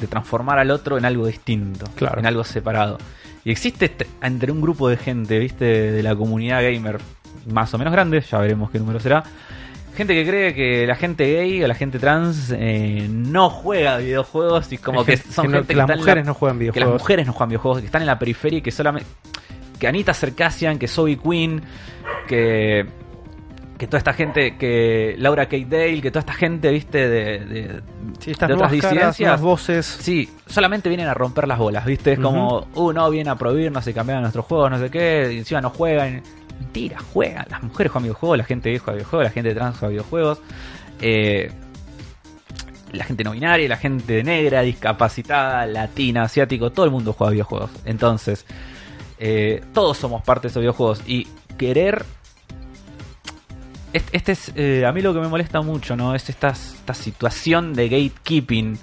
[0.00, 2.18] De transformar al otro en algo distinto, Claro.
[2.18, 2.96] en algo separado.
[3.44, 6.98] Y existe este- entre un grupo de gente, viste, de la comunidad gamer
[7.46, 9.22] más o menos grande, ya veremos qué número será,
[9.94, 14.72] gente que cree que la gente gay o la gente trans eh, no juega videojuegos
[14.72, 16.74] y como que son no- gente que que las la- mujeres no juegan que las
[16.74, 17.02] videojuegos.
[17.02, 19.08] mujeres no juegan videojuegos, que están en la periferia y que solamente.
[19.78, 21.62] Que Anita Sarkassian, que Zoe Queen,
[22.28, 22.86] que.
[23.78, 27.80] Que toda esta gente, que Laura Kate Dale, que toda esta gente, viste, de, de,
[28.18, 29.40] Sí, estas de otras caras, disidencias.
[29.40, 29.86] voces.
[29.86, 32.12] Sí, solamente vienen a romper las bolas, ¿viste?
[32.12, 35.38] Es como, uh, no, vienen a prohibirnos y cambiar nuestros juegos, no sé qué, y
[35.38, 36.22] encima no juegan.
[36.60, 37.46] Mentira, juegan.
[37.50, 40.38] Las mujeres juegan videojuegos, la gente gay juega videojuegos, la gente trans juega videojuegos.
[41.00, 41.50] Eh,
[42.92, 47.70] la gente no binaria, la gente negra, discapacitada, latina, asiático, todo el mundo juega videojuegos.
[47.86, 48.44] Entonces,
[49.18, 51.02] eh, todos somos parte de esos videojuegos.
[51.06, 51.26] Y
[51.56, 52.04] querer.
[53.92, 54.52] Este, este es.
[54.54, 56.14] eh, a mí lo que me molesta mucho, ¿no?
[56.14, 58.78] Es esta, esta situación de gatekeeping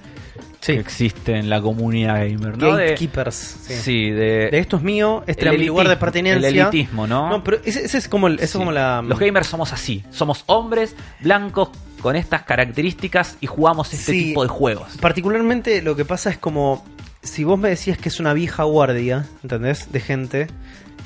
[0.62, 0.74] Sí.
[0.74, 2.76] que existe en la comunidad gamer, ¿no?
[2.76, 3.36] De- Gatekeepers.
[3.36, 3.74] sí.
[3.76, 4.10] sí.
[4.12, 4.50] de.
[4.52, 6.48] De esto es mío, este el era mi lugar de pertenencia.
[6.50, 7.30] El elitismo, ¿no?
[7.30, 8.58] No, pero ese, ese es como, el, eso es Sí.
[8.58, 9.02] como la.
[9.02, 10.04] Los gamers somos así.
[10.12, 11.70] Somos hombres blancos
[12.02, 14.98] con estas características y jugamos este tipo de juegos.
[15.02, 16.86] Particularmente lo que pasa es como.
[17.24, 19.92] Si vos me decías que es una vieja guardia, ¿entendés?
[19.92, 20.48] De gente.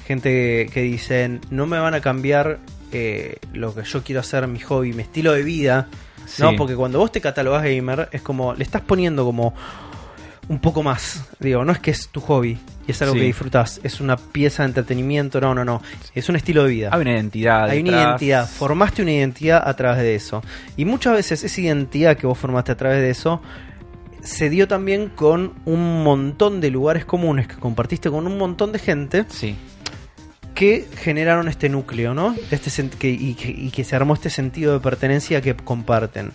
[0.05, 2.59] Gente que dicen, no me van a cambiar
[2.91, 5.87] eh, lo que yo quiero hacer, mi hobby, mi estilo de vida.
[6.31, 6.41] Sí.
[6.43, 6.55] ¿No?
[6.55, 8.53] Porque cuando vos te catalogas gamer, es como.
[8.53, 9.53] Le estás poniendo como.
[10.47, 11.23] Un poco más.
[11.39, 13.19] Digo, no es que es tu hobby y es algo Sí.
[13.21, 13.79] que disfrutás.
[13.83, 15.39] Es una pieza de entretenimiento.
[15.39, 15.81] No, no, no.
[16.15, 16.89] Es un estilo de vida.
[16.91, 17.69] Hay una identidad.
[17.69, 20.41] Hay una identidad, formaste una identidad a través de eso.
[20.77, 23.41] Y muchas veces esa identidad que vos formaste a través de eso
[24.23, 28.79] se dio también con un montón de lugares comunes que compartiste con un montón de
[28.79, 29.55] gente Sí.
[30.55, 32.35] Que generaron este núcleo, ¿no?
[32.51, 32.69] Este
[32.99, 36.31] que, y, que, y que se armó este sentido de pertenencia que comparten.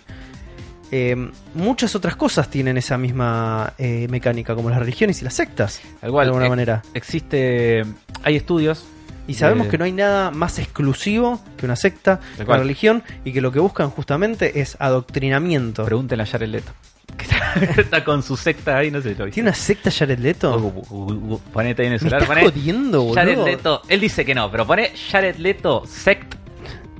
[0.91, 1.15] Eh,
[1.53, 6.09] muchas otras cosas tienen esa misma eh, mecánica, como las religiones y las sectas, Al
[6.09, 6.81] igual, de alguna eh, manera.
[6.93, 7.83] Existe.
[8.23, 8.85] Hay estudios.
[9.27, 13.33] Y sabemos de- que no hay nada más exclusivo que una secta, una religión, y
[13.33, 15.83] que lo que buscan justamente es adoctrinamiento.
[15.83, 16.71] Pregúntenle a Jared Leto.
[17.17, 19.35] Que está, está con su secta ahí, no sé si lo viste.
[19.35, 20.55] ¿Tiene una secta Jared Leto?
[20.57, 22.21] Uh, uh, uh, Ponete ahí en el ¿Me celular.
[22.21, 23.15] estás poné jodiendo, boludo?
[23.15, 23.81] Jared Leto.
[23.89, 26.35] Él dice que no, pero pone Jared Leto sect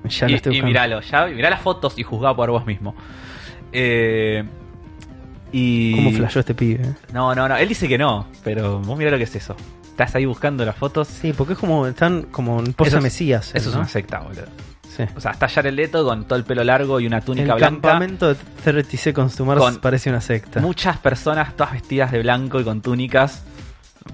[0.10, 2.95] Ya y, estoy y miralo, ya, mirá las fotos y juzgá por vos mismo.
[3.72, 4.44] Eh,
[5.52, 5.95] y...
[5.95, 6.84] ¿Cómo flashó este pibe?
[6.84, 6.94] eh?
[7.14, 9.56] No, no, no, él dice que no, pero vos mirá lo que es eso.
[9.84, 11.07] Estás ahí buscando las fotos.
[11.07, 13.52] Sí, porque es como, están como en es- Mesías.
[13.53, 14.44] Eso es una secta, boludo.
[14.98, 15.03] Sí.
[15.15, 17.82] O sea, está Jared Leto con todo el pelo largo y una túnica El blanca.
[17.90, 20.60] campamento de 30 Seconds to Mars Con parece una secta.
[20.60, 23.44] Muchas personas todas vestidas de blanco y con túnicas.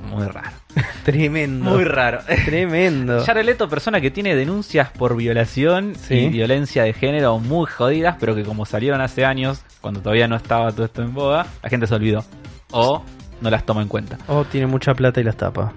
[0.09, 0.49] Muy raro.
[1.05, 1.69] Tremendo.
[1.69, 2.19] Muy raro.
[2.45, 3.23] Tremendo.
[3.25, 6.15] Jared Leto, persona que tiene denuncias por violación Sí.
[6.15, 10.35] y violencia de género muy jodidas, pero que como salieron hace años, cuando todavía no
[10.35, 12.25] estaba todo esto en boga, la gente se olvidó.
[12.71, 13.03] O
[13.39, 14.17] no las toma en cuenta.
[14.27, 15.71] Oh, tiene mucha plata y las tapa.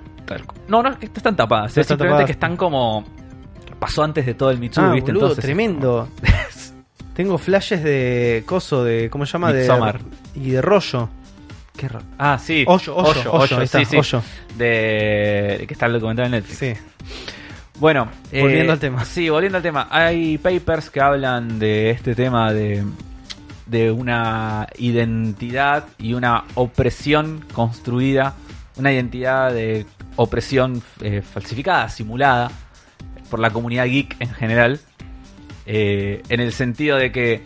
[0.67, 1.65] No, no, es que están tapadas.
[1.77, 2.27] No es están simplemente tapadas.
[2.27, 3.05] que están como...
[3.79, 5.13] Pasó antes de todo el Too, ah, ¿viste?
[5.13, 6.09] boludo, Entonces, tremendo.
[7.15, 9.09] Tengo flashes de coso, de.
[9.11, 9.53] ¿Cómo se llama?
[9.53, 10.01] De, Midsommar.
[10.35, 11.09] y de rollo.
[11.77, 11.89] ¿Qué
[12.19, 12.65] Ah, sí.
[12.67, 14.17] Hoyo, hoyo, hoyo, está, sí, sí.
[14.57, 15.57] De...
[15.61, 16.59] de que está el documental en Netflix.
[16.59, 16.73] Sí.
[17.79, 19.05] Bueno, Volviendo eh, al tema.
[19.05, 19.89] Sí, volviendo al tema.
[19.91, 22.83] Hay papers que hablan de este tema de,
[23.67, 28.35] de una identidad y una opresión construida,
[28.77, 29.85] una identidad de
[30.17, 32.51] opresión eh, falsificada, simulada
[33.27, 34.81] por la comunidad geek en general,
[35.67, 37.43] eh, en el sentido de que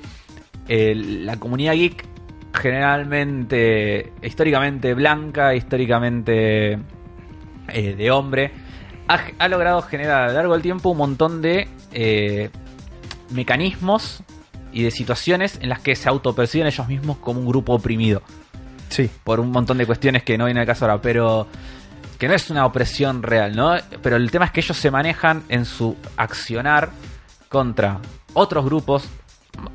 [0.69, 2.07] eh, la comunidad geek
[2.53, 6.79] generalmente, históricamente blanca, históricamente
[7.69, 8.53] eh, de hombre,
[9.09, 12.51] ha, ha logrado generar a lo largo del tiempo un montón de eh,
[13.31, 14.23] mecanismos
[14.73, 18.23] y de situaciones en las que se autoperciben ellos mismos como un grupo oprimido
[18.89, 19.09] Sí.
[19.25, 21.47] por un montón de cuestiones que no viene al caso ahora, pero
[22.21, 23.75] que no es una opresión real, ¿no?
[24.03, 26.91] Pero el tema es que ellos se manejan en su accionar
[27.49, 27.99] contra
[28.35, 29.09] otros grupos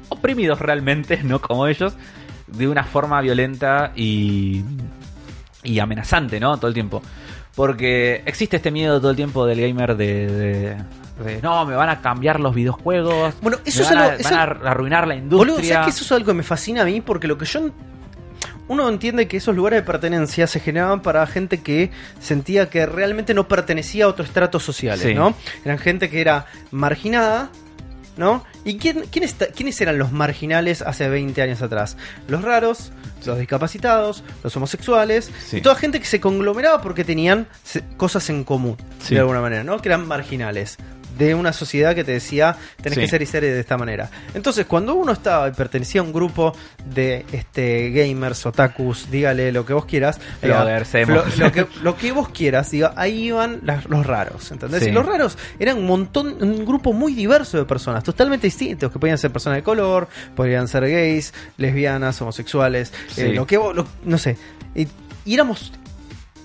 [0.07, 1.93] oprimidos realmente, no como ellos,
[2.47, 4.63] de una forma violenta y,
[5.63, 6.55] y amenazante, ¿no?
[6.57, 7.01] Todo el tiempo.
[7.55, 10.77] Porque existe este miedo todo el tiempo del gamer de, de-
[11.23, 13.33] de, no, me van a cambiar los videojuegos.
[13.41, 15.37] Bueno, eso me es algo- a, eso- van a arruinar la industria.
[15.53, 16.99] Boludo, ¿sabes que eso es algo que me fascina a mí?
[17.01, 17.69] Porque lo que yo.
[18.67, 23.33] Uno entiende que esos lugares de pertenencia se generaban para gente que sentía que realmente
[23.33, 25.13] no pertenecía a otros estratos sociales, Sí.
[25.13, 25.35] ¿no?
[25.63, 27.49] Eran gente que era marginada,
[28.17, 28.43] ¿no?
[28.63, 31.95] ¿Y quién, quién está- quiénes eran los marginales hace 20 años atrás?
[32.27, 32.91] Los raros,
[33.25, 35.57] los discapacitados, los homosexuales, Sí.
[35.57, 37.47] y toda gente que se conglomeraba porque tenían
[37.97, 39.13] cosas en común, Sí.
[39.15, 39.79] de alguna manera, ¿no?
[39.79, 40.77] Que eran marginales
[41.17, 43.01] de una sociedad que te decía tenés Sí.
[43.01, 44.09] que ser y ser de esta manera.
[44.33, 46.53] Entonces, cuando uno estaba y pertenecía a un grupo
[46.85, 52.11] de este gamers, otakus, dígale lo que vos quieras, diga, flo- lo, que, lo que
[52.11, 54.83] vos quieras, diga, ahí iban las- los raros, ¿entendés?
[54.83, 54.89] Sí.
[54.89, 58.99] Y los raros eran un montón, un grupo muy diverso de personas, totalmente distintos, que
[58.99, 63.21] podían ser personas de color, podrían ser gays, lesbianas, homosexuales, Sí.
[63.21, 64.37] eh, lo que vos, lo- no sé.
[64.75, 64.87] Y,
[65.25, 65.71] y éramos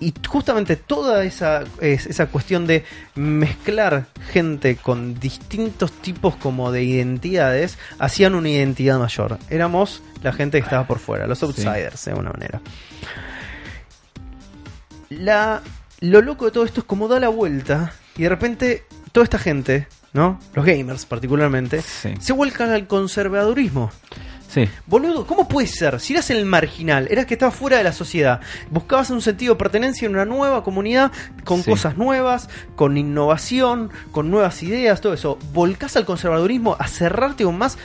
[0.01, 6.83] y justamente toda esa, es- esa cuestión de mezclar gente con distintos tipos como de
[6.85, 9.39] identidades hacían una identidad mayor.
[9.51, 11.45] Éramos la gente que estaba por fuera, los Sí.
[11.45, 12.61] outsiders, de alguna manera.
[15.11, 15.61] La,
[16.01, 19.39] lo loco de todo esto es como da la vuelta y de repente toda esta
[19.39, 20.39] gente, ¿no?
[20.55, 22.15] Los gamers particularmente, Sí.
[22.21, 23.91] se vuelcan al conservadurismo.
[24.53, 24.69] Sí.
[24.87, 26.01] Boludo, ¿cómo puede ser?
[26.01, 28.41] Si eras el marginal, eras que estabas fuera de la sociedad,
[28.71, 31.13] buscabas un sentido de pertenencia en una nueva comunidad,
[31.45, 31.71] con Sí.
[31.71, 35.39] cosas nuevas, con innovación, con nuevas ideas, todo eso.
[35.53, 37.79] Volcás al conservadurismo a cerrarte aún más.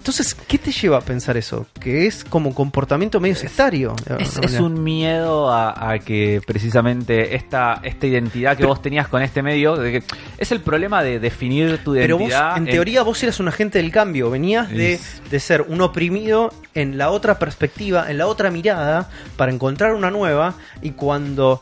[0.00, 1.66] Entonces, ¿qué te lleva a pensar eso?
[1.78, 3.94] Que es como comportamiento medio sectario.
[4.18, 9.20] Es, un miedo a, a que precisamente esta, esta identidad que Pero- vos tenías con
[9.20, 10.02] este medio, de que
[10.38, 12.56] es el problema de definir tu Pero vos, identidad.
[12.56, 14.30] en teoría, vos eras un agente del cambio.
[14.30, 19.10] Venías de, Es- de ser un oprimido en la otra perspectiva, en la otra mirada,
[19.36, 20.54] para encontrar una nueva.
[20.80, 21.60] Y cuando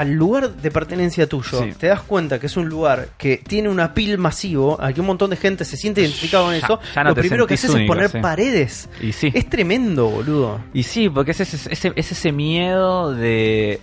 [0.00, 1.72] al lugar de pertenencia tuyo Sí.
[1.78, 5.06] te das cuenta que es un lugar que tiene un apil masivo, al que un
[5.06, 7.92] montón de gente se siente identificado con eso, ya no lo primero que haces único,
[7.92, 8.18] es poner sí.
[8.20, 8.88] paredes.
[9.02, 9.30] Y sí.
[9.34, 10.58] Es tremendo, boludo.
[10.72, 13.78] Y sí, porque es ese, ese- es ese miedo de...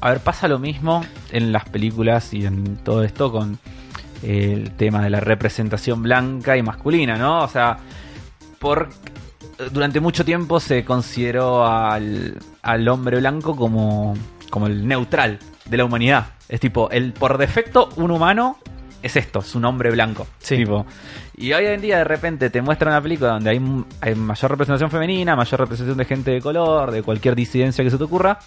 [0.00, 3.58] A ver, pasa lo mismo en las películas y en todo esto con
[4.22, 7.40] el tema de la representación blanca y masculina, ¿no?
[7.44, 7.76] O sea,
[8.58, 8.88] por
[9.70, 14.16] durante mucho tiempo se consideró al, al hombre blanco como,
[14.50, 16.26] como el neutral de la humanidad.
[16.48, 18.58] Es tipo, el por defecto, un humano
[19.02, 20.26] es esto, es un hombre blanco.
[20.38, 20.56] Sí.
[20.56, 20.84] Tipo,
[21.36, 23.60] y hoy en día de repente te muestran una película donde hay,
[24.00, 27.96] hay mayor representación femenina, mayor representación de gente de color, de cualquier disidencia que se
[27.96, 28.38] te ocurra,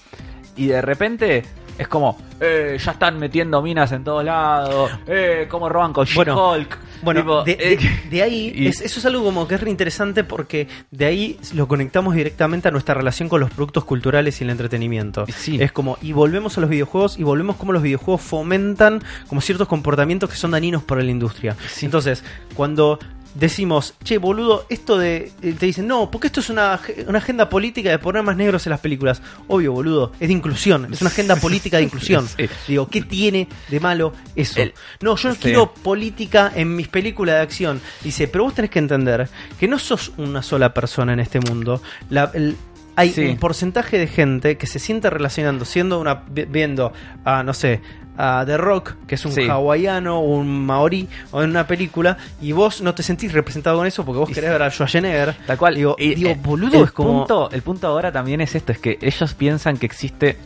[0.56, 1.44] y de repente
[1.78, 6.36] es como, eh, ya están metiendo minas en todos lados, eh, cómo roban con Bueno,
[6.56, 6.78] She-Hulk.
[7.04, 9.62] Bueno, Tipo, de, eh, de- de ahí, y- es- eso es algo como que es
[9.62, 14.44] reinteresante porque de ahí lo conectamos directamente a nuestra relación con los productos culturales y
[14.46, 15.26] el entretenimiento.
[15.36, 15.62] Sí.
[15.62, 19.68] Es como, y volvemos a los videojuegos y volvemos como los videojuegos fomentan como ciertos
[19.68, 21.56] comportamientos que son dañinos para la industria.
[21.68, 21.86] Sí.
[21.86, 22.24] Entonces,
[22.56, 23.00] cuando
[23.36, 25.32] decimos, che, boludo, esto de.
[25.42, 28.66] eh, Te dicen, no, porque esto es una, una agenda política de poner más negros
[28.66, 29.22] en las películas.
[29.48, 32.28] Obvio, boludo, es de inclusión, es una agenda política de inclusión.
[32.38, 32.48] Sí.
[32.68, 34.62] Digo, ¿qué tiene de malo eso?
[34.62, 35.42] El- no, yo no sí.
[35.44, 37.82] quiero política en mis películas de acción.
[38.04, 39.30] Dice, pero vos tenés que entender
[39.60, 41.82] que no sos una sola persona en este mundo.
[42.10, 42.56] La- el-
[42.96, 43.26] hay Sí.
[43.26, 46.94] un porcentaje de gente que se siente relacionando, siendo una vi- viendo
[47.26, 47.82] a, no sé,
[48.18, 49.48] a The Rock, que es un Sí.
[49.50, 53.88] hawaiano o un maorí, o en una película, y vos no te sentís representado con
[53.88, 55.36] eso porque vos querés ver a Schwarzenegger.
[55.48, 55.76] Tal cual.
[55.76, 57.20] Digo, Y, digo eh, boludo, el es como...
[57.20, 60.38] Punto, el punto ahora también es esto, es que ellos piensan que existe...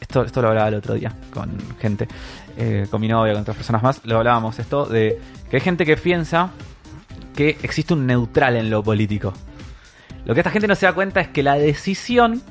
[0.00, 2.08] Esto, esto lo hablaba el otro día con gente,
[2.56, 5.18] eh, con mi novia, con otras personas más, lo hablábamos esto, de
[5.48, 6.50] que hay gente que piensa
[7.36, 9.32] que existe un neutral en lo político.
[10.24, 12.42] Lo que esta gente no se da cuenta es que la decisión...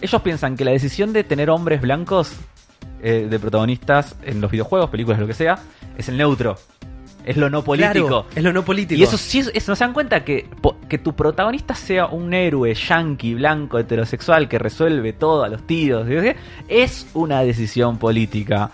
[0.00, 2.32] Ellos piensan que la decisión de tener hombres blancos
[3.04, 5.58] eh, de protagonistas en los videojuegos, películas, lo que sea,
[5.96, 6.56] es el neutro.
[7.24, 7.92] Es lo no político.
[8.06, 8.98] Claro, es lo no político.
[9.00, 10.46] Y eso sí, es, es- no se dan cuenta que,
[10.88, 16.06] que tu protagonista sea un héroe yankee, blanco, heterosexual, que resuelve todo a los tiros,
[16.08, 16.14] ¿sí?
[16.68, 18.72] es una decisión política.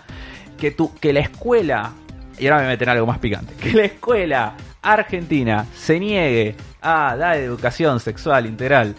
[0.57, 1.91] Que, tu, que la escuela,
[2.37, 7.37] y ahora me meten algo más picante, que la escuela argentina se niegue a dar
[7.37, 8.95] educación sexual integral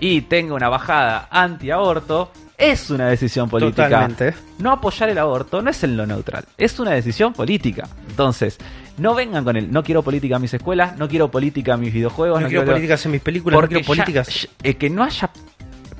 [0.00, 2.30] y tenga una bajada anti-aborto,
[2.70, 3.84] es una decisión política.
[3.84, 4.34] Totalmente.
[4.58, 7.88] No apoyar el aborto no es en lo neutral, es una decisión política.
[8.08, 8.58] Entonces,
[8.98, 11.92] no vengan con el no quiero política en mis escuelas, no quiero política en mis
[11.92, 14.42] videojuegos, No, quiero políticas en mis películas, porque no quiero políticas...
[14.42, 15.30] ya- eh, que no haya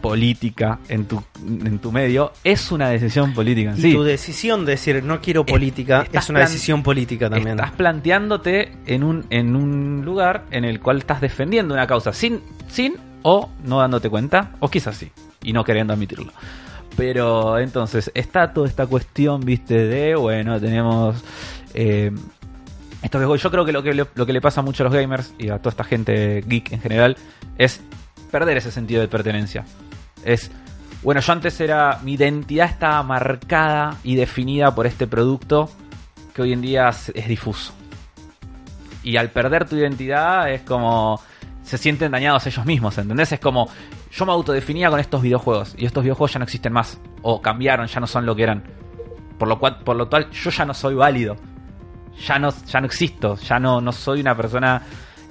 [0.01, 3.93] política en tu, en tu medio es una decisión política en Y sí.
[3.95, 7.51] tu decisión de decir no quiero política estás es una decisión política también.
[7.59, 12.41] Estás planteándote en un, en un lugar en el cual estás defendiendo una causa sin,
[12.69, 15.13] sin o no dándote cuenta, o quizás sí,
[15.43, 16.33] y no queriendo admitirlo.
[16.97, 21.23] Pero entonces está toda esta cuestión, viste, de, bueno, tenemos...
[21.75, 22.13] Eh,
[23.03, 23.43] estos.
[23.43, 25.59] Yo creo que lo, que lo que le pasa mucho a los gamers y a
[25.59, 27.17] toda esta gente geek en general
[27.59, 27.81] es
[28.31, 29.65] perder ese sentido de pertenencia.
[30.25, 30.51] Es,
[31.03, 35.69] bueno, yo antes era, mi identidad estaba marcada y definida por este producto
[36.35, 37.75] que hoy en día es difuso.
[39.03, 41.21] Y al perder tu identidad es como
[41.65, 43.33] se sienten dañados ellos mismos, ¿entendés?
[43.33, 43.69] Es como
[44.13, 47.87] yo me autodefinía con estos videojuegos y estos videojuegos ya no existen más o cambiaron,
[47.87, 48.63] ya no son lo que eran.
[49.39, 51.37] Por lo cual, por lo cual yo ya no soy válido.
[52.27, 54.83] Ya no, ya no existo, ya no, no soy una persona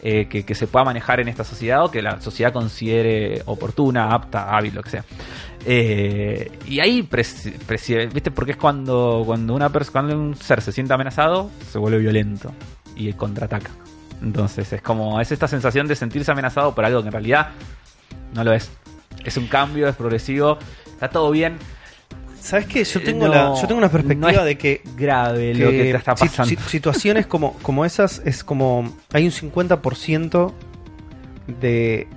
[0.01, 4.11] eh, que, que se pueda manejar en esta sociedad o que la sociedad considere oportuna,
[4.11, 5.05] apta, hábil, lo que sea.
[5.63, 8.31] Eh, y ahí, ¿viste?
[8.31, 12.51] Porque es cuando, cuando, una cuando un ser se siente amenazado, se vuelve violento
[12.95, 13.69] y contraataca.
[14.23, 17.49] Entonces es como, es esta sensación de sentirse amenazado por algo que en realidad
[18.33, 18.69] no lo es.
[19.25, 20.57] Es un cambio, es progresivo,
[20.93, 21.57] está todo bien.
[22.39, 22.83] ¿Sabes qué?
[22.83, 25.69] Yo Eh, tengo, no- la, yo tengo una perspectiva no es de que Grave lo
[25.69, 26.45] que te está pasando.
[26.49, 30.51] si- situaciones como, como esas es como hay un 50%
[31.59, 32.07] de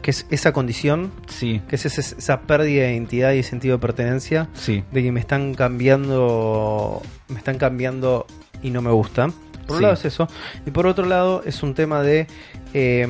[0.00, 3.80] que es esa condición, Sí, que es ese- esa pérdida de identidad y sentido de
[3.80, 8.26] pertenencia, sí, de que me están cambiando, me están cambiando
[8.62, 9.28] y no me gusta.
[9.66, 9.82] Por un Sí.
[9.82, 10.28] lado es eso,
[10.66, 12.26] y por otro lado es un tema de
[12.74, 13.06] eh,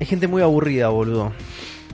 [0.00, 1.32] hay gente muy aburrida, boludo.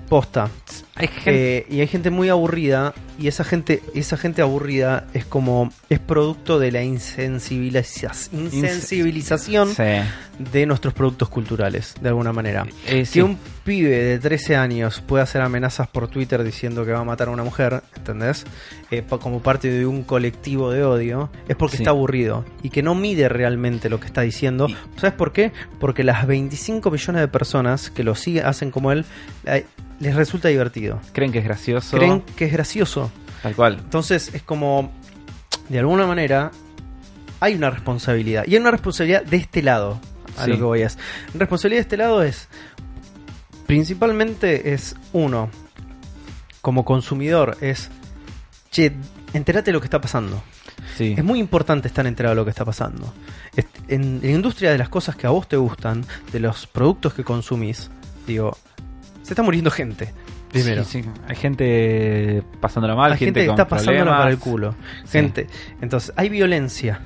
[0.08, 0.48] Posta.
[0.98, 1.58] Hay gente.
[1.58, 5.98] Eh, y hay gente muy aburrida y esa gente esa gente aburrida es como es
[5.98, 9.82] producto de la insensibiliza- insensibilización sí.
[10.38, 13.20] de nuestros productos culturales de alguna manera Eh, si sí.
[13.20, 17.28] un pibe de 13 años puede hacer amenazas por Twitter diciendo que va a matar
[17.28, 18.44] a una mujer ¿entendés?
[18.90, 21.82] Eh, como parte de un colectivo de odio es porque Sí.
[21.82, 25.52] está aburrido y que no mide realmente lo que está diciendo Y- ¿sabes por qué?
[25.80, 29.04] porque las 25 millones de personas que lo siguen hacen como él
[29.46, 29.64] eh,
[30.00, 31.96] les resulta divertido creen que es gracioso.
[31.96, 33.10] creen que es gracioso.
[33.42, 33.78] Tal cual.
[33.78, 34.90] Entonces es como,
[35.68, 36.50] de alguna manera,
[37.40, 38.44] hay una responsabilidad.
[38.46, 40.00] Y hay una responsabilidad de este lado,
[40.38, 40.50] a Sí.
[40.50, 40.98] lo que voy es.
[41.34, 42.48] Responsabilidad de este lado es,
[43.66, 45.50] principalmente es uno,
[46.60, 47.90] como consumidor, es,
[48.70, 48.92] che,
[49.32, 50.42] entérate de lo que está pasando.
[50.96, 51.14] Sí.
[51.16, 53.12] Es muy importante estar enterado de lo que está pasando.
[53.88, 57.22] En la industria de las cosas que a vos te gustan, de los productos que
[57.24, 57.90] consumís,
[58.26, 58.56] digo,
[59.26, 60.12] se está muriendo gente.
[60.52, 60.84] Primero.
[60.84, 61.08] Sí, sí.
[61.26, 64.76] Hay gente pasándola mal, hay gente, que está pasándola para el culo.
[65.02, 65.18] Sí.
[65.18, 65.48] Gente,
[65.80, 67.00] entonces hay violencia.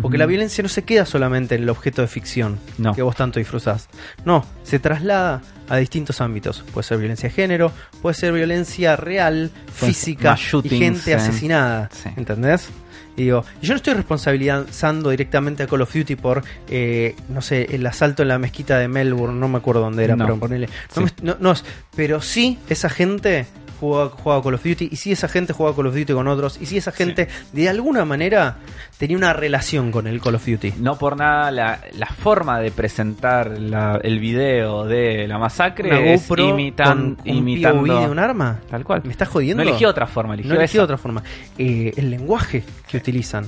[0.00, 2.94] Porque la violencia no se queda solamente en el objeto de ficción No.
[2.94, 3.88] que vos tanto disfrutás.
[4.24, 6.62] No, se traslada a distintos ámbitos.
[6.72, 11.14] Puede ser violencia de género, puede ser violencia real, física y gente eh.
[11.14, 11.88] asesinada.
[11.92, 12.10] Sí.
[12.14, 12.68] ¿Entendés?
[13.16, 17.66] Y digo, yo no estoy responsabilizando directamente a Call of Duty por, eh, no sé,
[17.74, 20.24] el asalto en la mezquita de Melbourne, no me acuerdo dónde era, No.
[20.26, 20.68] pero ponele.
[20.96, 21.14] No, Sí.
[21.22, 21.64] me- no- no es-
[21.96, 23.46] pero sí, esa gente
[23.78, 26.58] jugaba, jugaba Call of Duty, y sí, esa gente jugaba Call of Duty con otros,
[26.60, 28.56] y sí, esa gente de alguna manera
[28.98, 30.74] tenía una relación con el Call of Duty.
[30.78, 36.00] No por nada la, la forma de presentar la- el video de la masacre Una
[36.12, 38.00] es GoPro imitan- con un imitando.
[38.00, 38.60] De un arma.
[38.70, 39.02] Tal cual.
[39.04, 39.62] ¿Me estás jodiendo?
[39.62, 41.22] No eligió otra forma, eligió, no eligió otra forma.
[41.58, 43.46] Eh, el lenguaje que utilizan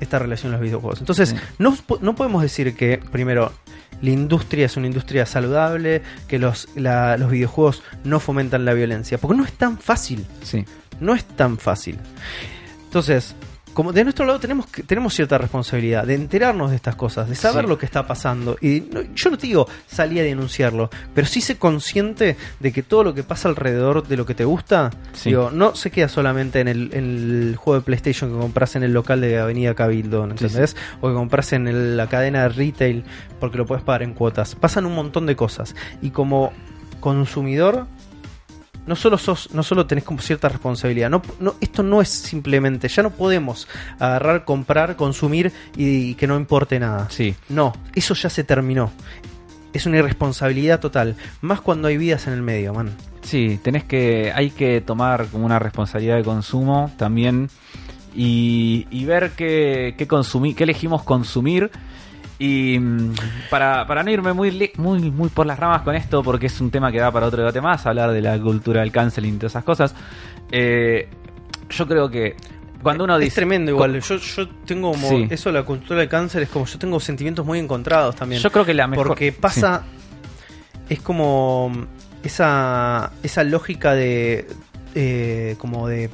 [0.00, 1.00] esta relación en los videojuegos.
[1.00, 1.36] Entonces, Sí.
[1.58, 3.52] no, no podemos decir que, primero,
[4.02, 9.18] la industria es una industria saludable, que los, la- los videojuegos no fomentan la violencia,
[9.18, 10.24] porque no es tan fácil.
[10.42, 10.64] Sí.
[11.00, 11.98] No es tan fácil.
[12.84, 13.34] Entonces,
[13.80, 17.34] como de nuestro lado tenemos que, tenemos cierta responsabilidad de enterarnos de estas cosas, de
[17.34, 17.68] saber Sí.
[17.70, 18.58] lo que está pasando.
[18.60, 22.82] Y no- yo no te digo salí a denunciarlo, pero sí sé consciente de que
[22.82, 25.30] todo lo que pasa alrededor de lo que te gusta, Sí.
[25.30, 27.04] digo, no se queda solamente en el, en
[27.50, 30.24] el juego de PlayStation que compras en el local de Avenida Cabildo.
[31.00, 33.04] O que compras en el- la cadena de retail
[33.38, 34.54] porque lo puedes pagar en cuotas.
[34.56, 35.74] Pasan un montón de cosas.
[36.02, 36.52] Y como
[37.00, 37.86] consumidor,
[38.86, 41.10] no solo sos, no solo tenés como cierta responsabilidad.
[41.10, 46.36] No, no, esto no es simplemente, ya no podemos agarrar, comprar, consumir y, que no
[46.36, 47.06] importe nada.
[47.10, 47.34] Sí.
[47.48, 48.90] No, eso ya se terminó.
[49.72, 51.14] Es una irresponsabilidad total.
[51.42, 52.90] Más cuando hay vidas en el medio, man.
[53.22, 57.48] Sí, tenés que, hay que tomar como una responsabilidad de consumo también
[58.14, 61.70] y, y ver qué, qué, consumí- qué elegimos consumir.
[62.40, 63.14] Y mm,
[63.50, 66.70] para, para no irme muy, muy, muy por las ramas con esto, porque es un
[66.70, 69.52] tema que da para otro debate más, hablar de la cultura del canceling y todas
[69.52, 69.94] esas cosas,
[70.50, 71.06] eh,
[71.68, 72.34] yo creo que
[72.82, 73.36] cuando uno es dice...
[73.36, 74.00] tremendo igual.
[74.00, 75.06] Yo, yo tengo como.
[75.08, 75.26] Sí.
[75.28, 76.64] Eso, la cultura del cáncer, es como.
[76.64, 78.40] Yo tengo sentimientos muy encontrados también.
[78.40, 79.06] Yo creo que la mejor...
[79.08, 79.84] Porque pasa.
[80.88, 81.70] Es como.
[82.22, 83.12] Esa.
[83.22, 84.48] Esa lógica de.
[84.94, 86.08] eh, como de.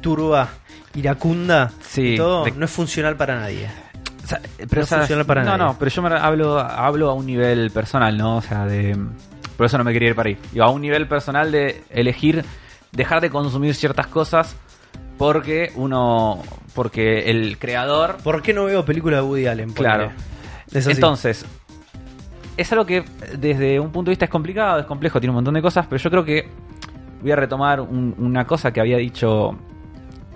[0.00, 0.48] Turba,
[0.94, 1.70] iracunda.
[1.82, 2.44] Sí, y todo.
[2.44, 3.68] de- No es funcional para nadie.
[4.30, 7.26] Sea, No pero esas- funciona para no, no, pero yo me hablo, hablo a un
[7.26, 8.36] nivel personal, ¿no?
[8.36, 8.96] O sea, de.
[9.56, 10.38] Por eso no me quería ir para ahí.
[10.52, 12.44] Digo, a un nivel personal de elegir
[12.92, 14.56] dejar de consumir ciertas cosas
[15.18, 16.42] porque uno.
[16.74, 18.16] Porque el creador.
[18.22, 19.72] ¿Por qué no veo películas de Woody Allen?
[19.72, 20.10] Claro.
[20.72, 20.86] Es.
[20.86, 21.44] Entonces,
[22.56, 23.04] es algo que
[23.38, 26.00] desde un punto de vista es complicado, es complejo, tiene un montón de cosas, pero
[26.02, 26.48] yo creo que
[27.22, 29.58] voy a retomar un- una cosa que había dicho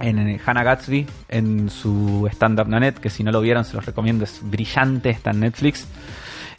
[0.00, 4.24] en Hannah Gatsby, en su stand-up nonet, que si no lo vieron se los recomiendo,
[4.24, 5.86] es brillante, está en Netflix.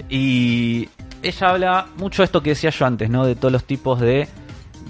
[0.09, 0.89] Y
[1.21, 3.25] ella habla mucho de esto que decía yo antes, ¿no?
[3.25, 4.27] De todos los tipos de,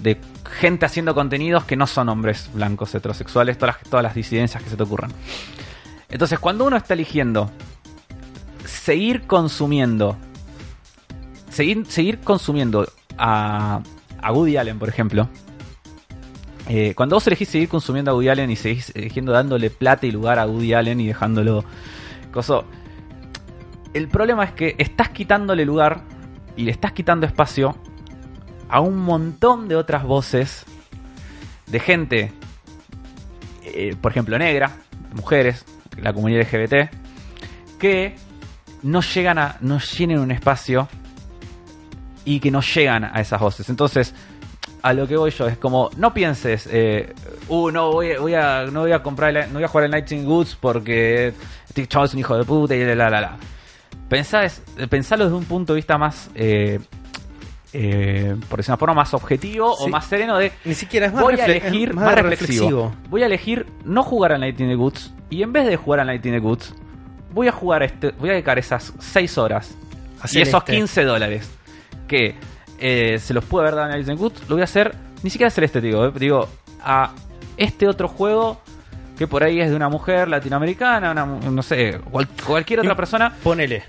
[0.02, 0.20] de
[0.58, 4.70] gente haciendo contenidos que no son hombres blancos heterosexuales, todas las, todas las disidencias que
[4.70, 5.10] se te ocurran.
[6.08, 7.50] Entonces, cuando uno está eligiendo
[8.64, 10.16] seguir consumiendo,
[11.50, 12.86] seguir, seguir consumiendo
[13.18, 13.80] a,
[14.22, 15.28] a Woody Allen, por ejemplo,
[16.68, 20.10] eh, cuando vos elegís seguir consumiendo a Woody Allen y seguís eligiendo dándole plata y
[20.10, 21.64] lugar a Woody Allen y dejándolo
[22.32, 22.64] coso,
[23.94, 26.02] el problema es que estás quitándole lugar
[26.56, 27.76] y le estás quitando espacio
[28.68, 30.64] a un montón de otras voces
[31.66, 32.32] de gente,
[33.64, 34.76] eh, por ejemplo, negra,
[35.14, 35.64] mujeres,
[35.96, 36.90] la comunidad LGBT,
[37.78, 38.16] que
[38.82, 40.88] no llegan a, no llenen un espacio
[42.24, 43.68] y que no llegan a esas voces.
[43.70, 44.14] Entonces,
[44.88, 47.12] a lo que voy yo es como, no pienses, eh,
[47.48, 49.90] uh, no voy, voy a, no voy a comprar, el- no voy a jugar el
[49.90, 51.32] Nighting Goods porque
[51.68, 53.20] este chaval es un hijo de puta y la la la.
[53.20, 53.36] la.
[54.08, 56.78] Pensá es- pensalo desde un punto de vista más, eh,
[57.72, 61.22] eh, por decir una forma, más objetivo o más sereno de Ni siquiera es más,
[61.22, 62.66] voy a elegir más, reflexivo.
[62.66, 62.94] reflexivo.
[63.10, 66.00] Voy a elegir no jugar al Night in the Goods y en vez de jugar
[66.00, 66.74] al Night in the Goods,
[67.34, 69.74] voy a jugar este, voy a dedicar esas 6 horas
[70.22, 70.72] Hacer y esos este.
[70.72, 71.50] 15 dólares
[72.08, 72.36] que
[72.78, 74.94] eh, se los puede haber dado en Night in the Goods, lo voy a hacer
[75.22, 76.48] ni siquiera celeste, digo, eh, digo
[76.82, 77.12] a
[77.56, 78.60] este otro juego
[79.18, 83.32] que por ahí es de una mujer latinoamericana, una no sé, cual- cualquier otra persona.
[83.42, 83.84] Ponele.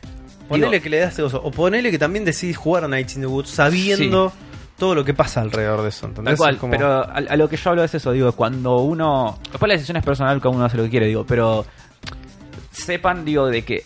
[0.47, 1.41] Ponele Digo- que le das ese oso.
[1.43, 4.31] O ponele que también decidís jugar a Nights in the Woods sabiendo
[4.77, 6.05] todo lo que pasa alrededor de eso.
[6.05, 6.31] ¿entendés?
[6.31, 8.77] Tal cual, Es como- pero a, a lo que yo hablo es eso, digo, cuando
[8.77, 9.37] uno...
[9.51, 11.65] Después la decisión es personal, cada uno hace lo que quiere, digo, pero
[12.71, 13.85] sepan, digo, de que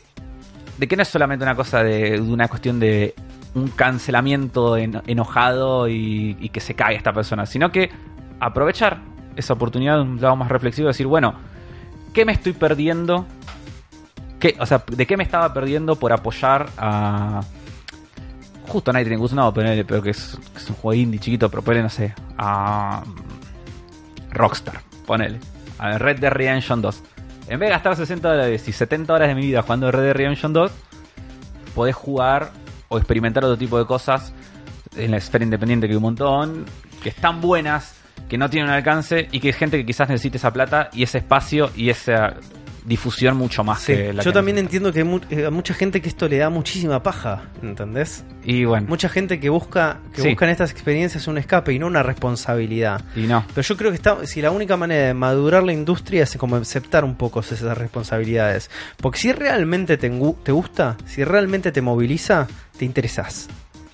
[0.78, 3.14] de que no es solamente una cosa de, de una cuestión de
[3.54, 7.92] un cancelamiento en- enojado y, que se cae esta persona, sino que
[8.40, 9.00] aprovechar
[9.36, 11.36] esa oportunidad de un lado más reflexivo y decir, bueno,
[12.14, 13.26] ¿qué me estoy perdiendo?
[14.40, 17.42] ¿Qué, o sea, ¿de qué me estaba perdiendo por apoyar a...
[18.68, 20.38] Justo in the Woods, no, ponele, pero que es,
[20.70, 23.04] un juego indie chiquito, pero ponele, no sé, a
[24.32, 25.40] Rockstar, ponele,
[25.78, 27.04] a Red Dead Redemption 2.
[27.50, 30.14] En vez de gastar 60 dólares y 70 horas de mi vida jugando Red Dead
[30.14, 30.72] Redemption 2,
[31.76, 32.52] podés jugar
[32.92, 34.34] o experimentar otro tipo de cosas
[34.98, 36.66] en la esfera independiente que hay un montón,
[37.02, 37.96] que están buenas,
[38.28, 41.20] que no tienen alcance y que hay gente que quizás necesite esa plata y ese
[41.20, 42.36] espacio y esa
[42.86, 45.74] difusión mucho más Sí, que la yo también entiendo que hay mu- eh, a mucha
[45.74, 48.24] gente que esto le da muchísima paja, ¿entendés?
[48.44, 50.28] Y bueno, Mucha gente que busca que Sí.
[50.30, 53.02] buscan estas experiencias un escape y no una responsabilidad.
[53.16, 53.46] y no.
[53.54, 56.56] Pero yo creo que está, si la única manera de madurar la industria es como
[56.56, 58.70] aceptar un poco esas responsabilidades.
[58.98, 60.10] Porque si realmente te,
[60.44, 62.48] te gusta, si realmente te moviliza,
[62.78, 63.48] te interesás.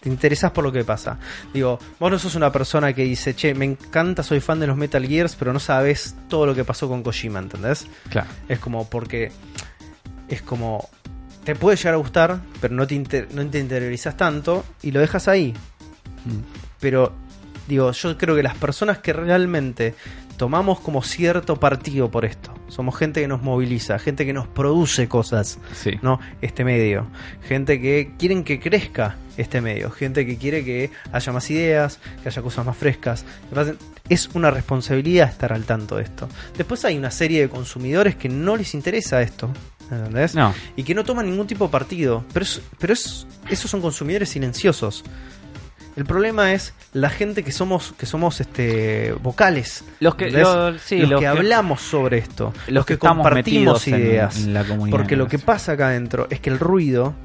[0.08, 1.20] Te interesás por lo que pasa.
[1.54, 4.78] Digo, vos no sos una persona que dice, che, me encanta, soy fan de los
[4.78, 7.86] Metal Gears, pero no sabes todo lo que pasó con Kojima, ¿entendés?
[8.10, 8.30] Claro.
[8.48, 9.34] Es como porque
[10.30, 10.88] es como
[11.44, 15.02] te puede llegar a gustar, pero no te, inter- no te interiorizas tanto y lo
[15.02, 15.54] dejas ahí.
[16.24, 16.40] Mm.
[16.80, 17.12] Pero
[17.68, 19.94] digo, yo creo que las personas que realmente
[20.38, 25.08] tomamos como cierto partido por esto, somos gente que nos moviliza, gente que nos produce
[25.10, 25.92] cosas, Sí.
[26.02, 26.20] ¿no?
[26.42, 27.08] Este medio,
[27.48, 32.30] gente que quieren que crezca este medio, gente que quiere que haya más ideas, que
[32.30, 33.26] haya cosas más frescas.
[34.10, 36.30] Es una responsabilidad estar al tanto de esto.
[36.58, 39.50] Después hay una serie de consumidores que no les interesa esto,
[39.92, 40.34] ¿entendés?
[40.36, 40.54] No.
[40.76, 42.24] y que no toman ningún tipo de partido.
[42.34, 45.04] Pero, es- pero es- esos son consumidores silenciosos.
[45.98, 49.84] El problema es la gente que somos, que somos este vocales.
[50.00, 52.54] Los que, sí, los los que, hablamos sobre esto.
[52.68, 54.38] Los, que, compartimos en- ideas.
[54.38, 54.96] en la comunidad.
[54.96, 57.16] porque lo que pasa acá adentro es que el ruido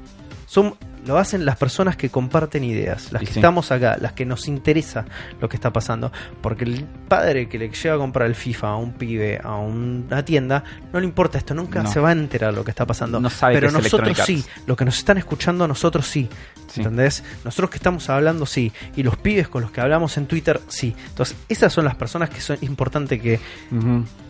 [0.47, 0.73] son,
[1.05, 3.39] lo hacen las personas que comparten ideas, las que sí.
[3.39, 5.05] estamos acá, las que nos interesa
[5.41, 6.11] lo que está pasando.
[6.41, 10.23] Porque el padre que le llega a comprar el FIFA a un pibe, a una
[10.23, 11.91] tienda, no le importa esto, nunca No.
[11.91, 13.19] se va a enterar lo que está pasando.
[13.19, 16.29] No sabe Pero nosotros sí, lo que nos están escuchando nosotros sí.
[16.67, 16.79] Sí.
[16.81, 17.23] ¿Entendés?
[17.43, 18.71] Nosotros que estamos hablando sí.
[18.95, 20.95] Y los pibes con los que hablamos en Twitter sí.
[21.09, 23.39] Entonces, esas son las personas que son importantes que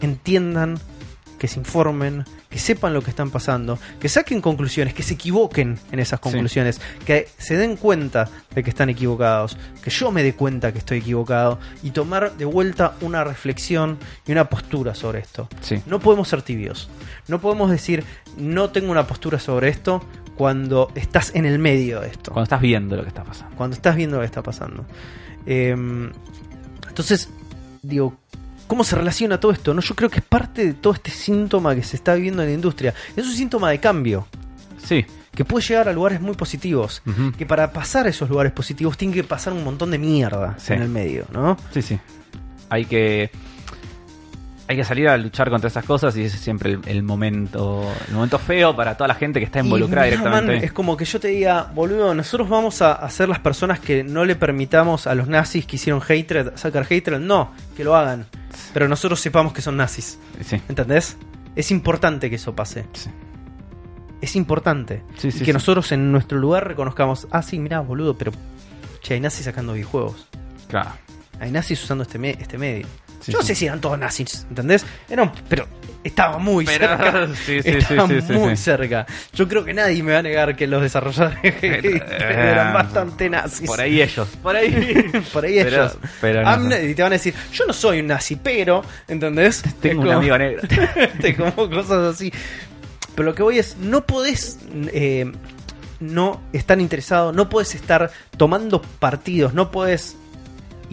[0.01, 0.79] entiendan,
[1.39, 5.79] que se informen, que sepan lo que están pasando, que saquen conclusiones, que se equivoquen
[5.91, 6.23] en esas Sí.
[6.29, 10.77] conclusiones, que se den cuenta de que están equivocados, que yo me dé cuenta que
[10.77, 13.97] estoy equivocado y tomar de vuelta una reflexión
[14.27, 15.49] y una postura sobre esto.
[15.61, 15.81] Sí.
[15.87, 16.89] No podemos ser tibios.
[17.27, 18.03] No podemos decir
[18.37, 20.05] no tengo una postura sobre esto
[20.37, 23.55] cuando estás en el medio de esto Cuando estás viendo lo que está pasando.
[23.55, 24.85] cuando estás viendo lo que está pasando.
[25.47, 25.75] Eh,
[26.87, 27.29] entonces,
[27.81, 28.15] digo,
[28.67, 29.73] ¿cómo se relaciona todo esto?
[29.73, 32.49] No, yo creo que es parte de todo este síntoma que se está viviendo en
[32.49, 32.93] la industria.
[33.15, 34.27] Es un síntoma de cambio,
[34.83, 35.05] Sí.
[35.33, 37.01] que puede llegar a lugares muy positivos.
[37.37, 40.73] Que para pasar esos lugares positivos tiene que pasar un montón de mierda Sí.
[40.73, 41.57] en el medio, ¿no?
[41.73, 41.99] Sí, sí.
[42.69, 43.29] Hay que.
[44.67, 47.83] Hay que salir a luchar contra esas cosas y ese es siempre el, el momento
[48.07, 50.55] el momento feo para toda la gente que está involucrada Y, directamente.
[50.55, 53.79] man, es como que yo te diga, boludo, nosotros vamos a, a ser las personas
[53.81, 57.19] que no le permitamos a los nazis que hicieron hatred sacar hatred.
[57.19, 58.25] No, que lo hagan.
[58.73, 60.17] Pero nosotros sepamos que son nazis.
[60.43, 61.17] Sí, ¿Entendés?
[61.55, 62.85] Es importante que eso pase.
[62.93, 63.09] sí.
[64.21, 65.03] Es importante.
[65.17, 68.31] Sí, y sí, que nosotros en nuestro lugar reconozcamos, ah, sí, mirá, boludo, pero
[69.01, 70.29] che, hay nazis sacando videojuegos.
[70.69, 70.91] Claro.
[71.41, 72.87] Hay nazis usando este, me- este medio.
[73.23, 73.47] Sí, Yo no sí.
[73.49, 74.85] sé si eran todos nazis, ¿entendés?
[75.09, 75.65] Eran, pero
[76.03, 77.27] estaba muy Pero- cerca.
[77.45, 79.05] sí, estaba muy cerca.
[79.33, 83.65] Yo creo que nadie me va a negar que los desarrolladores eran bastante nazis.
[83.67, 84.27] Por ahí ellos.
[84.41, 85.11] Por ahí.
[85.33, 85.97] Por ahí Pero- ellos.
[86.19, 86.77] pero no.
[86.81, 89.61] Y te van a decir, yo no soy un nazi, pero, ¿entendés?
[89.81, 90.61] Tengo Es un como- amigo negro.
[91.21, 92.31] Te como cosas así.
[93.15, 94.57] Pero lo que voy es, no podés
[94.91, 95.31] eh,
[95.99, 100.17] no estar interesado, no podés estar tomando partidos, no podés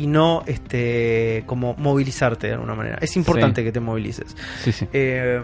[0.03, 2.99] y no este como movilizarte de alguna manera.
[3.01, 3.65] Es importante Sí.
[3.67, 4.37] que te movilices.
[4.65, 4.87] Sí, sí.
[4.93, 5.41] Eh,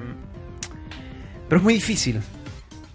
[1.48, 2.20] pero es muy difícil.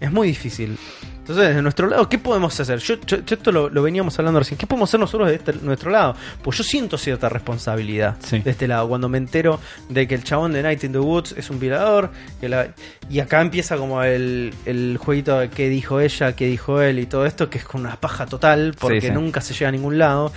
[0.00, 0.76] Es muy difícil.
[1.20, 2.80] Entonces, desde nuestro lado, ¿qué podemos hacer?
[2.80, 4.58] Yo, yo- yo esto lo, lo veníamos hablando recién.
[4.58, 6.16] ¿Qué podemos hacer nosotros de este- nuestro lado?
[6.42, 8.40] Pues yo siento cierta responsabilidad Sí.
[8.40, 8.88] de este lado.
[8.88, 12.10] Cuando me entero de que el chabón de Night in the Woods es un violador.
[12.40, 12.74] que la-
[13.08, 17.06] y acá empieza como el, el jueguito de qué dijo ella, qué dijo él y
[17.06, 19.12] todo esto, que es con una paja total porque Sí, sí.
[19.12, 20.32] nunca se llega a ningún lado.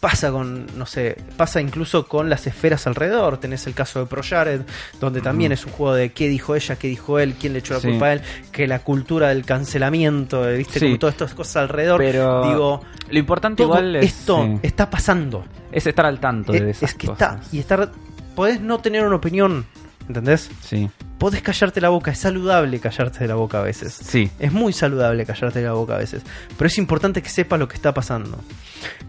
[0.00, 3.38] Pasa con, no sé, pasa incluso con las esferas alrededor.
[3.38, 4.60] Tenés el caso de Pro Jared,
[5.00, 7.74] donde también es un juego de qué dijo ella, qué dijo él, quién le echó
[7.74, 7.88] la Sí.
[7.88, 8.20] culpa a él,
[8.52, 10.86] que la cultura del cancelamiento, eh, viste, Sí.
[10.86, 11.98] como todas estas cosas alrededor.
[11.98, 12.80] Pero Digo,
[13.10, 15.44] lo importante todo igual es, esto sí, está pasando.
[15.72, 17.36] es estar al tanto de Es, esas es que cosas.
[17.40, 17.90] está, y estar,
[18.36, 19.66] podés no tener una opinión,
[20.08, 20.50] ¿entendés?
[20.62, 23.92] Sí, Podés callarte la boca, es saludable callarte de la boca a veces.
[23.92, 24.30] sí.
[24.38, 26.22] Es muy saludable callarte la boca a veces,
[26.56, 28.38] pero es importante que sepas lo que está pasando.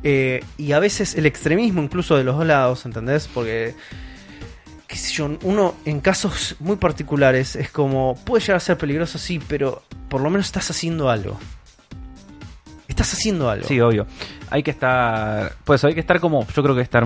[0.04, 3.28] Eh, y a veces el extremismo incluso de los dos lados, ¿entendés?
[3.32, 3.76] Porque,
[4.88, 9.18] qué sé yo, uno en casos muy particulares es como, puede llegar a ser peligroso,
[9.20, 11.40] sí, pero por lo menos estás haciendo algo.
[12.88, 13.68] Estás haciendo algo.
[13.68, 14.08] Sí, obvio.
[14.50, 15.54] Hay que estar.
[15.64, 16.46] Pues hay que estar como.
[16.48, 17.06] Yo creo que estar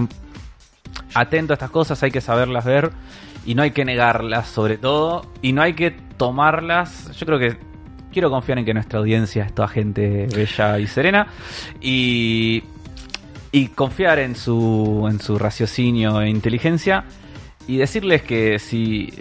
[1.13, 2.91] atento a estas cosas, hay que saberlas ver.
[3.45, 5.25] Y no hay que negarlas, sobre todo.
[5.41, 7.11] Y no hay que tomarlas.
[7.17, 7.57] Yo creo que.
[8.11, 11.27] Quiero confiar en que nuestra audiencia es toda gente bella y serena.
[11.81, 12.63] Y.
[13.51, 15.07] Y confiar en su.
[15.09, 17.03] en su raciocinio e inteligencia.
[17.67, 19.13] Y decirles que si.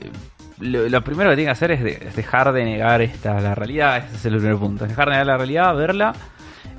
[0.61, 3.97] Lo, primero que tienen que hacer es, de- es dejar de negar esta la realidad.
[4.07, 4.87] Ese es el primer punto.
[4.87, 6.13] Dejar de negar la realidad, verla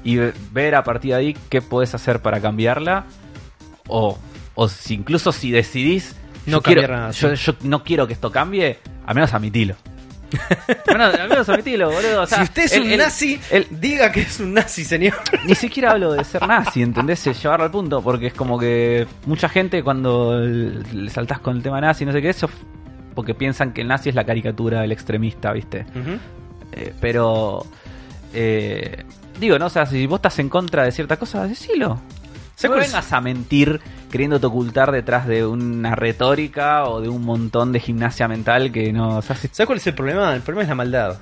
[0.05, 3.03] y ve- ver a partir de ahí qué puedes hacer para cambiarla
[3.89, 4.17] o,
[4.55, 6.15] o incluso si decidís
[6.45, 9.75] No yo quiero, nada, yo, no quiero que esto cambie al menos admitilo
[10.87, 13.67] menos, al menos admitilo boludo o sea, si usted es el- un el- nazi, el-
[13.69, 15.13] diga que es un nazi, señor.
[15.45, 17.23] ni siquiera hablo de ser nazi, ¿entendés?
[17.41, 21.79] Llevarlo al punto, porque es como que mucha gente cuando le saltás con el tema
[21.81, 22.49] nazi, no sé qué, eso,
[23.13, 25.85] porque piensan que el nazi es la caricatura del extremista, ¿viste?
[26.71, 27.65] Eh, pero,
[28.33, 29.03] eh,
[29.39, 29.67] digo, ¿no?
[29.67, 31.99] O sea, si vos estás en contra de cierta cosa, decilo.
[32.63, 33.81] No vengas a mentir
[34.13, 39.17] queriéndote ocultar detrás de una retórica o de un montón de gimnasia mental que no...
[39.17, 40.35] O sea, si- ¿Sabes cuál es el problema?
[40.35, 41.17] El problema es la maldad.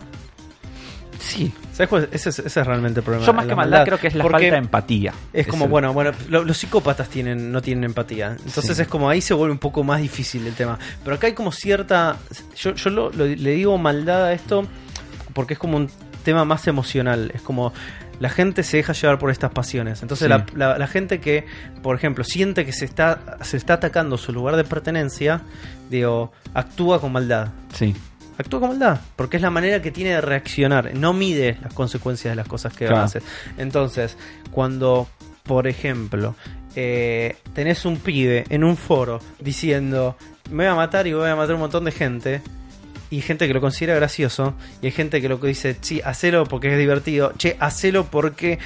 [1.20, 1.54] sí.
[1.72, 2.10] ¿Sabes cuál es?
[2.12, 3.26] Ese, es, ese es realmente el problema.
[3.26, 5.14] Yo más la que maldad creo que es la falta de empatía.
[5.32, 8.36] Es como, el- bueno, bueno, lo- los psicópatas tienen, no tienen empatía.
[8.46, 8.82] Entonces Sí.
[8.82, 10.78] es como ahí se vuelve un poco más difícil el tema.
[11.04, 12.18] Pero acá hay como cierta.
[12.58, 14.68] Yo, yo lo- lo- le digo maldad a esto
[15.34, 15.90] porque es como un
[16.26, 17.32] tema más emocional.
[17.34, 17.72] Es como
[18.22, 20.02] la gente se deja llevar por estas pasiones.
[20.02, 20.30] Entonces Sí.
[20.30, 21.46] la, la- la gente que,
[21.84, 25.42] por ejemplo, siente que se está, se está atacando su lugar de pertenencia,
[25.90, 27.50] digo, actúa con maldad.
[27.74, 27.94] Sí.
[28.38, 32.32] Actúa con maldad, porque es la manera que tiene de reaccionar, no mide las consecuencias
[32.32, 33.02] de las cosas que Claro.
[33.04, 33.22] hace.
[33.58, 34.18] Entonces,
[34.52, 35.08] cuando,
[35.44, 36.36] por ejemplo,
[36.76, 40.16] eh, tenés un pibe en un foro diciendo,
[40.50, 42.42] me voy a matar y voy a matar un montón de gente,
[43.12, 46.46] y gente que lo considera gracioso, y hay gente que lo que dice, sí, hacelo
[46.46, 48.58] porque es divertido, che, hacelo porque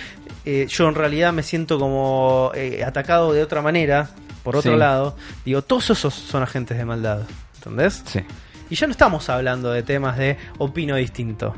[0.45, 4.09] eh, yo en realidad me siento como eh, atacado de otra manera,
[4.43, 4.77] por otro Sí.
[4.77, 7.23] lado, digo, todos esos son agentes de maldad,
[7.55, 8.03] ¿entendés?
[8.05, 8.21] Sí.
[8.69, 11.55] Y ya no estamos hablando de temas de opino distinto.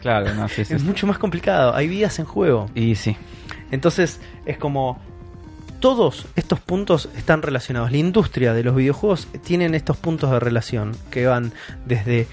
[0.00, 0.74] Claro, no, sí, sí.
[0.74, 1.74] Es mucho más complicado.
[1.74, 2.68] Hay vidas en juego.
[2.74, 3.16] Y sí.
[3.70, 5.00] Entonces es como
[5.84, 7.92] todos estos puntos están relacionados.
[7.92, 11.52] La industria de los videojuegos tienen estos puntos de relación que van
[11.84, 12.26] desde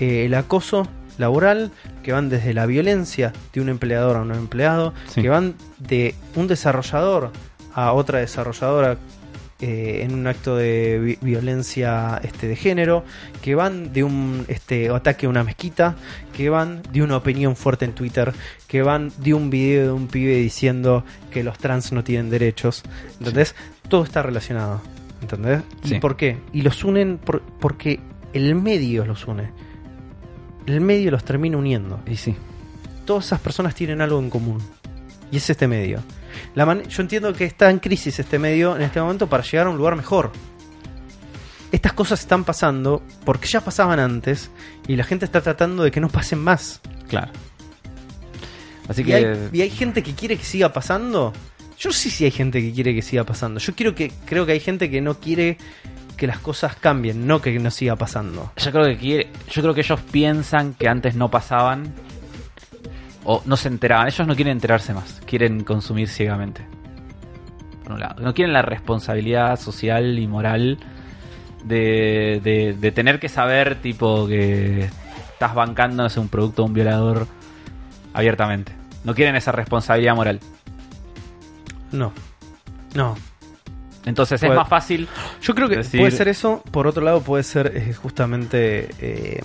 [0.00, 0.86] eh, el acoso
[1.16, 1.70] laboral,
[2.02, 5.22] que van desde la violencia de un empleador a un empleado, Sí.
[5.22, 7.30] que van de un desarrollador
[7.74, 8.98] a otra desarrolladora
[9.60, 13.04] eh, en un acto de vi- violencia este, de género,
[13.42, 15.96] que van de un este, ataque a una mezquita,
[16.36, 18.32] que van de una opinión fuerte en Twitter,
[18.66, 22.82] que van de un video de un pibe diciendo que los trans no tienen derechos.
[23.18, 23.54] Entonces,
[23.88, 24.80] todo está relacionado.
[25.22, 25.60] ¿Entendés?
[25.84, 25.96] Sí.
[25.96, 26.38] ¿Y por qué?
[26.52, 28.00] Y los unen por- porque
[28.32, 29.50] el medio los une.
[30.66, 32.00] El medio los termina uniendo.
[32.06, 32.34] Y sí.
[33.04, 34.62] Todas esas personas tienen algo en común.
[35.30, 36.00] Y es este medio.
[36.54, 39.66] La man- Yo entiendo que está en crisis este medio en este momento para llegar
[39.66, 40.32] a un lugar mejor.
[41.72, 44.50] Estas cosas están pasando porque ya pasaban antes
[44.88, 46.80] y la gente está tratando de que no pasen más.
[47.08, 47.30] Claro.
[48.88, 49.14] Así y, que.
[49.14, 51.32] hay, y hay gente que quiere que siga pasando.
[51.78, 53.60] Yo sí sí hay gente que quiere que siga pasando.
[53.60, 55.56] Yo quiero que creo que hay gente que no quiere
[56.16, 58.52] que las cosas cambien, no que no siga pasando.
[58.56, 61.94] Yo creo que quiere, yo creo que ellos piensan que antes no pasaban
[63.24, 64.06] o no se enteraban.
[64.08, 66.64] Ellos no quieren enterarse más, quieren consumir ciegamente.
[67.84, 70.78] Por un lado, no quieren la responsabilidad social y moral
[71.64, 74.88] de, de, de tener que saber, tipo, que
[75.32, 75.54] estás
[76.08, 77.26] sé, un producto de un violador
[78.12, 78.72] abiertamente.
[79.04, 80.40] No quieren esa responsabilidad moral.
[81.92, 82.12] No.
[82.94, 83.16] No.
[84.06, 85.08] Entonces Puede- es más fácil.
[85.42, 86.62] Yo creo que Decir- puede ser eso.
[86.70, 89.42] Por otro lado, puede ser eh, justamente eh,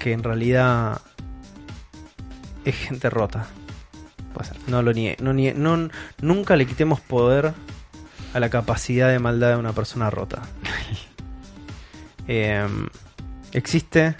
[0.00, 1.00] que en realidad
[2.64, 3.46] es gente rota.
[4.34, 4.56] Puede ser.
[4.66, 5.16] No lo niegue.
[5.54, 5.88] No
[6.20, 7.52] nunca le quitemos poder
[8.34, 10.42] a la capacidad de maldad de una persona rota.
[12.28, 12.64] Eh,
[13.50, 14.14] existe.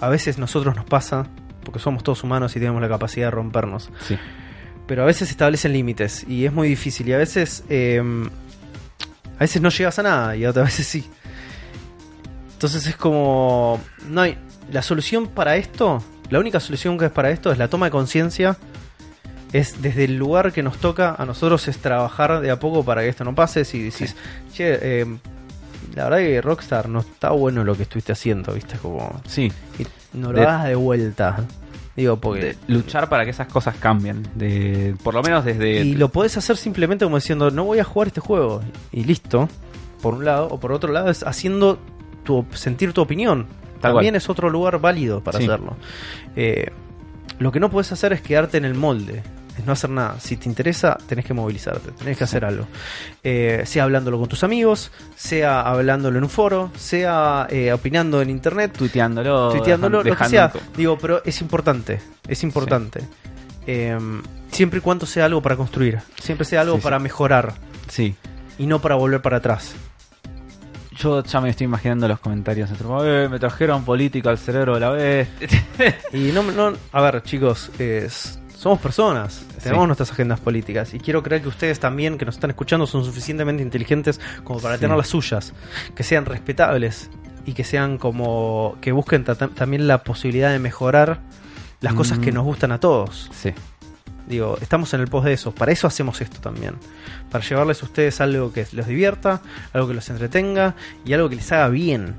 [0.00, 1.26] A veces nosotros nos pasa.
[1.62, 3.90] Porque somos todos humanos y tenemos la capacidad de rompernos.
[4.06, 4.16] Sí.
[4.86, 7.06] Pero a veces establecen límites y es muy difícil.
[7.08, 7.64] Y a veces.
[7.68, 8.02] eh,
[9.36, 11.06] a veces no llegas a nada y a otras veces sí.
[12.54, 13.78] Entonces es como.
[14.08, 14.38] No hay.
[14.72, 16.02] La solución para esto.
[16.30, 18.56] La única solución que es para esto es la toma de conciencia.
[19.52, 23.00] Es desde el lugar que nos toca a nosotros es trabajar de a poco para
[23.02, 23.64] que esto no pase.
[23.64, 24.14] Si decís,
[24.52, 25.06] che, eh,
[25.94, 28.76] la verdad que Rockstar no está bueno lo que estuviste haciendo, ¿viste?
[28.76, 29.20] Como.
[29.26, 29.50] Sí.
[29.78, 29.86] y
[30.16, 31.44] no lo De- hagas de vuelta.
[31.96, 32.56] Digo, porque.
[32.68, 34.28] luchar para que esas cosas cambien.
[34.34, 35.80] De, por lo menos desde.
[35.80, 38.60] Y lo podés hacer simplemente como diciendo, no voy a jugar este juego.
[38.92, 39.48] Y listo.
[40.02, 40.46] Por un lado.
[40.50, 41.78] O por otro lado es haciendo
[42.22, 43.46] tu, sentir tu opinión.
[43.80, 44.16] Tal También cual.
[44.16, 45.44] es otro lugar válido para Sí.
[45.44, 45.76] hacerlo.
[46.36, 46.70] Eh,
[47.38, 49.22] lo que no puedes hacer es quedarte en el molde.
[49.58, 50.20] Es no hacer nada.
[50.20, 51.90] Si te interesa, tenés que movilizarte.
[51.92, 52.66] Tenés que hacer algo.
[53.24, 54.92] Eh, sea hablándolo con tus amigos.
[55.16, 56.70] Sea hablándolo en un foro.
[56.76, 60.52] Sea eh, opinando en internet tuiteándolo, tuiteándolo, lo que sea.
[60.76, 62.00] Digo, pero es importante.
[62.28, 63.00] Es importante.
[63.66, 63.98] Eh,
[64.52, 65.98] siempre y cuando sea algo para construir.
[66.22, 66.82] Siempre sea algo sí.
[66.82, 67.54] para mejorar.
[67.88, 68.14] Sí.
[68.58, 69.74] Y no para volver para atrás.
[70.98, 72.70] Yo ya me estoy imaginando los comentarios.
[73.04, 75.28] "Eh, me trajeron política al cerebro de la vez.
[76.12, 79.44] Y no, no a ver, chicos, es- somos personas.
[79.62, 80.92] Tenemos nuestras agendas políticas.
[80.94, 84.74] Y quiero creer que ustedes también, que nos están escuchando, son suficientemente inteligentes como para
[84.74, 84.80] Sí.
[84.80, 85.52] tener las suyas.
[85.94, 87.08] Que sean respetables.
[87.46, 88.76] Y que sean como.
[88.80, 91.20] que busquen ta- también la posibilidad de mejorar
[91.80, 92.22] las cosas Mm.
[92.22, 93.30] que nos gustan a todos.
[93.32, 93.52] sí.
[94.28, 95.52] Digo, estamos en el post de eso.
[95.52, 96.74] Para eso hacemos esto también.
[97.30, 99.40] Para llevarles a ustedes algo que los divierta,
[99.72, 100.74] algo que los entretenga
[101.04, 102.14] y algo que les haga bien.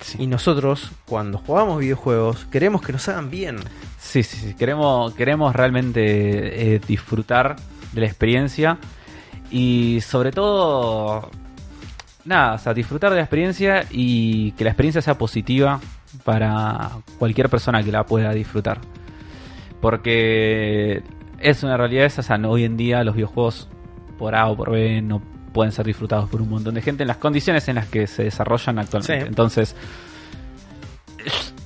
[0.00, 0.24] Sí.
[0.24, 3.58] Y nosotros, cuando jugamos videojuegos, queremos que nos hagan bien.
[4.00, 4.54] Sí, sí, sí.
[4.54, 7.56] Queremos, queremos realmente eh, disfrutar
[7.92, 8.78] de la experiencia
[9.50, 11.30] y sobre todo,
[12.24, 15.80] nada, o sea, disfrutar de la experiencia y que la experiencia sea positiva
[16.24, 18.80] para cualquier persona que la pueda disfrutar.
[19.80, 21.04] Porque
[21.44, 23.68] es una realidad esa, o sea, no- hoy en día los videojuegos
[24.18, 25.20] por A o por B no
[25.52, 28.24] pueden ser disfrutados por un montón de gente en las condiciones en las que se
[28.24, 29.20] desarrollan actualmente.
[29.22, 29.28] Sí.
[29.28, 29.76] Entonces,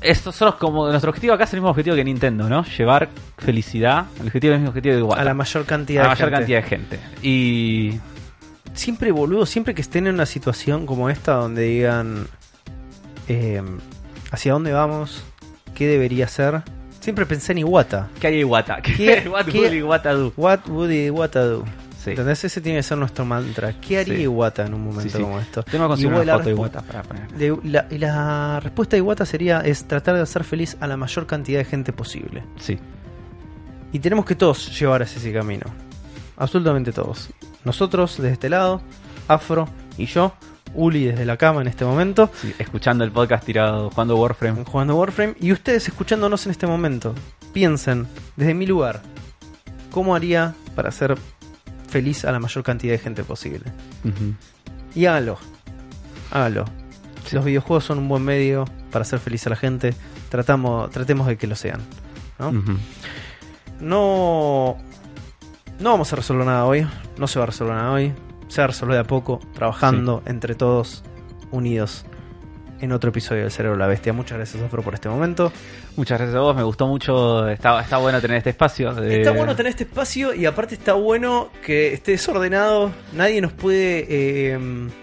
[0.01, 0.23] es
[0.59, 2.65] como nuestro objetivo acá es el mismo objetivo que Nintendo, ¿no?
[2.65, 6.09] Llevar felicidad, el objetivo es el mismo objetivo de Iwata, A la mayor cantidad a
[6.09, 6.39] la de mayor gente.
[6.39, 7.01] cantidad de gente.
[7.27, 8.01] Y
[8.75, 12.27] Siempre, boludo, siempre que estén en una situación como esta donde digan
[13.27, 13.61] eh,
[14.31, 15.25] hacia dónde vamos,
[15.75, 16.63] qué debería ser,
[17.01, 18.09] siempre pensé en Iwata.
[18.21, 18.81] ¿qué haría Iwata?
[18.83, 20.33] ¿Qué- ¿Qué, What qué- would Iwata do?
[20.37, 21.65] What would Iwata do?
[22.03, 22.11] Sí.
[22.11, 22.45] ¿Entendés?
[22.45, 23.73] Ese tiene que ser nuestro mantra.
[23.81, 24.23] ¿Qué haría Sí.
[24.23, 25.21] Iwata en un momento Sí, sí.
[25.23, 25.63] como esto?
[25.65, 27.29] Tengo que una la foto de Iwata para poner.
[27.33, 30.97] De- la, y la respuesta de Iwata sería es tratar de hacer feliz a la
[30.97, 32.45] mayor cantidad de gente posible.
[32.59, 32.79] Sí.
[33.93, 35.67] Y tenemos que todos llevar hacia ese camino.
[36.37, 37.31] Absolutamente todos.
[37.65, 38.81] Nosotros desde este lado,
[39.27, 40.33] Afro y yo,
[40.75, 44.65] Uli desde la cama en este momento, sí, escuchando el podcast tirado, jugando Warframe.
[44.65, 47.15] jugando Warframe, y ustedes escuchándonos en este momento.
[47.53, 49.01] Piensen, desde mi lugar,
[49.91, 51.17] ¿cómo haría para hacer
[51.89, 53.65] feliz a la mayor cantidad de gente posible?
[54.95, 55.39] Y hágalo.
[56.31, 56.67] Hágalo.
[57.27, 57.37] Sí.
[57.37, 59.95] Los videojuegos son un buen medio para hacer feliz a la gente.
[60.29, 61.81] Tratamos, tratemos de que lo sean.
[63.81, 64.77] No.
[65.81, 66.87] No vamos a resolver nada hoy.
[67.19, 68.13] No se va a resolver nada hoy.
[68.49, 71.03] Se va a resolver de a poco, trabajando entre todos,
[71.51, 72.05] unidos.
[72.81, 74.13] en otro episodio del Cerebro de la Bestia.
[74.13, 75.51] Muchas gracias, Afro, por este momento.
[75.97, 77.49] Muchas gracias a vos, me gustó mucho.
[77.49, 78.95] Está, está bueno tener este espacio.
[78.95, 82.93] de- Está bueno tener este espacio y aparte está bueno que esté desordenado.
[83.15, 84.59] Nadie nos puede eh,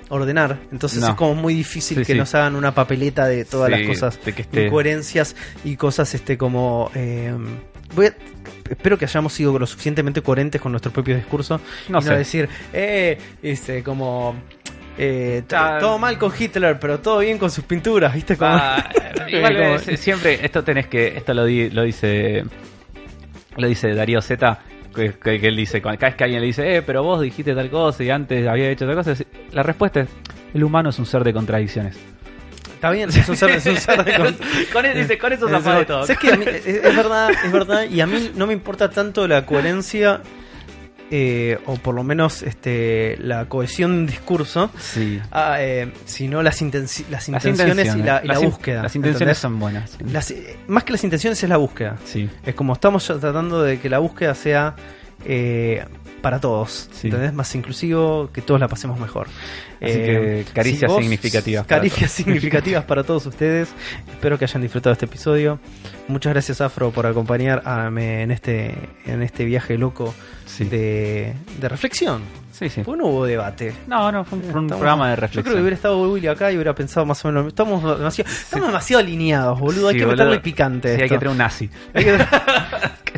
[0.08, 0.58] ordenar.
[0.72, 1.10] Entonces No.
[1.10, 2.18] es como muy difícil Sí, que sí.
[2.18, 5.36] nos hagan una papeleta de todas Sí, las cosas, de que esté- incoherencias
[5.66, 6.92] y cosas este como...
[6.96, 7.36] eh,
[7.94, 8.16] voy a-
[8.70, 11.60] espero que hayamos sido lo suficientemente coherentes con nuestro propio discurso.
[11.90, 12.10] No y sé.
[12.10, 14.36] no decir, eh, este, como...
[14.98, 15.78] eh, to- Ah.
[15.80, 18.38] todo mal con Hitler, pero todo bien con sus pinturas, ¿viste?
[18.38, 18.90] Como, Ah,
[19.28, 22.44] igual es- siempre, esto tenés que, esto lo, di- lo dice
[23.58, 24.60] lo dice Darío Z,
[24.94, 27.54] que, que- que él dice, cada vez que alguien le dice, eh, pero vos dijiste
[27.56, 29.14] tal cosa y antes había hecho tal cosa,
[29.52, 30.10] la respuesta es,
[30.54, 31.98] el humano es un ser de contradicciones.
[32.86, 34.38] Está bien, es un ser, es un ser de con-
[34.74, 35.88] con, eso, dice, con eso Es zafás de verdad.
[35.88, 36.04] todo.
[36.04, 37.84] Es, es verdad, es verdad.
[37.90, 40.22] Y a mí no me importa tanto la coherencia,
[41.12, 45.22] eh, o por lo menos este, la cohesión de discurso, Sí.
[45.60, 48.84] eh, sino las, intenci- las Las intenciones y la, y la Las in- búsqueda.
[48.84, 49.38] Las intenciones ¿entendés?
[49.38, 49.98] son buenas.
[50.12, 51.98] Las- eh, más que las intenciones es la búsqueda.
[52.06, 52.30] Sí.
[52.46, 54.76] Es como estamos ya tratando de que la búsqueda sea
[55.26, 55.86] eh,
[56.22, 56.90] para todos.
[56.92, 57.08] Sí.
[57.08, 57.34] ¿Entendés?
[57.34, 59.28] Más inclusivo, que todos la pasemos mejor.
[59.86, 63.70] Así que caricias vos- significativas Caricias significativas para todos ustedes.
[64.12, 65.60] Espero que hayan disfrutado este episodio.
[66.08, 68.74] Muchas gracias, Afro, por acompañarme en este,
[69.06, 70.14] en este viaje loco
[70.46, 70.64] Sí.
[70.66, 72.22] de, de reflexión.
[72.52, 72.82] Sí, sí.
[72.86, 73.74] Porque no hubo debate.
[73.88, 75.44] No, no, fue un, programa de Yo reflexión.
[75.44, 77.48] creo que hubiera estado Willy acá y hubiera pensado más o menos.
[77.48, 79.90] Estamos demasiado, estamos demasiado alineados, boludo.
[79.90, 80.24] Hay que boludo.
[80.24, 80.96] meterle picante.
[80.96, 81.70] Sí, hay que traer un nazi.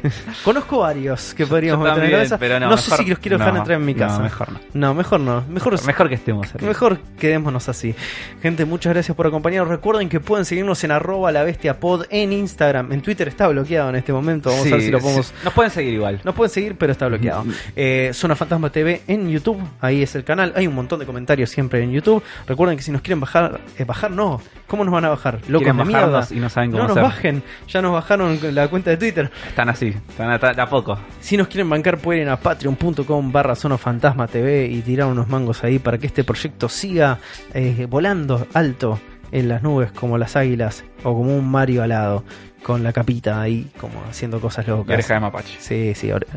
[0.43, 2.37] Conozco varios que podríamos meter en la cabeza.
[2.37, 4.19] pero no, no sé si los quiero dejar no, entrar en mi no, casa.
[4.21, 4.59] mejor no.
[4.73, 5.43] No, mejor no.
[5.49, 6.53] Mejor, Mejor que estemos.
[6.53, 6.67] arriba.
[6.67, 7.95] mejor quedémonos así.
[8.41, 9.69] Gente, muchas gracias por acompañarnos.
[9.69, 12.91] Recuerden que pueden seguirnos en arroba la bestia pod en Instagram.
[12.91, 14.49] En Twitter está bloqueado en este momento.
[14.49, 15.27] Vamos a ver si lo podemos.
[15.27, 15.33] sí.
[15.43, 16.21] Nos pueden seguir igual.
[16.23, 17.45] Nos pueden seguir, pero está bloqueado.
[17.75, 20.53] Eh, Zona Fantasma TV en YouTube, ahí es el canal.
[20.55, 22.23] Hay un montón de comentarios siempre en YouTube.
[22.47, 24.41] Recuerden que si nos quieren bajar, eh, bajar no.
[24.67, 25.39] ¿Cómo nos van a bajar?
[25.47, 26.27] Locos de mierda.
[26.31, 27.03] y no saben cómo no nos hacer.
[27.09, 29.31] bajen, ya nos bajaron la cuenta de Twitter.
[29.47, 30.97] Están así, están a, de a poco.
[31.19, 35.27] Si nos quieren bancar, pueden ir a patreon.com barra Zona Fantasma TV y tirar unos
[35.27, 37.19] mangos ahí para que este proyecto siga
[37.53, 38.99] eh, volando alto
[39.31, 42.23] en las nubes como las águilas o como un Mario alado
[42.63, 44.93] con la capita ahí como haciendo cosas locas.
[44.93, 45.57] oreja de mapache.
[45.59, 46.09] Sí, sí.
[46.11, 46.27] ahora-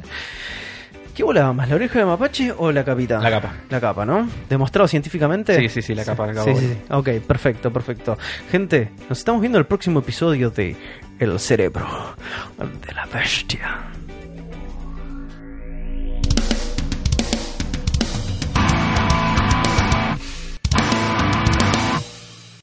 [1.20, 3.20] ¿Qué volaba más, la oreja de mapache o la capita?
[3.20, 3.52] La capa.
[3.68, 4.26] La capa, ¿no?
[4.48, 5.54] ¿Demostrado científicamente?
[5.54, 6.50] Sí, sí, sí, la capa, la capa.
[6.50, 6.78] Sí, sí, sí.
[6.88, 8.16] Ok, perfecto, perfecto.
[8.50, 10.74] Gente, nos estamos viendo en el próximo episodio de
[11.18, 12.16] El cerebro
[12.58, 13.90] de la bestia.